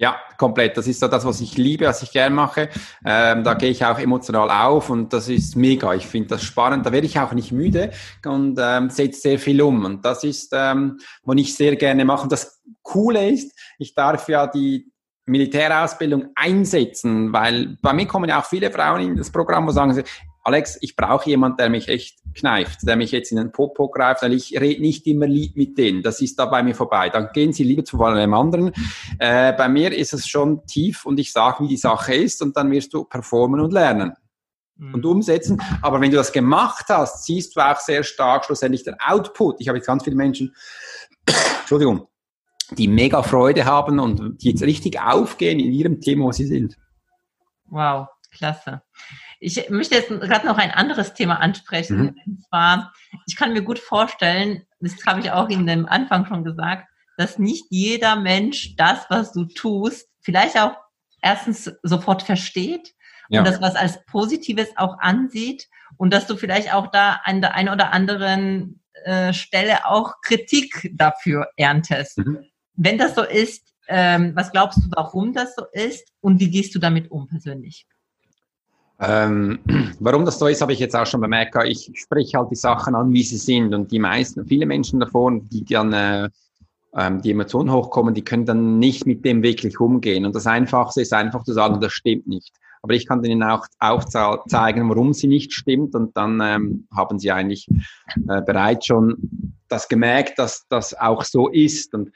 Ja, 0.00 0.18
komplett. 0.38 0.78
Das 0.78 0.86
ist 0.86 0.98
so 0.98 1.08
das, 1.08 1.26
was 1.26 1.42
ich 1.42 1.58
liebe, 1.58 1.84
was 1.84 2.02
ich 2.02 2.10
gern 2.10 2.32
mache. 2.32 2.70
Ähm, 3.04 3.44
da 3.44 3.52
gehe 3.52 3.68
ich 3.68 3.84
auch 3.84 3.98
emotional 3.98 4.48
auf 4.50 4.88
und 4.88 5.12
das 5.12 5.28
ist 5.28 5.56
mega. 5.56 5.92
Ich 5.92 6.06
finde 6.06 6.28
das 6.28 6.42
spannend. 6.42 6.86
Da 6.86 6.92
werde 6.92 7.06
ich 7.06 7.18
auch 7.18 7.32
nicht 7.34 7.52
müde 7.52 7.90
und 8.24 8.58
ähm, 8.58 8.88
setze 8.88 9.20
sehr 9.20 9.38
viel 9.38 9.60
um. 9.60 9.84
Und 9.84 10.02
das 10.02 10.24
ist, 10.24 10.54
ähm, 10.56 10.98
was 11.22 11.36
ich 11.36 11.54
sehr 11.54 11.76
gerne 11.76 12.06
mache. 12.06 12.22
Und 12.22 12.32
das 12.32 12.62
Coole 12.80 13.28
ist, 13.28 13.54
ich 13.78 13.94
darf 13.94 14.26
ja 14.30 14.46
die 14.46 14.90
Militärausbildung 15.26 16.28
einsetzen, 16.34 17.30
weil 17.34 17.76
bei 17.82 17.92
mir 17.92 18.06
kommen 18.06 18.30
ja 18.30 18.40
auch 18.40 18.46
viele 18.46 18.70
Frauen 18.70 19.02
in 19.02 19.16
das 19.16 19.30
Programm, 19.30 19.66
wo 19.66 19.70
sagen 19.70 19.92
sie, 19.92 20.04
Alex, 20.50 20.78
ich 20.80 20.96
brauche 20.96 21.30
jemanden, 21.30 21.58
der 21.58 21.70
mich 21.70 21.86
echt 21.86 22.18
kneift, 22.34 22.80
der 22.82 22.96
mich 22.96 23.12
jetzt 23.12 23.30
in 23.30 23.36
den 23.36 23.52
Popo 23.52 23.88
greift, 23.88 24.22
weil 24.22 24.32
ich 24.32 24.60
rede 24.60 24.80
nicht 24.80 25.06
immer 25.06 25.28
lieb 25.28 25.56
mit 25.56 25.78
denen. 25.78 26.02
Das 26.02 26.20
ist 26.20 26.40
da 26.40 26.46
bei 26.46 26.64
mir 26.64 26.74
vorbei. 26.74 27.08
Dann 27.08 27.30
gehen 27.32 27.52
sie 27.52 27.62
lieber 27.62 27.84
zu 27.84 28.02
einem 28.02 28.34
anderen. 28.34 28.72
Äh, 29.20 29.52
bei 29.52 29.68
mir 29.68 29.96
ist 29.96 30.12
es 30.12 30.26
schon 30.26 30.66
tief 30.66 31.06
und 31.06 31.20
ich 31.20 31.30
sage, 31.30 31.62
wie 31.62 31.68
die 31.68 31.76
Sache 31.76 32.14
ist 32.14 32.42
und 32.42 32.56
dann 32.56 32.68
wirst 32.72 32.92
du 32.92 33.04
performen 33.04 33.60
und 33.60 33.72
lernen 33.72 34.14
mhm. 34.74 34.94
und 34.94 35.06
umsetzen. 35.06 35.62
Aber 35.82 36.00
wenn 36.00 36.10
du 36.10 36.16
das 36.16 36.32
gemacht 36.32 36.86
hast, 36.88 37.26
siehst 37.26 37.54
du 37.54 37.60
auch 37.60 37.78
sehr 37.78 38.02
stark 38.02 38.44
schlussendlich 38.44 38.82
den 38.82 38.96
Output. 38.98 39.60
Ich 39.60 39.68
habe 39.68 39.78
jetzt 39.78 39.86
ganz 39.86 40.02
viele 40.02 40.16
Menschen, 40.16 40.52
Entschuldigung, 41.60 42.08
die 42.72 42.88
mega 42.88 43.22
Freude 43.22 43.66
haben 43.66 44.00
und 44.00 44.42
die 44.42 44.50
jetzt 44.50 44.62
richtig 44.62 45.00
aufgehen 45.00 45.60
in 45.60 45.72
ihrem 45.72 46.00
Thema, 46.00 46.24
wo 46.24 46.32
sie 46.32 46.46
sind. 46.46 46.76
Wow, 47.66 48.08
klasse. 48.32 48.82
Ich 49.40 49.70
möchte 49.70 49.94
jetzt 49.94 50.08
gerade 50.08 50.46
noch 50.46 50.58
ein 50.58 50.70
anderes 50.70 51.14
Thema 51.14 51.40
ansprechen. 51.40 51.98
Mhm. 51.98 52.20
Und 52.26 52.42
zwar, 52.48 52.92
ich 53.26 53.36
kann 53.36 53.52
mir 53.54 53.62
gut 53.62 53.78
vorstellen, 53.78 54.62
das 54.80 54.94
habe 55.06 55.20
ich 55.20 55.30
auch 55.30 55.48
in 55.48 55.66
dem 55.66 55.86
Anfang 55.86 56.26
schon 56.26 56.44
gesagt, 56.44 56.86
dass 57.16 57.38
nicht 57.38 57.64
jeder 57.70 58.16
Mensch 58.16 58.76
das, 58.76 59.06
was 59.08 59.32
du 59.32 59.46
tust, 59.46 60.08
vielleicht 60.20 60.58
auch 60.58 60.76
erstens 61.22 61.72
sofort 61.82 62.22
versteht 62.22 62.94
ja. 63.28 63.40
und 63.40 63.46
das 63.46 63.60
was 63.60 63.76
als 63.76 64.04
Positives 64.06 64.68
auch 64.76 64.98
ansieht 64.98 65.68
und 65.96 66.12
dass 66.12 66.26
du 66.26 66.36
vielleicht 66.36 66.72
auch 66.72 66.88
da 66.88 67.20
an 67.24 67.40
der 67.40 67.54
einen 67.54 67.68
oder 67.70 67.92
anderen 67.92 68.82
äh, 69.04 69.32
Stelle 69.32 69.86
auch 69.86 70.20
Kritik 70.22 70.90
dafür 70.94 71.48
erntest. 71.56 72.18
Mhm. 72.18 72.44
Wenn 72.74 72.98
das 72.98 73.14
so 73.14 73.22
ist, 73.22 73.74
ähm, 73.88 74.32
was 74.34 74.52
glaubst 74.52 74.78
du, 74.78 74.90
warum 74.94 75.32
das 75.32 75.54
so 75.54 75.64
ist 75.72 76.12
und 76.20 76.40
wie 76.40 76.50
gehst 76.50 76.74
du 76.74 76.78
damit 76.78 77.10
um 77.10 77.26
persönlich? 77.26 77.86
Ähm, 79.00 79.58
warum 80.00 80.24
das 80.24 80.38
so 80.38 80.46
ist, 80.46 80.60
habe 80.60 80.72
ich 80.72 80.78
jetzt 80.78 80.96
auch 80.96 81.06
schon 81.06 81.20
bemerkt. 81.20 81.56
Ich 81.64 81.90
spreche 81.94 82.38
halt 82.38 82.50
die 82.50 82.56
Sachen 82.56 82.94
an, 82.94 83.12
wie 83.12 83.22
sie 83.22 83.38
sind. 83.38 83.74
Und 83.74 83.90
die 83.90 83.98
meisten, 83.98 84.46
viele 84.46 84.66
Menschen 84.66 85.00
davon, 85.00 85.48
die 85.48 85.64
dann 85.64 85.92
äh, 85.92 86.28
ähm, 86.96 87.22
die 87.22 87.30
Emotionen 87.30 87.72
hochkommen, 87.72 88.14
die 88.14 88.24
können 88.24 88.46
dann 88.46 88.78
nicht 88.78 89.06
mit 89.06 89.24
dem 89.24 89.42
wirklich 89.42 89.80
umgehen. 89.80 90.26
Und 90.26 90.34
das 90.34 90.46
Einfachste 90.46 91.02
ist 91.02 91.12
einfach 91.12 91.44
zu 91.44 91.52
sagen, 91.52 91.80
das 91.80 91.92
stimmt 91.92 92.26
nicht. 92.26 92.52
Aber 92.82 92.94
ich 92.94 93.06
kann 93.06 93.22
ihnen 93.24 93.42
auch, 93.42 93.66
auch 93.78 94.04
zeigen, 94.04 94.88
warum 94.88 95.12
sie 95.12 95.28
nicht 95.28 95.52
stimmt. 95.52 95.94
Und 95.94 96.16
dann 96.16 96.40
ähm, 96.42 96.86
haben 96.94 97.18
sie 97.18 97.30
eigentlich 97.30 97.68
äh, 98.28 98.40
bereits 98.42 98.86
schon 98.86 99.54
das 99.68 99.88
gemerkt, 99.88 100.38
dass 100.38 100.66
das 100.68 100.98
auch 100.98 101.24
so 101.24 101.48
ist. 101.48 101.94
Und 101.94 102.10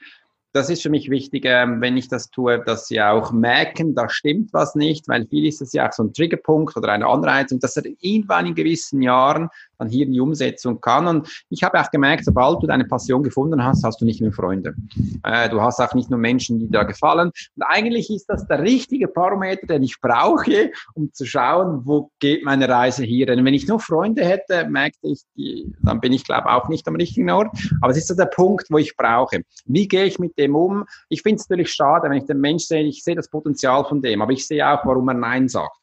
das 0.55 0.69
ist 0.69 0.83
für 0.83 0.89
mich 0.89 1.09
wichtig, 1.09 1.43
ähm, 1.45 1.81
wenn 1.81 1.97
ich 1.97 2.07
das 2.07 2.29
tue, 2.29 2.63
dass 2.63 2.87
sie 2.87 3.01
auch 3.01 3.33
merken, 3.33 3.93
da 3.93 4.07
stimmt 4.07 4.53
was 4.53 4.73
nicht, 4.73 5.05
weil 5.09 5.27
viel 5.27 5.45
ist 5.45 5.61
es 5.61 5.73
ja 5.73 5.85
auch 5.85 5.91
so 5.91 6.03
ein 6.03 6.13
Triggerpunkt 6.13 6.77
oder 6.77 6.93
eine 6.93 7.07
Anreizung, 7.07 7.59
dass 7.59 7.75
er 7.75 7.83
irgendwann 7.99 8.45
in 8.45 8.55
gewissen 8.55 9.01
Jahren 9.01 9.49
dann 9.77 9.89
hier 9.89 10.05
in 10.05 10.13
die 10.13 10.19
Umsetzung 10.19 10.81
kann. 10.81 11.07
Und 11.07 11.45
ich 11.49 11.63
habe 11.63 11.79
auch 11.79 11.89
gemerkt, 11.91 12.25
sobald 12.25 12.61
du 12.61 12.67
deine 12.67 12.85
Passion 12.85 13.23
gefunden 13.23 13.63
hast, 13.63 13.83
hast 13.83 14.01
du 14.01 14.05
nicht 14.05 14.21
mehr 14.21 14.31
Freunde. 14.31 14.75
Äh, 15.23 15.49
du 15.49 15.61
hast 15.61 15.79
auch 15.79 15.93
nicht 15.93 16.09
nur 16.09 16.19
Menschen, 16.19 16.59
die 16.59 16.69
da 16.69 16.83
gefallen. 16.83 17.31
Und 17.55 17.63
eigentlich 17.63 18.09
ist 18.09 18.25
das 18.27 18.47
der 18.47 18.61
richtige 18.61 19.07
Parameter, 19.07 19.67
den 19.67 19.83
ich 19.83 19.99
brauche, 20.01 20.71
um 20.93 21.11
zu 21.13 21.25
schauen, 21.25 21.81
wo 21.83 22.11
geht 22.19 22.43
meine 22.43 22.67
Reise 22.67 23.03
hier. 23.03 23.25
Denn 23.25 23.43
wenn 23.45 23.53
ich 23.53 23.67
nur 23.67 23.79
Freunde 23.79 24.23
hätte, 24.23 24.67
merkte 24.69 25.07
ich, 25.07 25.21
die, 25.35 25.73
dann 25.83 25.99
bin 25.99 26.13
ich, 26.13 26.23
glaube 26.23 26.49
auch 26.51 26.69
nicht 26.69 26.87
am 26.87 26.95
richtigen 26.95 27.29
Ort. 27.29 27.55
Aber 27.81 27.91
es 27.91 27.97
ist 27.97 28.07
so 28.07 28.15
der 28.15 28.25
Punkt, 28.25 28.67
wo 28.69 28.77
ich 28.77 28.95
brauche. 28.95 29.41
Wie 29.65 29.87
gehe 29.87 30.05
ich 30.05 30.19
mit 30.19 30.37
dem 30.37 30.55
um? 30.55 30.85
Ich 31.09 31.21
finde 31.21 31.41
es 31.41 31.49
natürlich 31.49 31.71
schade, 31.71 32.09
wenn 32.09 32.17
ich 32.17 32.25
den 32.25 32.39
Mensch 32.39 32.63
sehe, 32.63 32.83
ich 32.83 33.03
sehe 33.03 33.15
das 33.15 33.29
Potenzial 33.29 33.85
von 33.85 34.01
dem, 34.01 34.21
aber 34.21 34.31
ich 34.31 34.45
sehe 34.45 34.67
auch, 34.67 34.85
warum 34.85 35.07
er 35.09 35.13
Nein 35.15 35.47
sagt. 35.47 35.77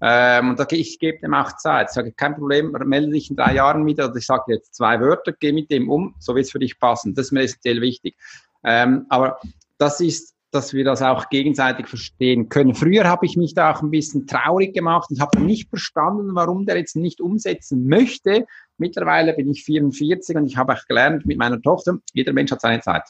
Ähm, 0.00 0.50
und 0.50 0.72
ich 0.72 0.98
gebe 0.98 1.18
dem 1.18 1.34
auch 1.34 1.56
Zeit. 1.56 1.88
Ich 1.88 1.94
sage, 1.94 2.12
kein 2.12 2.34
Problem, 2.34 2.72
melde 2.84 3.12
dich 3.12 3.30
in 3.30 3.36
drei 3.36 3.54
Jahren 3.54 3.86
wieder. 3.86 4.12
ich 4.14 4.26
sage 4.26 4.52
jetzt 4.52 4.74
zwei 4.74 5.00
Wörter, 5.00 5.32
geh 5.32 5.52
mit 5.52 5.70
dem 5.70 5.90
um, 5.90 6.14
so 6.18 6.34
wird 6.34 6.46
es 6.46 6.52
für 6.52 6.58
dich 6.58 6.78
passen. 6.78 7.14
Das 7.14 7.26
ist 7.26 7.32
mir 7.32 7.42
essentiell 7.42 7.80
wichtig. 7.80 8.16
Ähm, 8.64 9.06
aber 9.08 9.38
das 9.78 10.00
ist, 10.00 10.34
dass 10.50 10.72
wir 10.72 10.84
das 10.84 11.02
auch 11.02 11.28
gegenseitig 11.28 11.86
verstehen 11.86 12.48
können. 12.48 12.74
Früher 12.74 13.04
habe 13.04 13.26
ich 13.26 13.36
mich 13.36 13.54
da 13.54 13.72
auch 13.72 13.82
ein 13.82 13.90
bisschen 13.90 14.26
traurig 14.26 14.74
gemacht 14.74 15.10
und 15.10 15.20
habe 15.20 15.40
nicht 15.40 15.68
verstanden, 15.68 16.34
warum 16.34 16.64
der 16.64 16.78
jetzt 16.78 16.96
nicht 16.96 17.20
umsetzen 17.20 17.86
möchte. 17.86 18.46
Mittlerweile 18.78 19.34
bin 19.34 19.50
ich 19.50 19.64
44 19.64 20.36
und 20.36 20.46
ich 20.46 20.56
habe 20.56 20.72
auch 20.72 20.86
gelernt 20.86 21.26
mit 21.26 21.36
meiner 21.38 21.60
Tochter, 21.60 21.98
jeder 22.14 22.32
Mensch 22.32 22.50
hat 22.50 22.60
seine 22.60 22.80
Zeit. 22.80 23.04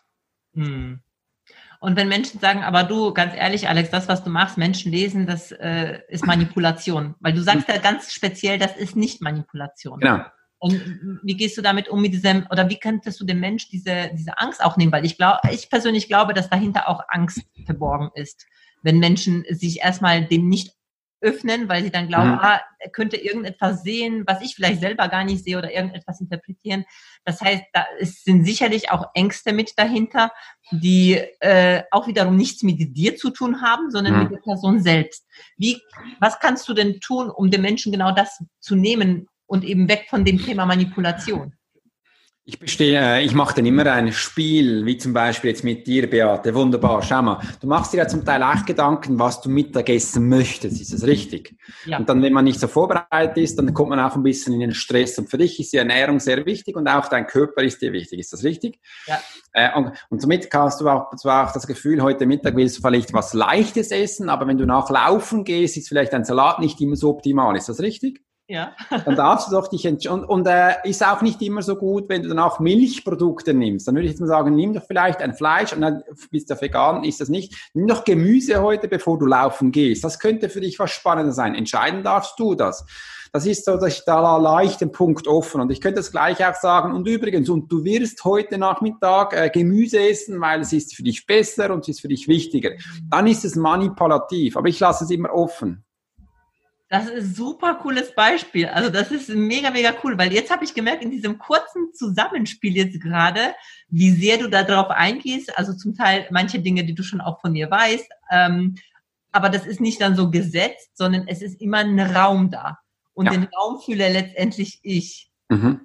Hm. 0.54 1.00
Und 1.80 1.96
wenn 1.96 2.08
Menschen 2.08 2.40
sagen, 2.40 2.64
aber 2.64 2.82
du, 2.82 3.14
ganz 3.14 3.34
ehrlich, 3.36 3.68
Alex, 3.68 3.90
das, 3.90 4.08
was 4.08 4.24
du 4.24 4.30
machst, 4.30 4.58
Menschen 4.58 4.90
lesen, 4.90 5.26
das 5.26 5.52
äh, 5.52 6.00
ist 6.08 6.26
Manipulation. 6.26 7.14
Weil 7.20 7.34
du 7.34 7.42
sagst 7.42 7.68
ja 7.68 7.78
ganz 7.78 8.12
speziell, 8.12 8.58
das 8.58 8.76
ist 8.76 8.96
nicht 8.96 9.20
Manipulation. 9.20 10.00
Genau. 10.00 10.24
Und 10.60 11.20
wie 11.22 11.36
gehst 11.36 11.56
du 11.56 11.62
damit 11.62 11.88
um 11.88 12.02
mit 12.02 12.12
diesem, 12.12 12.46
oder 12.50 12.68
wie 12.68 12.80
könntest 12.80 13.20
du 13.20 13.24
dem 13.24 13.38
Mensch 13.38 13.68
diese, 13.68 14.10
diese 14.14 14.38
Angst 14.38 14.62
auch 14.62 14.76
nehmen? 14.76 14.90
Weil 14.90 15.06
ich 15.06 15.16
glaube, 15.16 15.38
ich 15.52 15.70
persönlich 15.70 16.08
glaube, 16.08 16.34
dass 16.34 16.50
dahinter 16.50 16.88
auch 16.88 17.00
Angst 17.08 17.42
verborgen 17.64 18.10
ist. 18.14 18.44
Wenn 18.82 18.98
Menschen 18.98 19.44
sich 19.50 19.80
erstmal 19.80 20.24
dem 20.24 20.48
nicht 20.48 20.74
öffnen, 21.20 21.68
weil 21.68 21.82
sie 21.82 21.90
dann 21.90 22.08
glauben, 22.08 22.32
mhm. 22.32 22.38
ah, 22.38 22.60
er 22.78 22.90
könnte 22.90 23.16
irgendetwas 23.16 23.82
sehen, 23.82 24.24
was 24.26 24.40
ich 24.40 24.54
vielleicht 24.54 24.80
selber 24.80 25.08
gar 25.08 25.24
nicht 25.24 25.44
sehe 25.44 25.58
oder 25.58 25.72
irgendetwas 25.72 26.20
interpretieren. 26.20 26.84
Das 27.24 27.40
heißt, 27.40 27.64
da 27.72 27.86
sind 28.00 28.44
sicherlich 28.44 28.90
auch 28.90 29.06
Ängste 29.14 29.52
mit 29.52 29.72
dahinter, 29.76 30.30
die 30.70 31.14
äh, 31.40 31.82
auch 31.90 32.06
wiederum 32.06 32.36
nichts 32.36 32.62
mit 32.62 32.96
dir 32.96 33.16
zu 33.16 33.30
tun 33.30 33.62
haben, 33.62 33.90
sondern 33.90 34.14
mhm. 34.14 34.22
mit 34.24 34.32
der 34.32 34.38
Person 34.38 34.80
selbst. 34.80 35.26
Wie, 35.56 35.80
was 36.20 36.38
kannst 36.38 36.68
du 36.68 36.74
denn 36.74 37.00
tun, 37.00 37.30
um 37.30 37.50
den 37.50 37.62
Menschen 37.62 37.90
genau 37.92 38.12
das 38.12 38.42
zu 38.60 38.76
nehmen 38.76 39.28
und 39.46 39.64
eben 39.64 39.88
weg 39.88 40.06
von 40.08 40.24
dem 40.24 40.38
Thema 40.38 40.66
Manipulation? 40.66 41.57
Ich 42.50 42.58
bestehe, 42.58 42.98
äh, 42.98 43.22
ich 43.22 43.34
mache 43.34 43.56
dann 43.56 43.66
immer 43.66 43.84
ein 43.92 44.10
Spiel, 44.10 44.86
wie 44.86 44.96
zum 44.96 45.12
Beispiel 45.12 45.50
jetzt 45.50 45.64
mit 45.64 45.86
dir, 45.86 46.08
Beate. 46.08 46.54
Wunderbar. 46.54 47.02
Schau 47.02 47.20
mal, 47.20 47.42
du 47.60 47.66
machst 47.66 47.92
dir 47.92 47.98
ja 47.98 48.08
zum 48.08 48.24
Teil 48.24 48.42
auch 48.42 48.64
Gedanken, 48.64 49.18
was 49.18 49.42
du 49.42 49.50
Mittagessen 49.50 50.30
möchtest. 50.30 50.80
Ist 50.80 50.94
das 50.94 51.04
richtig? 51.04 51.54
Ja. 51.84 51.98
Und 51.98 52.08
dann, 52.08 52.22
wenn 52.22 52.32
man 52.32 52.46
nicht 52.46 52.58
so 52.58 52.66
vorbereitet 52.66 53.36
ist, 53.36 53.58
dann 53.58 53.74
kommt 53.74 53.90
man 53.90 54.00
auch 54.00 54.16
ein 54.16 54.22
bisschen 54.22 54.54
in 54.54 54.60
den 54.60 54.72
Stress. 54.72 55.18
Und 55.18 55.28
für 55.28 55.36
dich 55.36 55.60
ist 55.60 55.74
die 55.74 55.76
Ernährung 55.76 56.20
sehr 56.20 56.46
wichtig 56.46 56.74
und 56.74 56.88
auch 56.88 57.08
dein 57.08 57.26
Körper 57.26 57.62
ist 57.62 57.82
dir 57.82 57.92
wichtig. 57.92 58.18
Ist 58.18 58.32
das 58.32 58.42
richtig? 58.42 58.80
Ja. 59.06 59.20
Äh, 59.52 59.76
und, 59.76 59.92
und 60.08 60.22
somit 60.22 60.48
hast 60.50 60.80
du 60.80 60.88
auch, 60.88 61.14
zwar 61.16 61.46
auch 61.46 61.52
das 61.52 61.66
Gefühl, 61.66 62.00
heute 62.00 62.24
Mittag 62.24 62.56
willst 62.56 62.78
du 62.78 62.80
vielleicht 62.80 63.12
was 63.12 63.34
Leichtes 63.34 63.90
essen, 63.90 64.30
aber 64.30 64.46
wenn 64.46 64.56
du 64.56 64.64
nachlaufen 64.64 65.44
gehst, 65.44 65.76
ist 65.76 65.88
vielleicht 65.88 66.14
ein 66.14 66.24
Salat 66.24 66.60
nicht 66.60 66.80
immer 66.80 66.96
so 66.96 67.10
optimal. 67.10 67.58
Ist 67.58 67.68
das 67.68 67.80
richtig? 67.80 68.22
Ja. 68.50 68.74
dann 69.04 69.14
darfst 69.14 69.48
du 69.48 69.52
doch 69.52 69.68
dich 69.68 69.84
entscheiden. 69.84 70.24
Und, 70.24 70.24
und 70.24 70.46
äh, 70.46 70.74
ist 70.84 71.06
auch 71.06 71.20
nicht 71.20 71.42
immer 71.42 71.60
so 71.60 71.76
gut, 71.76 72.08
wenn 72.08 72.22
du 72.22 72.28
dann 72.28 72.38
auch 72.38 72.60
Milchprodukte 72.60 73.52
nimmst. 73.52 73.86
Dann 73.86 73.94
würde 73.94 74.06
ich 74.06 74.12
jetzt 74.12 74.20
mal 74.20 74.26
sagen, 74.26 74.54
nimm 74.54 74.72
doch 74.72 74.84
vielleicht 74.86 75.20
ein 75.20 75.34
Fleisch 75.34 75.74
und 75.74 75.82
dann 75.82 76.02
bist 76.30 76.50
du 76.50 76.58
vegan, 76.58 77.04
ist 77.04 77.20
das 77.20 77.28
nicht. 77.28 77.70
Nimm 77.74 77.86
doch 77.86 78.04
Gemüse 78.04 78.62
heute, 78.62 78.88
bevor 78.88 79.18
du 79.18 79.26
laufen 79.26 79.70
gehst. 79.70 80.02
Das 80.02 80.18
könnte 80.18 80.48
für 80.48 80.60
dich 80.60 80.78
was 80.78 80.90
Spannendes 80.90 81.36
sein. 81.36 81.54
Entscheiden 81.54 82.02
darfst 82.02 82.38
du 82.38 82.54
das. 82.54 82.86
Das 83.32 83.44
ist 83.44 83.66
so, 83.66 83.76
dass 83.76 83.98
ich 83.98 84.04
da 84.06 84.38
leicht 84.38 84.80
den 84.80 84.92
Punkt 84.92 85.28
offen. 85.28 85.60
Und 85.60 85.70
ich 85.70 85.82
könnte 85.82 85.96
das 85.96 86.10
gleich 86.10 86.42
auch 86.46 86.54
sagen. 86.54 86.94
Und 86.94 87.06
übrigens, 87.06 87.50
und 87.50 87.70
du 87.70 87.84
wirst 87.84 88.24
heute 88.24 88.56
Nachmittag 88.56 89.34
äh, 89.34 89.50
Gemüse 89.50 90.00
essen, 90.00 90.40
weil 90.40 90.60
es 90.60 90.72
ist 90.72 90.96
für 90.96 91.02
dich 91.02 91.26
besser 91.26 91.70
und 91.74 91.80
es 91.80 91.88
ist 91.88 92.00
für 92.00 92.08
dich 92.08 92.28
wichtiger. 92.28 92.70
Dann 93.10 93.26
ist 93.26 93.44
es 93.44 93.56
manipulativ. 93.56 94.56
Aber 94.56 94.68
ich 94.68 94.80
lasse 94.80 95.04
es 95.04 95.10
immer 95.10 95.34
offen. 95.34 95.84
Das 96.90 97.06
ist 97.06 97.36
super 97.36 97.74
cooles 97.74 98.14
Beispiel. 98.14 98.66
Also 98.66 98.88
das 98.88 99.10
ist 99.10 99.28
mega, 99.28 99.70
mega 99.70 99.92
cool, 100.02 100.16
weil 100.16 100.32
jetzt 100.32 100.50
habe 100.50 100.64
ich 100.64 100.72
gemerkt 100.72 101.02
in 101.02 101.10
diesem 101.10 101.38
kurzen 101.38 101.92
Zusammenspiel 101.92 102.76
jetzt 102.76 102.98
gerade, 103.00 103.54
wie 103.88 104.10
sehr 104.10 104.38
du 104.38 104.48
darauf 104.48 104.88
eingehst. 104.90 105.56
Also 105.58 105.74
zum 105.74 105.94
Teil 105.94 106.26
manche 106.30 106.60
Dinge, 106.60 106.84
die 106.84 106.94
du 106.94 107.02
schon 107.02 107.20
auch 107.20 107.40
von 107.40 107.52
mir 107.52 107.70
weißt. 107.70 108.08
Ähm, 108.30 108.76
aber 109.32 109.50
das 109.50 109.66
ist 109.66 109.80
nicht 109.80 110.00
dann 110.00 110.16
so 110.16 110.30
gesetzt, 110.30 110.96
sondern 110.96 111.28
es 111.28 111.42
ist 111.42 111.60
immer 111.60 111.78
ein 111.78 112.00
Raum 112.00 112.50
da. 112.50 112.78
Und 113.12 113.26
ja. 113.26 113.32
den 113.32 113.48
Raum 113.54 113.80
fühle 113.80 114.10
letztendlich 114.10 114.80
ich. 114.82 115.30
Mhm. 115.50 115.80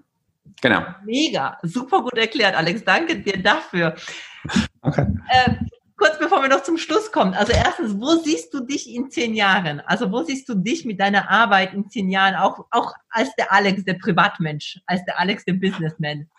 Genau. 0.61 0.85
Mega, 1.03 1.57
super 1.63 2.01
gut 2.01 2.17
erklärt, 2.17 2.55
Alex. 2.55 2.85
Danke 2.85 3.19
dir 3.19 3.41
dafür. 3.43 3.95
Okay. 4.81 5.05
Äh, 5.29 5.55
kurz 6.03 6.19
bevor 6.19 6.41
wir 6.41 6.49
noch 6.49 6.63
zum 6.63 6.77
Schluss 6.77 7.13
kommen. 7.13 7.33
Also 7.33 7.53
erstens, 7.53 7.97
wo 7.97 8.15
siehst 8.15 8.53
du 8.53 8.59
dich 8.59 8.93
in 8.93 9.09
zehn 9.09 9.35
Jahren? 9.35 9.79
Also 9.79 10.11
wo 10.11 10.21
siehst 10.21 10.49
du 10.49 10.55
dich 10.55 10.83
mit 10.83 10.99
deiner 10.99 11.29
Arbeit 11.29 11.73
in 11.73 11.89
zehn 11.89 12.09
Jahren? 12.09 12.35
Auch, 12.35 12.65
auch 12.71 12.93
als 13.09 13.33
der 13.35 13.53
Alex, 13.53 13.85
der 13.85 13.93
Privatmensch, 13.93 14.81
als 14.85 15.05
der 15.05 15.17
Alex, 15.17 15.45
der 15.45 15.53
Businessman. 15.53 16.29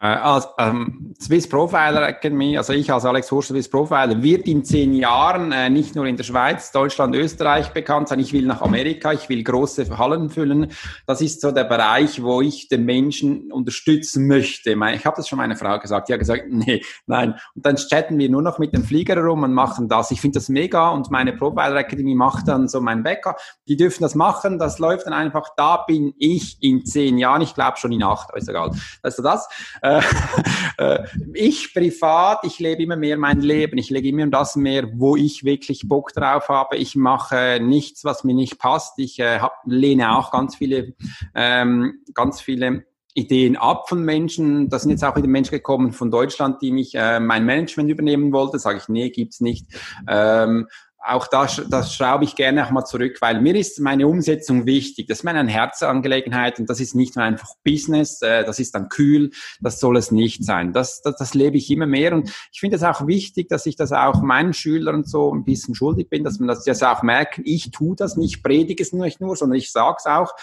Äh, 0.00 0.06
als 0.06 0.48
ähm, 0.58 1.12
Swiss 1.20 1.48
Profiler 1.48 2.06
Academy, 2.06 2.56
also 2.56 2.72
ich 2.72 2.92
als 2.92 3.04
Alex 3.04 3.32
Horst 3.32 3.48
Swiss 3.48 3.68
Profiler, 3.68 4.22
wird 4.22 4.46
in 4.46 4.64
zehn 4.64 4.94
Jahren 4.94 5.50
äh, 5.50 5.68
nicht 5.70 5.96
nur 5.96 6.06
in 6.06 6.16
der 6.16 6.22
Schweiz, 6.22 6.70
Deutschland, 6.70 7.16
Österreich 7.16 7.72
bekannt 7.72 8.08
sein. 8.08 8.20
Ich 8.20 8.32
will 8.32 8.46
nach 8.46 8.62
Amerika, 8.62 9.12
ich 9.12 9.28
will 9.28 9.42
große 9.42 9.98
Hallen 9.98 10.30
füllen. 10.30 10.70
Das 11.06 11.20
ist 11.20 11.40
so 11.40 11.50
der 11.50 11.64
Bereich, 11.64 12.22
wo 12.22 12.40
ich 12.40 12.68
den 12.68 12.84
Menschen 12.84 13.50
unterstützen 13.50 14.28
möchte. 14.28 14.70
Ich 14.70 15.04
habe 15.04 15.16
das 15.16 15.26
schon 15.26 15.38
meiner 15.38 15.56
Frau 15.56 15.76
gesagt. 15.80 16.08
Die 16.08 16.12
hat 16.12 16.20
gesagt, 16.20 16.44
nee, 16.48 16.80
nein. 17.06 17.34
Und 17.56 17.66
dann 17.66 17.74
chatten 17.74 18.18
wir 18.18 18.30
nur 18.30 18.42
noch 18.42 18.60
mit 18.60 18.74
dem 18.74 18.84
Flieger 18.84 19.16
rum 19.20 19.42
und 19.42 19.52
machen 19.52 19.88
das. 19.88 20.12
Ich 20.12 20.20
finde 20.20 20.38
das 20.38 20.48
mega 20.48 20.90
und 20.90 21.10
meine 21.10 21.32
Profiler 21.32 21.74
Academy 21.74 22.14
macht 22.14 22.46
dann 22.46 22.68
so 22.68 22.80
mein 22.80 23.02
Bäcker. 23.02 23.34
Die 23.66 23.76
dürfen 23.76 24.04
das 24.04 24.14
machen. 24.14 24.60
Das 24.60 24.78
läuft 24.78 25.06
dann 25.06 25.12
einfach. 25.12 25.48
Da 25.56 25.78
bin 25.78 26.14
ich 26.18 26.58
in 26.60 26.86
zehn 26.86 27.18
Jahren. 27.18 27.42
Ich 27.42 27.54
glaube 27.54 27.78
schon 27.78 27.90
in 27.90 28.04
acht. 28.04 28.28
Ist 28.36 28.48
egal. 28.48 28.70
Also 29.02 29.24
das. 29.24 29.48
Äh, 29.82 29.87
äh, 30.78 31.04
ich 31.34 31.72
privat, 31.72 32.40
ich 32.44 32.58
lebe 32.58 32.82
immer 32.82 32.96
mehr 32.96 33.16
mein 33.16 33.40
Leben. 33.40 33.78
Ich 33.78 33.90
lege 33.90 34.08
immer 34.08 34.26
das 34.26 34.56
mehr, 34.56 34.88
wo 34.94 35.16
ich 35.16 35.44
wirklich 35.44 35.88
Bock 35.88 36.12
drauf 36.12 36.48
habe. 36.48 36.76
Ich 36.76 36.96
mache 36.96 37.60
nichts, 37.60 38.04
was 38.04 38.24
mir 38.24 38.34
nicht 38.34 38.58
passt. 38.58 38.98
Ich 38.98 39.18
äh, 39.18 39.38
hab, 39.40 39.54
lehne 39.64 40.16
auch 40.16 40.30
ganz 40.30 40.56
viele, 40.56 40.94
ähm, 41.34 42.02
ganz 42.14 42.40
viele 42.40 42.84
Ideen 43.14 43.56
ab 43.56 43.88
von 43.88 44.04
Menschen. 44.04 44.68
Da 44.68 44.78
sind 44.78 44.90
jetzt 44.90 45.04
auch 45.04 45.16
wieder 45.16 45.28
Menschen 45.28 45.50
gekommen 45.50 45.92
von 45.92 46.10
Deutschland, 46.10 46.62
die 46.62 46.70
mich 46.70 46.94
äh, 46.94 47.18
mein 47.20 47.44
Management 47.44 47.90
übernehmen 47.90 48.32
wollten. 48.32 48.58
Sage 48.58 48.78
ich, 48.78 48.88
nee, 48.88 49.10
gibt's 49.10 49.40
nicht. 49.40 49.66
Ähm, 50.08 50.68
auch 51.04 51.28
das, 51.28 51.62
das 51.70 51.94
schraube 51.94 52.24
ich 52.24 52.34
gerne 52.34 52.66
auch 52.66 52.70
mal 52.70 52.84
zurück, 52.84 53.18
weil 53.20 53.40
mir 53.40 53.54
ist 53.54 53.80
meine 53.80 54.06
Umsetzung 54.06 54.66
wichtig. 54.66 55.06
Das 55.06 55.18
ist 55.18 55.24
meine 55.24 55.48
Herzangelegenheit 55.48 56.58
und 56.58 56.68
das 56.68 56.80
ist 56.80 56.94
nicht 56.94 57.14
nur 57.14 57.24
einfach 57.24 57.48
Business, 57.64 58.20
äh, 58.20 58.44
das 58.44 58.58
ist 58.58 58.74
dann 58.74 58.88
kühl, 58.88 59.30
das 59.60 59.78
soll 59.78 59.96
es 59.96 60.10
nicht 60.10 60.44
sein. 60.44 60.72
Das, 60.72 61.00
das, 61.02 61.16
das 61.16 61.34
lebe 61.34 61.56
ich 61.56 61.70
immer 61.70 61.86
mehr 61.86 62.12
und 62.14 62.30
ich 62.52 62.60
finde 62.60 62.76
es 62.76 62.82
auch 62.82 63.06
wichtig, 63.06 63.48
dass 63.48 63.64
ich 63.66 63.76
das 63.76 63.92
auch 63.92 64.22
meinen 64.22 64.52
Schülern 64.52 65.04
so 65.04 65.32
ein 65.32 65.44
bisschen 65.44 65.74
schuldig 65.74 66.08
bin, 66.10 66.24
dass 66.24 66.40
man 66.40 66.48
das 66.48 66.66
jetzt 66.66 66.84
auch 66.84 67.02
merken, 67.02 67.42
ich 67.44 67.70
tue 67.70 67.94
das 67.94 68.16
nicht, 68.16 68.42
predige 68.42 68.82
es 68.82 68.92
nicht 68.92 69.20
nur, 69.20 69.36
sondern 69.36 69.56
ich 69.56 69.70
sage 69.70 69.96
es 69.98 70.06
auch. 70.06 70.34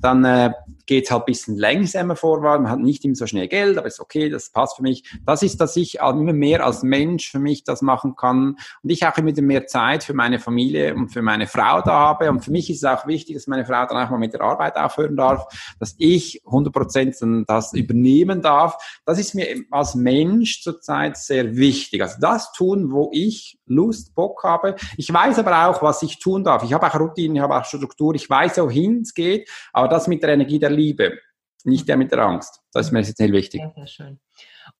Dann 0.00 0.24
äh, 0.24 0.52
geht 0.86 1.10
halt 1.10 1.22
ein 1.22 1.26
bisschen 1.26 1.56
langsamer 1.56 2.14
vorwärts, 2.14 2.62
man 2.62 2.70
hat 2.70 2.80
nicht 2.80 3.04
immer 3.04 3.16
so 3.16 3.26
schnell 3.26 3.48
Geld, 3.48 3.78
aber 3.78 3.88
ist 3.88 4.00
okay, 4.00 4.30
das 4.30 4.50
passt 4.50 4.76
für 4.76 4.82
mich. 4.82 5.04
Das 5.26 5.42
ist, 5.42 5.60
dass 5.60 5.76
ich 5.76 5.96
immer 5.96 6.32
mehr 6.32 6.64
als 6.64 6.82
Mensch 6.82 7.30
für 7.30 7.40
mich 7.40 7.64
das 7.64 7.82
machen 7.82 8.14
kann 8.16 8.56
und 8.82 8.90
ich 8.90 9.04
auch 9.06 9.16
immer 9.18 9.32
mehr 9.42 9.66
Zeit 9.66 10.03
für 10.04 10.14
meine 10.14 10.38
Familie 10.38 10.94
und 10.94 11.08
für 11.08 11.22
meine 11.22 11.46
Frau 11.46 11.80
da 11.80 11.92
habe. 11.92 12.30
Und 12.30 12.44
für 12.44 12.50
mich 12.50 12.70
ist 12.70 12.78
es 12.78 12.84
auch 12.84 13.06
wichtig, 13.06 13.34
dass 13.36 13.46
meine 13.46 13.64
Frau 13.64 13.86
dann 13.86 14.04
auch 14.04 14.10
mal 14.10 14.18
mit 14.18 14.32
der 14.32 14.42
Arbeit 14.42 14.76
aufhören 14.76 15.16
darf, 15.16 15.46
dass 15.78 15.94
ich 15.98 16.42
100 16.46 16.72
Prozent 16.72 17.16
das 17.46 17.72
übernehmen 17.72 18.42
darf. 18.42 18.76
Das 19.04 19.18
ist 19.18 19.34
mir 19.34 19.64
als 19.70 19.94
Mensch 19.94 20.62
zurzeit 20.62 21.16
sehr 21.16 21.56
wichtig. 21.56 22.02
Also 22.02 22.16
das 22.20 22.52
tun, 22.52 22.92
wo 22.92 23.10
ich 23.12 23.58
Lust, 23.66 24.14
Bock 24.14 24.44
habe. 24.44 24.76
Ich 24.96 25.12
weiß 25.12 25.38
aber 25.38 25.68
auch, 25.68 25.82
was 25.82 26.02
ich 26.02 26.18
tun 26.18 26.44
darf. 26.44 26.62
Ich 26.62 26.72
habe 26.72 26.86
auch 26.86 26.98
Routinen, 26.98 27.36
ich 27.36 27.42
habe 27.42 27.56
auch 27.56 27.64
Struktur. 27.64 28.14
Ich 28.14 28.28
weiß, 28.28 28.58
wohin 28.58 29.00
es 29.00 29.14
geht, 29.14 29.48
aber 29.72 29.88
das 29.88 30.06
mit 30.06 30.22
der 30.22 30.30
Energie 30.30 30.58
der 30.58 30.70
Liebe, 30.70 31.18
nicht 31.64 31.88
der 31.88 31.96
mit 31.96 32.12
der 32.12 32.20
Angst. 32.20 32.60
Das 32.72 32.86
ist 32.86 32.92
mir 32.92 33.04
sehr 33.04 33.32
wichtig. 33.32 33.60
Sehr, 33.60 33.72
sehr 33.74 33.86
schön. 33.86 34.20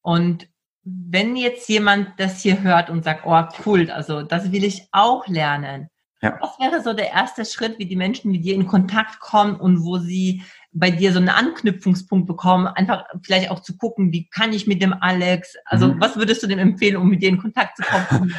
Und 0.03 0.49
wenn 0.85 1.37
jetzt 1.37 1.69
jemand 1.69 2.09
das 2.19 2.43
hier 2.43 2.63
hört 2.63 2.91
und 2.91 3.05
sagt, 3.05 3.23
oh 3.25 3.43
cool, 3.65 3.91
also 3.91 4.23
das 4.23 4.53
will 4.53 4.65
ich 4.65 4.89
auch 4.93 5.27
lernen. 5.27 5.89
Ja. 6.21 6.39
Was 6.41 6.59
wäre 6.59 6.83
so 6.83 6.95
der 6.95 7.11
erste 7.11 7.45
Schritt, 7.45 7.79
wie 7.79 7.87
die 7.87 7.97
Menschen 7.97 8.31
mit 8.31 8.45
dir 8.45 8.55
in 8.55 8.67
Kontakt 8.67 9.21
kommen 9.21 9.57
und 9.57 9.85
wo 9.85 9.99
sie 9.99 10.43
bei 10.73 10.91
dir 10.91 11.13
so 11.13 11.19
einen 11.19 11.29
Anknüpfungspunkt 11.29 12.27
bekommen, 12.27 12.67
einfach 12.67 13.05
vielleicht 13.23 13.51
auch 13.51 13.61
zu 13.61 13.77
gucken, 13.77 14.11
wie 14.11 14.29
kann 14.29 14.53
ich 14.53 14.67
mit 14.67 14.81
dem 14.81 14.95
Alex, 14.95 15.55
also 15.67 15.89
mhm. 15.89 16.01
was 16.01 16.17
würdest 16.17 16.43
du 16.43 16.47
dem 16.47 16.59
empfehlen, 16.59 16.97
um 16.97 17.09
mit 17.09 17.23
dir 17.23 17.29
in 17.29 17.39
Kontakt 17.39 17.77
zu 17.77 17.83
kommen? 17.83 18.35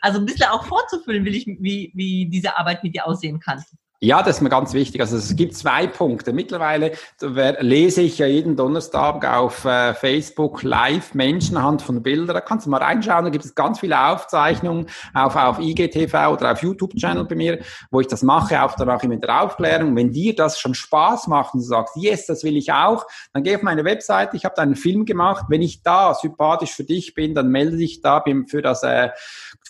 also 0.00 0.18
ein 0.18 0.26
bisschen 0.26 0.48
auch 0.48 0.66
vorzufüllen, 0.66 1.24
will 1.24 1.34
ich, 1.34 1.46
wie, 1.46 1.92
wie 1.94 2.28
diese 2.28 2.58
Arbeit 2.58 2.82
mit 2.82 2.94
dir 2.94 3.06
aussehen 3.06 3.38
kann. 3.40 3.62
Ja, 4.04 4.20
das 4.20 4.38
ist 4.38 4.42
mir 4.42 4.48
ganz 4.48 4.72
wichtig. 4.72 5.00
Also 5.00 5.16
es 5.16 5.36
gibt 5.36 5.54
zwei 5.54 5.86
Punkte. 5.86 6.32
Mittlerweile 6.32 6.90
lese 7.20 8.02
ich 8.02 8.18
ja 8.18 8.26
jeden 8.26 8.56
Donnerstag 8.56 9.24
auf 9.24 9.64
äh, 9.64 9.94
Facebook 9.94 10.64
live 10.64 11.14
Menschen 11.14 11.56
anhand 11.56 11.82
von 11.82 12.02
Bildern. 12.02 12.34
Da 12.34 12.40
kannst 12.40 12.66
du 12.66 12.70
mal 12.70 12.82
reinschauen. 12.82 13.26
Da 13.26 13.30
gibt 13.30 13.44
es 13.44 13.54
ganz 13.54 13.78
viele 13.78 14.08
Aufzeichnungen 14.08 14.86
auf, 15.14 15.36
auf 15.36 15.60
IGTV 15.60 16.32
oder 16.32 16.50
auf 16.50 16.62
YouTube-Channel 16.64 17.26
bei 17.26 17.36
mir, 17.36 17.60
wo 17.92 18.00
ich 18.00 18.08
das 18.08 18.24
mache, 18.24 18.60
auch 18.60 18.74
danach 18.74 19.04
immer 19.04 19.14
mit 19.14 19.22
der 19.22 19.40
Aufklärung. 19.40 19.94
Wenn 19.94 20.10
dir 20.10 20.34
das 20.34 20.58
schon 20.58 20.74
Spaß 20.74 21.28
macht 21.28 21.54
und 21.54 21.60
du 21.60 21.66
sagst, 21.66 21.94
yes, 21.94 22.26
das 22.26 22.42
will 22.42 22.56
ich 22.56 22.72
auch, 22.72 23.06
dann 23.32 23.44
geh 23.44 23.54
auf 23.54 23.62
meine 23.62 23.84
Webseite. 23.84 24.36
Ich 24.36 24.44
habe 24.44 24.56
da 24.56 24.62
einen 24.62 24.74
Film 24.74 25.04
gemacht. 25.04 25.44
Wenn 25.48 25.62
ich 25.62 25.84
da 25.84 26.12
sympathisch 26.14 26.72
für 26.72 26.82
dich 26.82 27.14
bin, 27.14 27.36
dann 27.36 27.50
melde 27.50 27.76
dich 27.76 28.00
da 28.00 28.24
für 28.48 28.62
das 28.62 28.82
äh, 28.82 29.10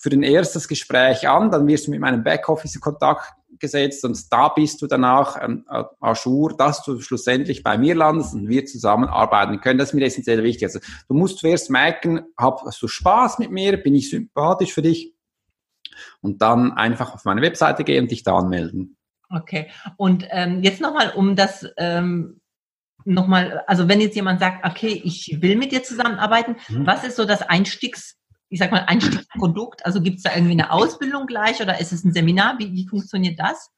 für 0.01 0.09
den 0.09 0.23
erstes 0.23 0.69
Gespräch 0.69 1.29
an. 1.29 1.51
Dann 1.51 1.67
wirst 1.67 1.87
du 1.87 1.91
mit 1.91 2.01
meinem 2.01 2.25
Backoffice 2.25 2.77
in 2.77 2.81
Kontakt 2.81 3.31
gesetzt 3.63 4.05
und 4.05 4.31
da 4.31 4.49
bist 4.49 4.83
du 4.83 4.87
danach 4.87 5.43
ähm, 5.43 5.65
Ajour, 6.01 6.55
dass 6.55 6.85
du 6.85 7.01
schlussendlich 7.01 7.63
bei 7.63 7.79
mir 7.79 7.95
landest 7.95 8.35
und 8.35 8.49
wir 8.49 8.67
zusammenarbeiten 8.67 9.63
können. 9.63 9.79
Das 9.79 9.89
ist 9.89 9.95
mir 9.95 10.05
essentiell 10.05 10.43
wichtig. 10.43 10.65
Also 10.65 10.81
du 11.09 11.15
musst 11.15 11.39
zuerst 11.39 11.71
merken, 11.71 12.27
hast 12.37 12.83
du 12.83 12.89
Spaß 12.89 13.39
mit 13.39 13.51
mir, 13.51 13.79
bin 13.79 13.95
ich 13.95 14.11
sympathisch 14.11 14.75
für 14.75 14.83
dich 14.83 15.15
und 16.21 16.43
dann 16.43 16.73
einfach 16.73 17.15
auf 17.15 17.25
meine 17.25 17.41
Webseite 17.41 17.85
gehen 17.85 18.05
und 18.05 18.11
dich 18.11 18.23
da 18.23 18.37
anmelden. 18.37 18.99
Okay, 19.31 19.71
und 19.97 20.27
ähm, 20.31 20.63
jetzt 20.63 20.83
nochmal, 20.83 21.13
um 21.17 21.37
das 21.37 21.67
ähm, 21.79 22.43
nochmal, 23.05 23.63
also 23.67 23.89
wenn 23.89 24.01
jetzt 24.01 24.17
jemand 24.17 24.41
sagt, 24.41 24.67
okay, 24.67 25.01
ich 25.05 25.39
will 25.41 25.57
mit 25.57 25.73
dir 25.73 25.83
zusammenarbeiten, 25.83 26.57
mhm. 26.69 26.87
was 26.87 27.05
ist 27.05 27.17
so 27.17 27.25
das 27.25 27.41
Einstiegs 27.41 28.19
ich 28.53 28.59
sag 28.59 28.71
mal, 28.71 28.85
Einstiegsprodukt? 28.87 29.85
Also 29.87 30.03
gibt 30.03 30.19
es 30.19 30.25
da 30.25 30.35
irgendwie 30.35 30.53
eine 30.53 30.71
Ausbildung 30.71 31.27
gleich 31.27 31.63
oder 31.63 31.81
ist 31.81 31.91
es 31.91 32.05
ein 32.05 32.13
Seminar? 32.13 32.59
Wie, 32.59 32.71
wie 32.73 32.87
funktioniert 32.87 33.41
das? 33.41 33.71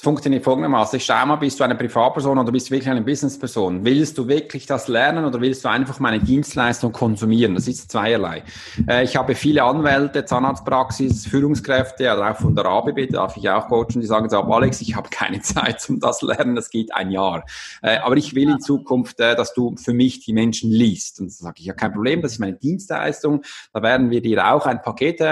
Es 0.00 0.04
funktioniert 0.04 0.44
folgendermaßen. 0.44 0.96
Ich 0.96 1.04
schau 1.04 1.26
mal, 1.26 1.36
bist 1.36 1.60
du 1.60 1.64
eine 1.64 1.74
Privatperson 1.74 2.38
oder 2.38 2.50
bist 2.50 2.68
du 2.68 2.70
wirklich 2.70 2.88
eine 2.88 3.02
Businessperson? 3.02 3.84
Willst 3.84 4.16
du 4.16 4.28
wirklich 4.28 4.64
das 4.64 4.88
lernen 4.88 5.26
oder 5.26 5.42
willst 5.42 5.62
du 5.62 5.68
einfach 5.68 6.00
meine 6.00 6.18
Dienstleistung 6.20 6.90
konsumieren? 6.90 7.54
Das 7.54 7.68
ist 7.68 7.92
zweierlei. 7.92 8.42
Äh, 8.88 9.04
ich 9.04 9.16
habe 9.16 9.34
viele 9.34 9.62
Anwälte, 9.62 10.24
Zahnarztpraxis, 10.24 11.26
Führungskräfte, 11.26 12.04
oder 12.04 12.30
auch 12.30 12.36
von 12.38 12.56
der 12.56 12.64
ABB, 12.64 13.08
darf 13.10 13.36
ich 13.36 13.50
auch 13.50 13.68
coachen, 13.68 14.00
die 14.00 14.06
sagen 14.06 14.30
so, 14.30 14.40
Alex, 14.40 14.80
ich 14.80 14.96
habe 14.96 15.10
keine 15.10 15.40
Zeit 15.42 15.84
um 15.90 16.00
das 16.00 16.22
Lernen, 16.22 16.56
das 16.56 16.70
geht 16.70 16.94
ein 16.94 17.10
Jahr. 17.10 17.44
Äh, 17.82 17.98
aber 17.98 18.16
ich 18.16 18.34
will 18.34 18.48
in 18.48 18.60
Zukunft, 18.60 19.20
äh, 19.20 19.36
dass 19.36 19.52
du 19.52 19.76
für 19.76 19.92
mich 19.92 20.24
die 20.24 20.32
Menschen 20.32 20.70
liest. 20.70 21.20
Und 21.20 21.26
dann 21.26 21.32
sage 21.32 21.56
ich, 21.58 21.66
ja, 21.66 21.74
kein 21.74 21.92
Problem, 21.92 22.22
das 22.22 22.32
ist 22.32 22.38
meine 22.38 22.56
Dienstleistung. 22.56 23.42
Da 23.74 23.82
werden 23.82 24.08
wir 24.08 24.22
dir 24.22 24.50
auch 24.50 24.64
ein 24.64 24.80
Paket 24.80 25.22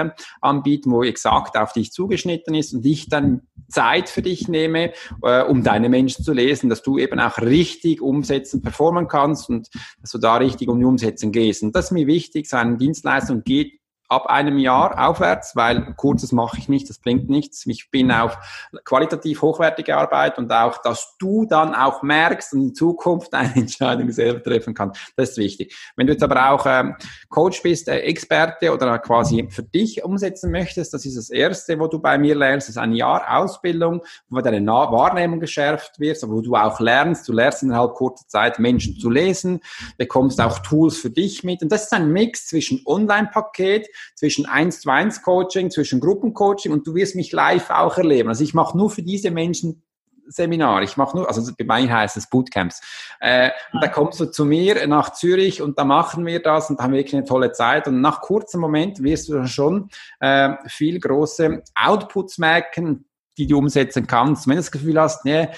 anbieten, 0.41 0.91
wo 0.91 1.01
exakt 1.01 1.57
auf 1.57 1.73
dich 1.73 1.91
zugeschnitten 1.91 2.53
ist 2.53 2.75
und 2.75 2.85
ich 2.85 3.09
dann 3.09 3.41
Zeit 3.67 4.09
für 4.09 4.21
dich 4.21 4.47
nehme, 4.47 4.58
äh, 4.65 5.43
um 5.43 5.63
deine 5.63 5.89
Menschen 5.89 6.23
zu 6.23 6.33
lesen, 6.33 6.69
dass 6.69 6.81
du 6.81 6.97
eben 6.97 7.19
auch 7.19 7.37
richtig 7.39 8.01
umsetzen, 8.01 8.61
performen 8.61 9.07
kannst 9.07 9.49
und 9.49 9.69
dass 10.01 10.11
du 10.11 10.17
da 10.17 10.37
richtig 10.37 10.67
um 10.69 10.79
die 10.79 10.85
Umsetzung 10.85 11.31
gehst. 11.31 11.63
Und 11.63 11.75
das 11.75 11.85
ist 11.85 11.91
mir 11.91 12.07
wichtig, 12.07 12.49
so 12.49 12.57
eine 12.57 12.77
Dienstleistung 12.77 13.43
geht 13.43 13.78
ab 14.09 14.25
einem 14.25 14.57
Jahr 14.57 15.07
aufwärts, 15.07 15.55
weil 15.55 15.93
kurzes 15.95 16.31
mache 16.31 16.57
ich 16.57 16.67
nicht, 16.67 16.89
das 16.89 16.97
bringt 16.97 17.29
nichts. 17.29 17.65
Ich 17.67 17.91
bin 17.91 18.11
auf 18.11 18.37
qualitativ 18.83 19.43
hochwertige 19.43 19.95
Arbeit 19.95 20.39
und 20.39 20.51
auch, 20.51 20.79
dass 20.81 21.15
du 21.19 21.45
dann 21.45 21.75
auch 21.75 22.01
merkst 22.01 22.53
und 22.53 22.61
in 22.61 22.75
Zukunft 22.75 23.33
eine 23.35 23.55
Entscheidung 23.55 24.11
selber 24.11 24.41
treffen 24.41 24.73
kannst. 24.73 24.99
Das 25.15 25.31
ist 25.31 25.37
wichtig. 25.37 25.75
Wenn 25.95 26.07
du 26.07 26.13
jetzt 26.13 26.23
aber 26.23 26.49
auch 26.49 26.65
ähm, 26.65 26.95
Coach 27.29 27.61
bist, 27.61 27.87
äh, 27.87 27.99
Experte 27.99 28.73
oder 28.73 28.97
quasi 28.97 29.47
für 29.51 29.63
dich 29.63 30.03
umsetzen 30.03 30.51
möchtest, 30.51 30.91
das 30.93 31.05
ist 31.05 31.15
das 31.15 31.29
Erste, 31.29 31.79
wo 31.79 31.85
du 31.85 31.99
bei 31.99 32.17
mir 32.17 32.35
lernst, 32.35 32.67
das 32.67 32.75
ist 32.75 32.81
ein 32.81 32.93
Jahr 32.93 33.37
Ausbildung, 33.37 34.01
wo 34.29 34.41
deine 34.41 34.65
Wahrnehmung 34.65 35.39
geschärft 35.39 35.99
wird, 35.99 36.17
wo 36.27 36.41
du 36.41 36.55
auch 36.55 36.79
lernst, 36.79 37.27
du 37.27 37.33
lernst 37.33 37.61
innerhalb 37.61 37.93
kurzer 37.93 38.27
Zeit 38.27 38.57
Menschen 38.57 38.97
zu 38.97 39.11
lesen, 39.11 39.61
bekommst 39.97 40.41
auch 40.41 40.57
Tools 40.59 40.97
für 40.97 41.11
dich 41.11 41.43
mit 41.43 41.61
und 41.61 41.71
das 41.71 41.83
ist 41.83 41.93
ein 41.93 42.11
Mix 42.11 42.47
zwischen 42.47 42.81
Online-Paket, 42.85 43.87
zwischen 44.15 44.45
1 44.45 44.81
zu 44.81 44.89
1 44.89 45.21
Coaching, 45.21 45.71
zwischen 45.71 45.99
Gruppencoaching 45.99 46.71
und 46.71 46.85
du 46.87 46.95
wirst 46.95 47.15
mich 47.15 47.31
live 47.31 47.69
auch 47.69 47.97
erleben. 47.97 48.29
Also 48.29 48.43
ich 48.43 48.53
mache 48.53 48.77
nur 48.77 48.89
für 48.89 49.03
diese 49.03 49.31
Menschen 49.31 49.83
Seminar. 50.29 50.83
Ich 50.83 50.95
mache 50.95 51.17
nur, 51.17 51.27
also 51.27 51.51
bei 51.57 51.81
mir 51.81 51.91
heißt 51.91 52.15
es 52.15 52.29
Bootcamps. 52.29 52.81
Äh, 53.19 53.49
und 53.73 53.81
da 53.83 53.87
kommst 53.87 54.19
du 54.19 54.25
zu 54.25 54.45
mir 54.45 54.85
nach 54.87 55.13
Zürich 55.13 55.61
und 55.61 55.77
da 55.77 55.83
machen 55.83 56.25
wir 56.25 56.41
das 56.41 56.69
und 56.69 56.79
da 56.79 56.83
haben 56.83 56.93
wir 56.93 56.99
wirklich 56.99 57.15
eine 57.15 57.25
tolle 57.25 57.51
Zeit. 57.51 57.87
Und 57.87 58.01
nach 58.01 58.21
kurzem 58.21 58.61
Moment 58.61 59.03
wirst 59.03 59.27
du 59.27 59.33
dann 59.33 59.47
schon 59.47 59.89
äh, 60.19 60.53
viel 60.67 60.99
große 60.99 61.63
Outputs 61.75 62.37
merken, 62.37 63.05
die 63.37 63.47
du 63.47 63.57
umsetzen 63.57 64.05
kannst. 64.05 64.47
Wenn 64.47 64.55
du 64.55 64.59
das 64.59 64.71
Gefühl 64.71 64.99
hast, 64.99 65.25
ne, 65.25 65.51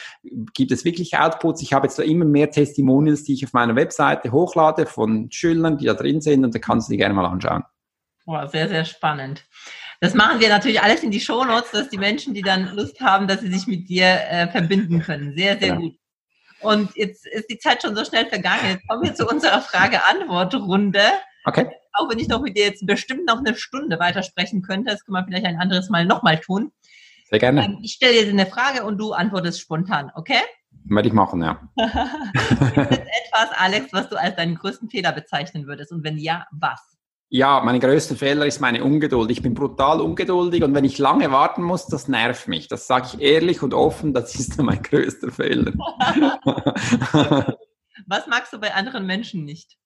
gibt 0.53 0.71
es 0.71 0.85
wirklich 0.85 1.17
Outputs? 1.17 1.61
Ich 1.61 1.73
habe 1.73 1.87
jetzt 1.87 1.99
da 1.99 2.03
immer 2.03 2.25
mehr 2.25 2.49
Testimonials, 2.49 3.23
die 3.23 3.33
ich 3.33 3.45
auf 3.45 3.53
meiner 3.53 3.75
Webseite 3.75 4.31
hochlade 4.31 4.85
von 4.85 5.29
Schülern, 5.31 5.77
die 5.77 5.85
da 5.85 5.93
drin 5.93 6.21
sind 6.21 6.45
und 6.45 6.55
da 6.55 6.59
kannst 6.59 6.87
du 6.87 6.91
die 6.93 6.97
gerne 6.97 7.13
mal 7.13 7.25
anschauen. 7.25 7.63
Oh, 8.25 8.45
sehr, 8.47 8.69
sehr 8.69 8.85
spannend. 8.85 9.43
Das 9.99 10.13
machen 10.13 10.39
wir 10.39 10.49
natürlich 10.49 10.81
alles 10.81 11.03
in 11.03 11.11
die 11.11 11.19
Shownotes, 11.19 11.71
dass 11.71 11.89
die 11.89 11.97
Menschen, 11.97 12.33
die 12.33 12.41
dann 12.41 12.75
Lust 12.75 12.99
haben, 13.01 13.27
dass 13.27 13.41
sie 13.41 13.51
sich 13.51 13.67
mit 13.67 13.87
dir 13.87 14.05
äh, 14.05 14.47
verbinden 14.49 15.01
können. 15.01 15.35
Sehr, 15.35 15.57
sehr 15.59 15.69
ja. 15.69 15.75
gut. 15.75 15.95
Und 16.61 16.95
jetzt 16.95 17.25
ist 17.27 17.49
die 17.49 17.57
Zeit 17.57 17.81
schon 17.81 17.95
so 17.95 18.05
schnell 18.05 18.27
vergangen. 18.27 18.69
Jetzt 18.69 18.87
kommen 18.87 19.03
wir 19.03 19.13
zu 19.13 19.27
unserer 19.27 19.61
Frage-Antwort-Runde. 19.61 21.01
Okay. 21.45 21.67
Auch 21.93 22.09
wenn 22.09 22.19
ich 22.19 22.27
noch 22.27 22.41
mit 22.41 22.55
dir 22.55 22.65
jetzt 22.65 22.85
bestimmt 22.85 23.25
noch 23.25 23.39
eine 23.39 23.55
Stunde 23.55 23.99
weitersprechen 23.99 24.61
könnte, 24.61 24.91
das 24.91 25.03
können 25.03 25.17
wir 25.17 25.25
vielleicht 25.25 25.45
ein 25.45 25.59
anderes 25.59 25.89
Mal 25.89 26.05
nochmal 26.05 26.39
tun. 26.39 26.71
Sehr 27.29 27.39
gerne. 27.39 27.65
Ähm, 27.65 27.79
ich 27.81 27.93
stelle 27.93 28.23
dir 28.23 28.29
eine 28.29 28.45
Frage 28.45 28.83
und 28.83 28.97
du 28.97 29.13
antwortest 29.13 29.59
spontan, 29.59 30.11
okay? 30.15 30.41
Werde 30.85 31.07
ich 31.07 31.13
machen, 31.13 31.41
ja. 31.41 31.61
Gibt 31.75 32.91
es 32.91 32.97
etwas, 32.97 33.49
Alex, 33.55 33.93
was 33.93 34.09
du 34.09 34.15
als 34.15 34.35
deinen 34.35 34.55
größten 34.55 34.89
Fehler 34.89 35.11
bezeichnen 35.11 35.67
würdest? 35.67 35.91
Und 35.91 36.03
wenn 36.03 36.17
ja, 36.17 36.47
was? 36.51 36.97
Ja, 37.33 37.61
mein 37.63 37.79
größter 37.79 38.17
Fehler 38.17 38.45
ist 38.45 38.59
meine 38.59 38.83
Ungeduld. 38.83 39.31
Ich 39.31 39.41
bin 39.41 39.53
brutal 39.53 40.01
ungeduldig 40.01 40.65
und 40.65 40.75
wenn 40.75 40.83
ich 40.83 40.97
lange 40.97 41.31
warten 41.31 41.63
muss, 41.63 41.87
das 41.87 42.09
nervt 42.09 42.49
mich. 42.49 42.67
Das 42.67 42.87
sage 42.87 43.07
ich 43.13 43.21
ehrlich 43.21 43.63
und 43.63 43.73
offen, 43.73 44.13
das 44.13 44.35
ist 44.39 44.61
mein 44.61 44.83
größter 44.83 45.31
Fehler. 45.31 45.71
Was 48.05 48.27
magst 48.27 48.51
du 48.51 48.59
bei 48.59 48.73
anderen 48.73 49.05
Menschen 49.05 49.45
nicht? 49.45 49.77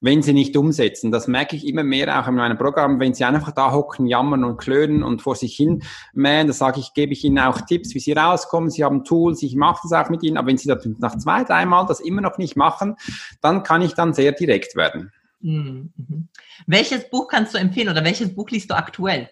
Wenn 0.00 0.20
sie 0.22 0.32
nicht 0.32 0.56
umsetzen, 0.56 1.12
das 1.12 1.28
merke 1.28 1.54
ich 1.54 1.64
immer 1.64 1.84
mehr 1.84 2.20
auch 2.20 2.26
in 2.26 2.34
meinem 2.34 2.58
Programm, 2.58 2.98
wenn 2.98 3.14
sie 3.14 3.24
einfach 3.24 3.52
da 3.52 3.70
hocken, 3.70 4.08
jammern 4.08 4.42
und 4.42 4.56
klönen 4.56 5.04
und 5.04 5.22
vor 5.22 5.36
sich 5.36 5.54
hin 5.54 5.84
mähen, 6.12 6.48
da 6.48 6.52
sage 6.52 6.80
ich, 6.80 6.92
gebe 6.92 7.12
ich 7.12 7.22
ihnen 7.22 7.38
auch 7.38 7.60
Tipps, 7.60 7.94
wie 7.94 8.00
sie 8.00 8.14
rauskommen, 8.14 8.68
sie 8.68 8.82
haben 8.82 9.04
Tools, 9.04 9.44
ich 9.44 9.54
mache 9.54 9.82
das 9.88 9.92
auch 9.92 10.10
mit 10.10 10.24
ihnen, 10.24 10.36
aber 10.36 10.48
wenn 10.48 10.58
sie 10.58 10.68
das 10.68 10.84
nach 10.98 11.16
zwei, 11.18 11.44
dreimal 11.44 11.86
das 11.86 12.00
immer 12.00 12.20
noch 12.20 12.36
nicht 12.36 12.56
machen, 12.56 12.96
dann 13.40 13.62
kann 13.62 13.80
ich 13.80 13.94
dann 13.94 14.12
sehr 14.12 14.32
direkt 14.32 14.74
werden. 14.74 15.12
Mhm. 15.40 16.28
Welches 16.66 17.08
Buch 17.08 17.28
kannst 17.28 17.54
du 17.54 17.58
empfehlen 17.58 17.88
oder 17.88 18.04
welches 18.04 18.34
Buch 18.34 18.50
liest 18.50 18.70
du 18.70 18.74
aktuell? 18.74 19.30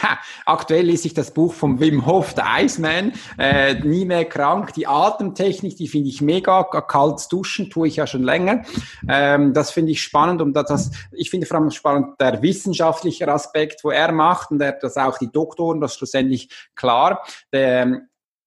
Ha, 0.00 0.18
aktuell 0.46 0.86
lese 0.86 1.06
ich 1.06 1.14
das 1.14 1.32
Buch 1.32 1.52
von 1.52 1.78
Wim 1.78 2.06
Hof, 2.06 2.34
der 2.34 2.46
Iceman, 2.58 3.12
äh, 3.38 3.74
nie 3.74 4.04
mehr 4.04 4.24
krank. 4.24 4.72
Die 4.74 4.86
Atemtechnik, 4.86 5.76
die 5.76 5.88
finde 5.88 6.08
ich 6.08 6.22
mega. 6.22 6.64
Kaltes 6.64 7.28
Duschen 7.28 7.68
tue 7.68 7.88
ich 7.88 7.96
ja 7.96 8.06
schon 8.06 8.22
länger. 8.22 8.64
Ähm, 9.08 9.52
das 9.52 9.70
finde 9.70 9.92
ich 9.92 10.02
spannend 10.02 10.40
und 10.40 10.54
das, 10.54 10.90
ich 11.12 11.30
finde 11.30 11.46
vor 11.46 11.58
allem 11.58 11.70
spannend 11.70 12.20
der 12.20 12.42
wissenschaftliche 12.42 13.28
Aspekt, 13.28 13.84
wo 13.84 13.90
er 13.90 14.12
macht 14.12 14.50
und 14.50 14.60
er, 14.60 14.72
das 14.72 14.96
auch 14.96 15.18
die 15.18 15.30
Doktoren, 15.30 15.80
das 15.80 15.94
schlussendlich 15.94 16.48
klar. 16.74 17.22
Der, 17.52 18.02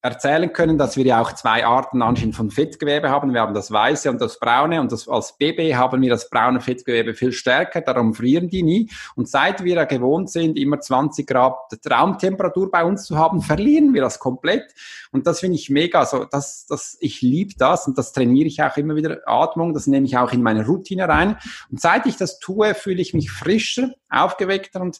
erzählen 0.06 0.54
können, 0.54 0.78
dass 0.78 0.98
wir 0.98 1.04
ja 1.04 1.20
auch 1.20 1.34
zwei 1.34 1.66
Arten 1.66 2.04
anscheinend 2.04 2.36
von 2.36 2.52
Fettgewebe 2.52 3.10
haben. 3.10 3.34
Wir 3.34 3.42
haben 3.42 3.56
das 3.56 3.72
weiße 3.72 4.10
und 4.12 4.22
das 4.22 4.40
braune 4.40 4.80
und 4.80 4.92
das, 4.92 5.08
als 5.08 5.36
Baby 5.36 5.72
haben 5.72 6.00
wir 6.00 6.12
das 6.12 6.30
braune 6.30 6.62
Fettgewebe 6.62 7.16
viel 7.16 7.32
stärker, 7.32 7.82
darum 7.82 8.14
frieren 8.14 8.48
die 8.48 8.62
nie. 8.62 8.90
Und 9.16 9.28
seit 9.28 9.64
wir 9.64 9.76
ja 9.76 9.86
gewohnt 9.86 10.30
sind, 10.30 10.60
immer 10.60 10.80
20 10.80 11.26
Grad 11.26 11.56
Raumtemperatur 11.90 12.70
bei 12.70 12.86
uns 12.86 13.06
zu 13.06 13.18
haben, 13.18 13.42
verlieren 13.42 13.96
wir 13.96 14.02
das 14.02 14.20
komplett. 14.20 14.76
Und 15.12 15.26
das 15.26 15.40
finde 15.40 15.56
ich 15.56 15.72
mega. 15.72 16.00
Also 16.00 16.26
das, 16.26 16.68
das, 16.68 16.98
ich 17.00 17.24
liebe 17.24 17.56
das 17.58 17.88
und 17.88 17.98
das 17.98 18.14
trainiere 18.14 18.48
ich 18.48 18.62
auch 18.62 18.78
immer 18.78 18.96
wieder 18.96 19.22
Atmung. 19.26 19.74
Das 19.74 19.88
nehme 19.88 20.06
ich 20.06 20.18
auch 20.18 20.32
in 20.32 20.44
meine 20.44 20.68
Routine 20.68 21.10
rein. 21.10 21.38
Und 21.72 21.82
seit 21.82 22.06
ich 22.06 22.16
das 22.16 22.38
tue, 22.38 22.76
fühle 22.76 23.02
ich 23.02 23.16
mich 23.16 23.32
frischer, 23.32 23.90
aufgeweckter 24.10 24.82
und 24.82 25.00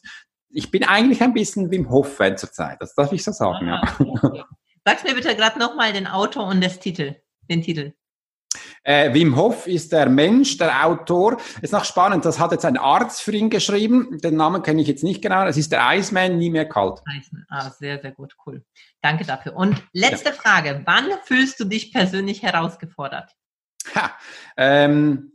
ich 0.50 0.70
bin 0.70 0.84
eigentlich 0.84 1.22
ein 1.22 1.32
bisschen 1.32 1.70
Wim 1.70 1.90
Hof-Fan 1.90 2.38
zurzeit. 2.38 2.78
Das 2.80 2.94
darf 2.94 3.12
ich 3.12 3.22
so 3.22 3.30
sagen, 3.30 3.68
ja. 3.68 3.82
Sag's 4.86 5.02
mir 5.02 5.16
bitte 5.16 5.34
gerade 5.34 5.58
nochmal 5.58 5.92
den 5.92 6.06
Autor 6.06 6.46
und 6.46 6.62
das 6.62 6.78
Titel, 6.78 7.16
den 7.50 7.60
Titel. 7.60 7.92
Äh, 8.84 9.12
Wim 9.12 9.34
Hof 9.34 9.66
ist 9.66 9.90
der 9.90 10.08
Mensch, 10.08 10.58
der 10.58 10.86
Autor. 10.86 11.38
Ist 11.60 11.72
noch 11.72 11.84
spannend, 11.84 12.24
das 12.24 12.38
hat 12.38 12.52
jetzt 12.52 12.64
ein 12.64 12.76
Arzt 12.76 13.20
für 13.20 13.32
ihn 13.32 13.50
geschrieben. 13.50 14.18
Den 14.22 14.36
Namen 14.36 14.62
kenne 14.62 14.80
ich 14.80 14.86
jetzt 14.86 15.02
nicht 15.02 15.22
genau. 15.22 15.44
Es 15.44 15.56
ist 15.56 15.72
der 15.72 15.82
Iceman, 15.90 16.38
nie 16.38 16.50
mehr 16.50 16.68
kalt. 16.68 17.00
Iceman. 17.18 17.44
Ah, 17.48 17.68
sehr, 17.70 18.00
sehr 18.00 18.12
gut, 18.12 18.36
cool. 18.46 18.64
Danke 19.02 19.24
dafür. 19.24 19.56
Und 19.56 19.82
letzte 19.92 20.28
ja. 20.28 20.34
Frage. 20.36 20.82
Wann 20.84 21.06
fühlst 21.24 21.58
du 21.58 21.64
dich 21.64 21.92
persönlich 21.92 22.44
herausgefordert? 22.44 23.32
Ha, 23.96 24.12
ähm, 24.56 25.32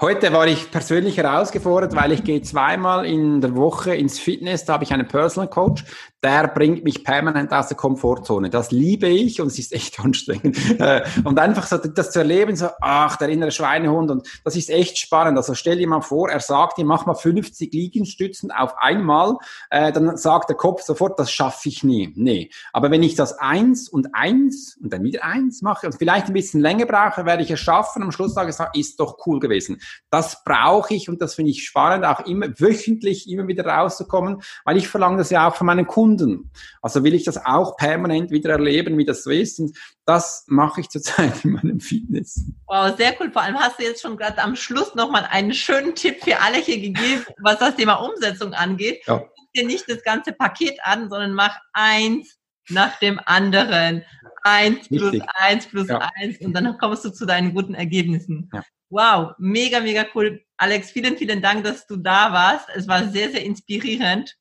Heute 0.00 0.32
war 0.32 0.48
ich 0.48 0.72
persönlich 0.72 1.18
herausgefordert, 1.18 1.94
weil 1.94 2.10
ich 2.10 2.24
gehe 2.24 2.42
zweimal 2.42 3.06
in 3.06 3.40
der 3.40 3.54
Woche 3.54 3.94
ins 3.94 4.18
Fitness. 4.18 4.64
Da 4.64 4.72
habe 4.72 4.82
ich 4.82 4.92
einen 4.92 5.06
Personal 5.06 5.48
Coach, 5.48 5.84
der 6.20 6.48
bringt 6.48 6.82
mich 6.82 7.04
permanent 7.04 7.52
aus 7.52 7.68
der 7.68 7.76
Komfortzone. 7.76 8.50
Das 8.50 8.72
liebe 8.72 9.06
ich 9.06 9.40
und 9.40 9.46
es 9.46 9.58
ist 9.60 9.72
echt 9.72 10.00
anstrengend. 10.04 10.58
Äh, 10.80 11.04
und 11.22 11.38
einfach 11.38 11.64
so 11.68 11.76
das 11.76 12.10
zu 12.10 12.18
erleben, 12.18 12.56
so, 12.56 12.70
ach, 12.80 13.16
der 13.18 13.28
innere 13.28 13.52
Schweinehund 13.52 14.10
und 14.10 14.26
das 14.42 14.56
ist 14.56 14.68
echt 14.68 14.98
spannend. 14.98 15.36
Also 15.36 15.54
stell 15.54 15.78
dir 15.78 15.86
mal 15.86 16.00
vor, 16.00 16.28
er 16.28 16.40
sagt 16.40 16.78
dir, 16.78 16.84
mach 16.84 17.06
mal 17.06 17.14
50 17.14 17.72
Liegenstützen 17.72 18.50
auf 18.50 18.76
einmal, 18.78 19.36
äh, 19.70 19.92
dann 19.92 20.16
sagt 20.16 20.48
der 20.48 20.56
Kopf 20.56 20.82
sofort, 20.82 21.20
das 21.20 21.30
schaffe 21.30 21.68
ich 21.68 21.84
nie. 21.84 22.12
Nee. 22.16 22.50
Aber 22.72 22.90
wenn 22.90 23.04
ich 23.04 23.14
das 23.14 23.38
eins 23.38 23.88
und 23.88 24.12
eins 24.12 24.76
und 24.82 24.92
dann 24.92 25.04
wieder 25.04 25.22
eins 25.22 25.62
mache 25.62 25.86
und 25.86 25.96
vielleicht 25.96 26.26
ein 26.26 26.32
bisschen 26.32 26.60
länger 26.60 26.86
brauche, 26.86 27.24
werde 27.26 27.44
ich 27.44 27.50
es 27.52 27.60
schaffen. 27.60 28.02
Am 28.02 28.10
Schluss 28.10 28.34
sage 28.34 28.50
ich, 28.50 28.80
ist 28.80 28.98
doch 28.98 29.18
cool 29.26 29.38
gewesen. 29.38 29.80
Das 30.10 30.44
brauche 30.44 30.94
ich 30.94 31.08
und 31.08 31.20
das 31.20 31.34
finde 31.34 31.50
ich 31.50 31.66
spannend, 31.66 32.04
auch 32.04 32.26
immer 32.26 32.48
wöchentlich 32.58 33.28
immer 33.28 33.48
wieder 33.48 33.66
rauszukommen, 33.66 34.42
weil 34.64 34.76
ich 34.76 34.88
verlange 34.88 35.18
das 35.18 35.30
ja 35.30 35.48
auch 35.48 35.56
von 35.56 35.66
meinen 35.66 35.86
Kunden. 35.86 36.50
Also 36.82 37.04
will 37.04 37.14
ich 37.14 37.24
das 37.24 37.44
auch 37.44 37.76
permanent 37.76 38.30
wieder 38.30 38.50
erleben, 38.50 38.96
wie 38.98 39.04
das 39.04 39.24
so 39.24 39.30
ist. 39.30 39.58
Und 39.58 39.76
das 40.04 40.44
mache 40.46 40.80
ich 40.80 40.88
zurzeit 40.88 41.32
in 41.44 41.52
meinem 41.52 41.80
Fitness. 41.80 42.44
Wow, 42.66 42.96
sehr 42.96 43.14
cool. 43.20 43.30
Vor 43.32 43.42
allem 43.42 43.58
hast 43.58 43.78
du 43.78 43.84
jetzt 43.84 44.02
schon 44.02 44.16
gerade 44.16 44.42
am 44.42 44.56
Schluss 44.56 44.94
nochmal 44.94 45.26
einen 45.30 45.54
schönen 45.54 45.94
Tipp 45.94 46.22
für 46.22 46.40
alle 46.40 46.58
hier 46.58 46.80
gegeben, 46.80 47.24
was 47.42 47.58
das 47.58 47.76
Thema 47.76 47.94
Umsetzung 47.94 48.54
angeht. 48.54 49.02
Ja. 49.06 49.18
Guck 49.18 49.52
dir 49.56 49.66
nicht 49.66 49.88
das 49.88 50.02
ganze 50.02 50.32
Paket 50.32 50.78
an, 50.82 51.08
sondern 51.08 51.32
mach 51.32 51.58
eins 51.72 52.38
nach 52.68 52.98
dem 52.98 53.20
anderen. 53.24 54.04
Eins 54.46 54.88
plus 54.88 55.12
Richtig. 55.12 55.22
eins 55.36 55.66
plus 55.66 55.88
ja. 55.88 56.10
eins 56.16 56.38
und 56.40 56.52
dann 56.52 56.76
kommst 56.76 57.02
du 57.04 57.10
zu 57.10 57.24
deinen 57.24 57.54
guten 57.54 57.74
Ergebnissen. 57.74 58.50
Ja. 58.52 58.62
Wow, 58.94 59.34
mega, 59.38 59.80
mega 59.80 60.06
cool. 60.14 60.40
Alex, 60.56 60.92
vielen, 60.92 61.16
vielen 61.16 61.42
Dank, 61.42 61.64
dass 61.64 61.84
du 61.84 61.96
da 61.96 62.32
warst. 62.32 62.68
Es 62.76 62.86
war 62.86 63.02
sehr, 63.08 63.28
sehr 63.28 63.42
inspirierend. 63.42 64.36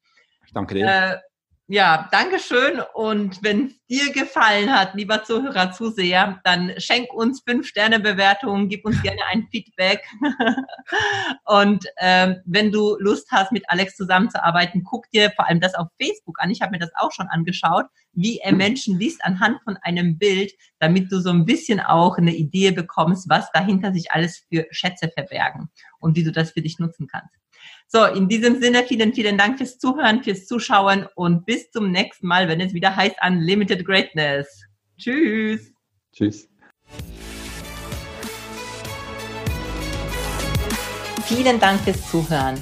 Ich 0.46 0.54
danke 0.54 0.76
dir. 0.76 0.86
Äh, 0.86 1.18
ja, 1.68 2.10
Dankeschön. 2.12 2.82
Und 2.94 3.42
wenn 3.42 3.68
es 3.68 3.86
dir 3.88 4.12
gefallen 4.12 4.74
hat, 4.74 4.96
lieber 4.96 5.24
Zuhörer, 5.24 5.72
Zuseher, 5.72 6.42
dann 6.44 6.74
schenk 6.78 7.14
uns 7.14 7.42
fünf 7.48 7.68
Sterne 7.68 8.02
Bewertungen, 8.02 8.68
gib 8.68 8.86
uns 8.86 9.02
gerne 9.04 9.22
ein 9.32 9.48
Feedback. 9.50 10.06
und 11.46 11.86
ähm, 11.98 12.42
wenn 12.46 12.72
du 12.72 12.98
Lust 13.00 13.32
hast, 13.32 13.54
mit 13.54 13.64
Alex 13.70 13.96
zusammenzuarbeiten, 13.96 14.84
guck 14.84 15.10
dir 15.12 15.32
vor 15.32 15.48
allem 15.48 15.62
das 15.62 15.74
auf 15.74 15.88
Facebook 16.02 16.38
an. 16.42 16.52
Ich 16.52 16.62
habe 16.62 16.72
mir 16.72 16.80
das 16.80 16.92
auch 16.96 17.14
schon 17.14 17.28
angeschaut, 17.28 17.86
wie 18.12 18.40
er 18.40 18.54
Menschen 18.54 19.00
liest 19.00 19.24
anhand 19.24 19.62
von 19.64 19.78
einem 19.78 20.18
Bild, 20.18 20.52
damit 20.80 21.12
du 21.14 21.22
so 21.22 21.30
ein 21.30 21.46
bisschen 21.46 21.80
auch 21.80 22.18
eine 22.18 22.36
Idee 22.36 22.72
bekommst, 22.72 23.30
was 23.30 23.50
dahinter 23.52 23.94
sich 23.94 24.12
alles 24.12 24.46
für 24.50 24.66
Schätze 24.72 25.10
verbergen 25.10 25.70
und 26.00 26.18
wie 26.18 26.24
du 26.26 26.34
das 26.34 26.52
für 26.52 26.62
dich 26.62 26.78
nutzen 26.78 27.08
kannst. 27.08 27.43
So, 27.88 28.06
in 28.06 28.28
diesem 28.28 28.60
Sinne, 28.60 28.84
vielen, 28.84 29.14
vielen 29.14 29.38
Dank 29.38 29.58
fürs 29.58 29.78
Zuhören, 29.78 30.24
fürs 30.24 30.48
Zuschauen 30.48 31.08
und 31.16 31.46
bis 31.46 31.70
zum 31.70 31.92
nächsten 31.92 32.28
Mal, 32.28 32.48
wenn 32.48 32.60
es 32.60 32.74
wieder 32.74 32.96
heißt 32.96 33.16
Unlimited 33.26 33.86
Greatness. 33.86 34.48
Tschüss. 34.98 35.72
Tschüss. 36.12 36.50
Vielen 41.26 41.60
Dank 41.60 41.80
fürs 41.82 42.10
Zuhören. 42.10 42.60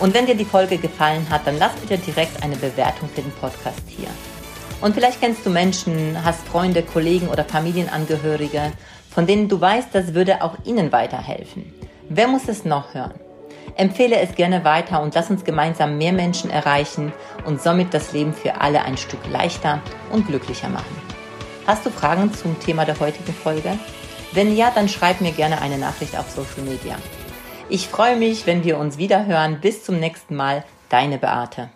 Und 0.00 0.14
wenn 0.14 0.26
dir 0.26 0.34
die 0.34 0.44
Folge 0.44 0.78
gefallen 0.78 1.28
hat, 1.30 1.46
dann 1.46 1.58
lass 1.58 1.74
bitte 1.76 1.96
direkt 1.98 2.42
eine 2.42 2.56
Bewertung 2.56 3.08
für 3.08 3.22
den 3.22 3.32
Podcast 3.32 3.82
hier. 3.86 4.08
Und 4.80 4.94
vielleicht 4.94 5.20
kennst 5.20 5.46
du 5.46 5.50
Menschen, 5.50 6.22
hast 6.24 6.46
Freunde, 6.48 6.82
Kollegen 6.82 7.28
oder 7.28 7.44
Familienangehörige, 7.44 8.72
von 9.10 9.26
denen 9.26 9.48
du 9.48 9.60
weißt, 9.60 9.94
das 9.94 10.14
würde 10.14 10.42
auch 10.42 10.56
ihnen 10.64 10.90
weiterhelfen. 10.90 11.72
Wer 12.08 12.26
muss 12.26 12.48
es 12.48 12.64
noch 12.64 12.92
hören? 12.94 13.14
Empfehle 13.76 14.20
es 14.20 14.34
gerne 14.34 14.64
weiter 14.64 15.02
und 15.02 15.14
lass 15.14 15.30
uns 15.30 15.44
gemeinsam 15.44 15.98
mehr 15.98 16.12
Menschen 16.12 16.50
erreichen 16.50 17.12
und 17.46 17.62
somit 17.62 17.94
das 17.94 18.12
Leben 18.12 18.32
für 18.32 18.60
alle 18.60 18.82
ein 18.82 18.96
Stück 18.96 19.20
leichter 19.30 19.80
und 20.10 20.26
glücklicher 20.26 20.68
machen. 20.68 21.00
Hast 21.66 21.86
du 21.86 21.90
Fragen 21.90 22.32
zum 22.34 22.58
Thema 22.60 22.84
der 22.84 22.98
heutigen 23.00 23.32
Folge? 23.32 23.78
Wenn 24.32 24.56
ja, 24.56 24.70
dann 24.74 24.88
schreib 24.88 25.20
mir 25.20 25.32
gerne 25.32 25.60
eine 25.60 25.78
Nachricht 25.78 26.18
auf 26.18 26.30
Social 26.30 26.62
Media. 26.64 26.96
Ich 27.68 27.88
freue 27.88 28.16
mich, 28.16 28.46
wenn 28.46 28.64
wir 28.64 28.78
uns 28.78 28.98
wieder 28.98 29.26
hören. 29.26 29.60
Bis 29.60 29.84
zum 29.84 30.00
nächsten 30.00 30.36
Mal, 30.36 30.64
deine 30.88 31.18
Beate. 31.18 31.70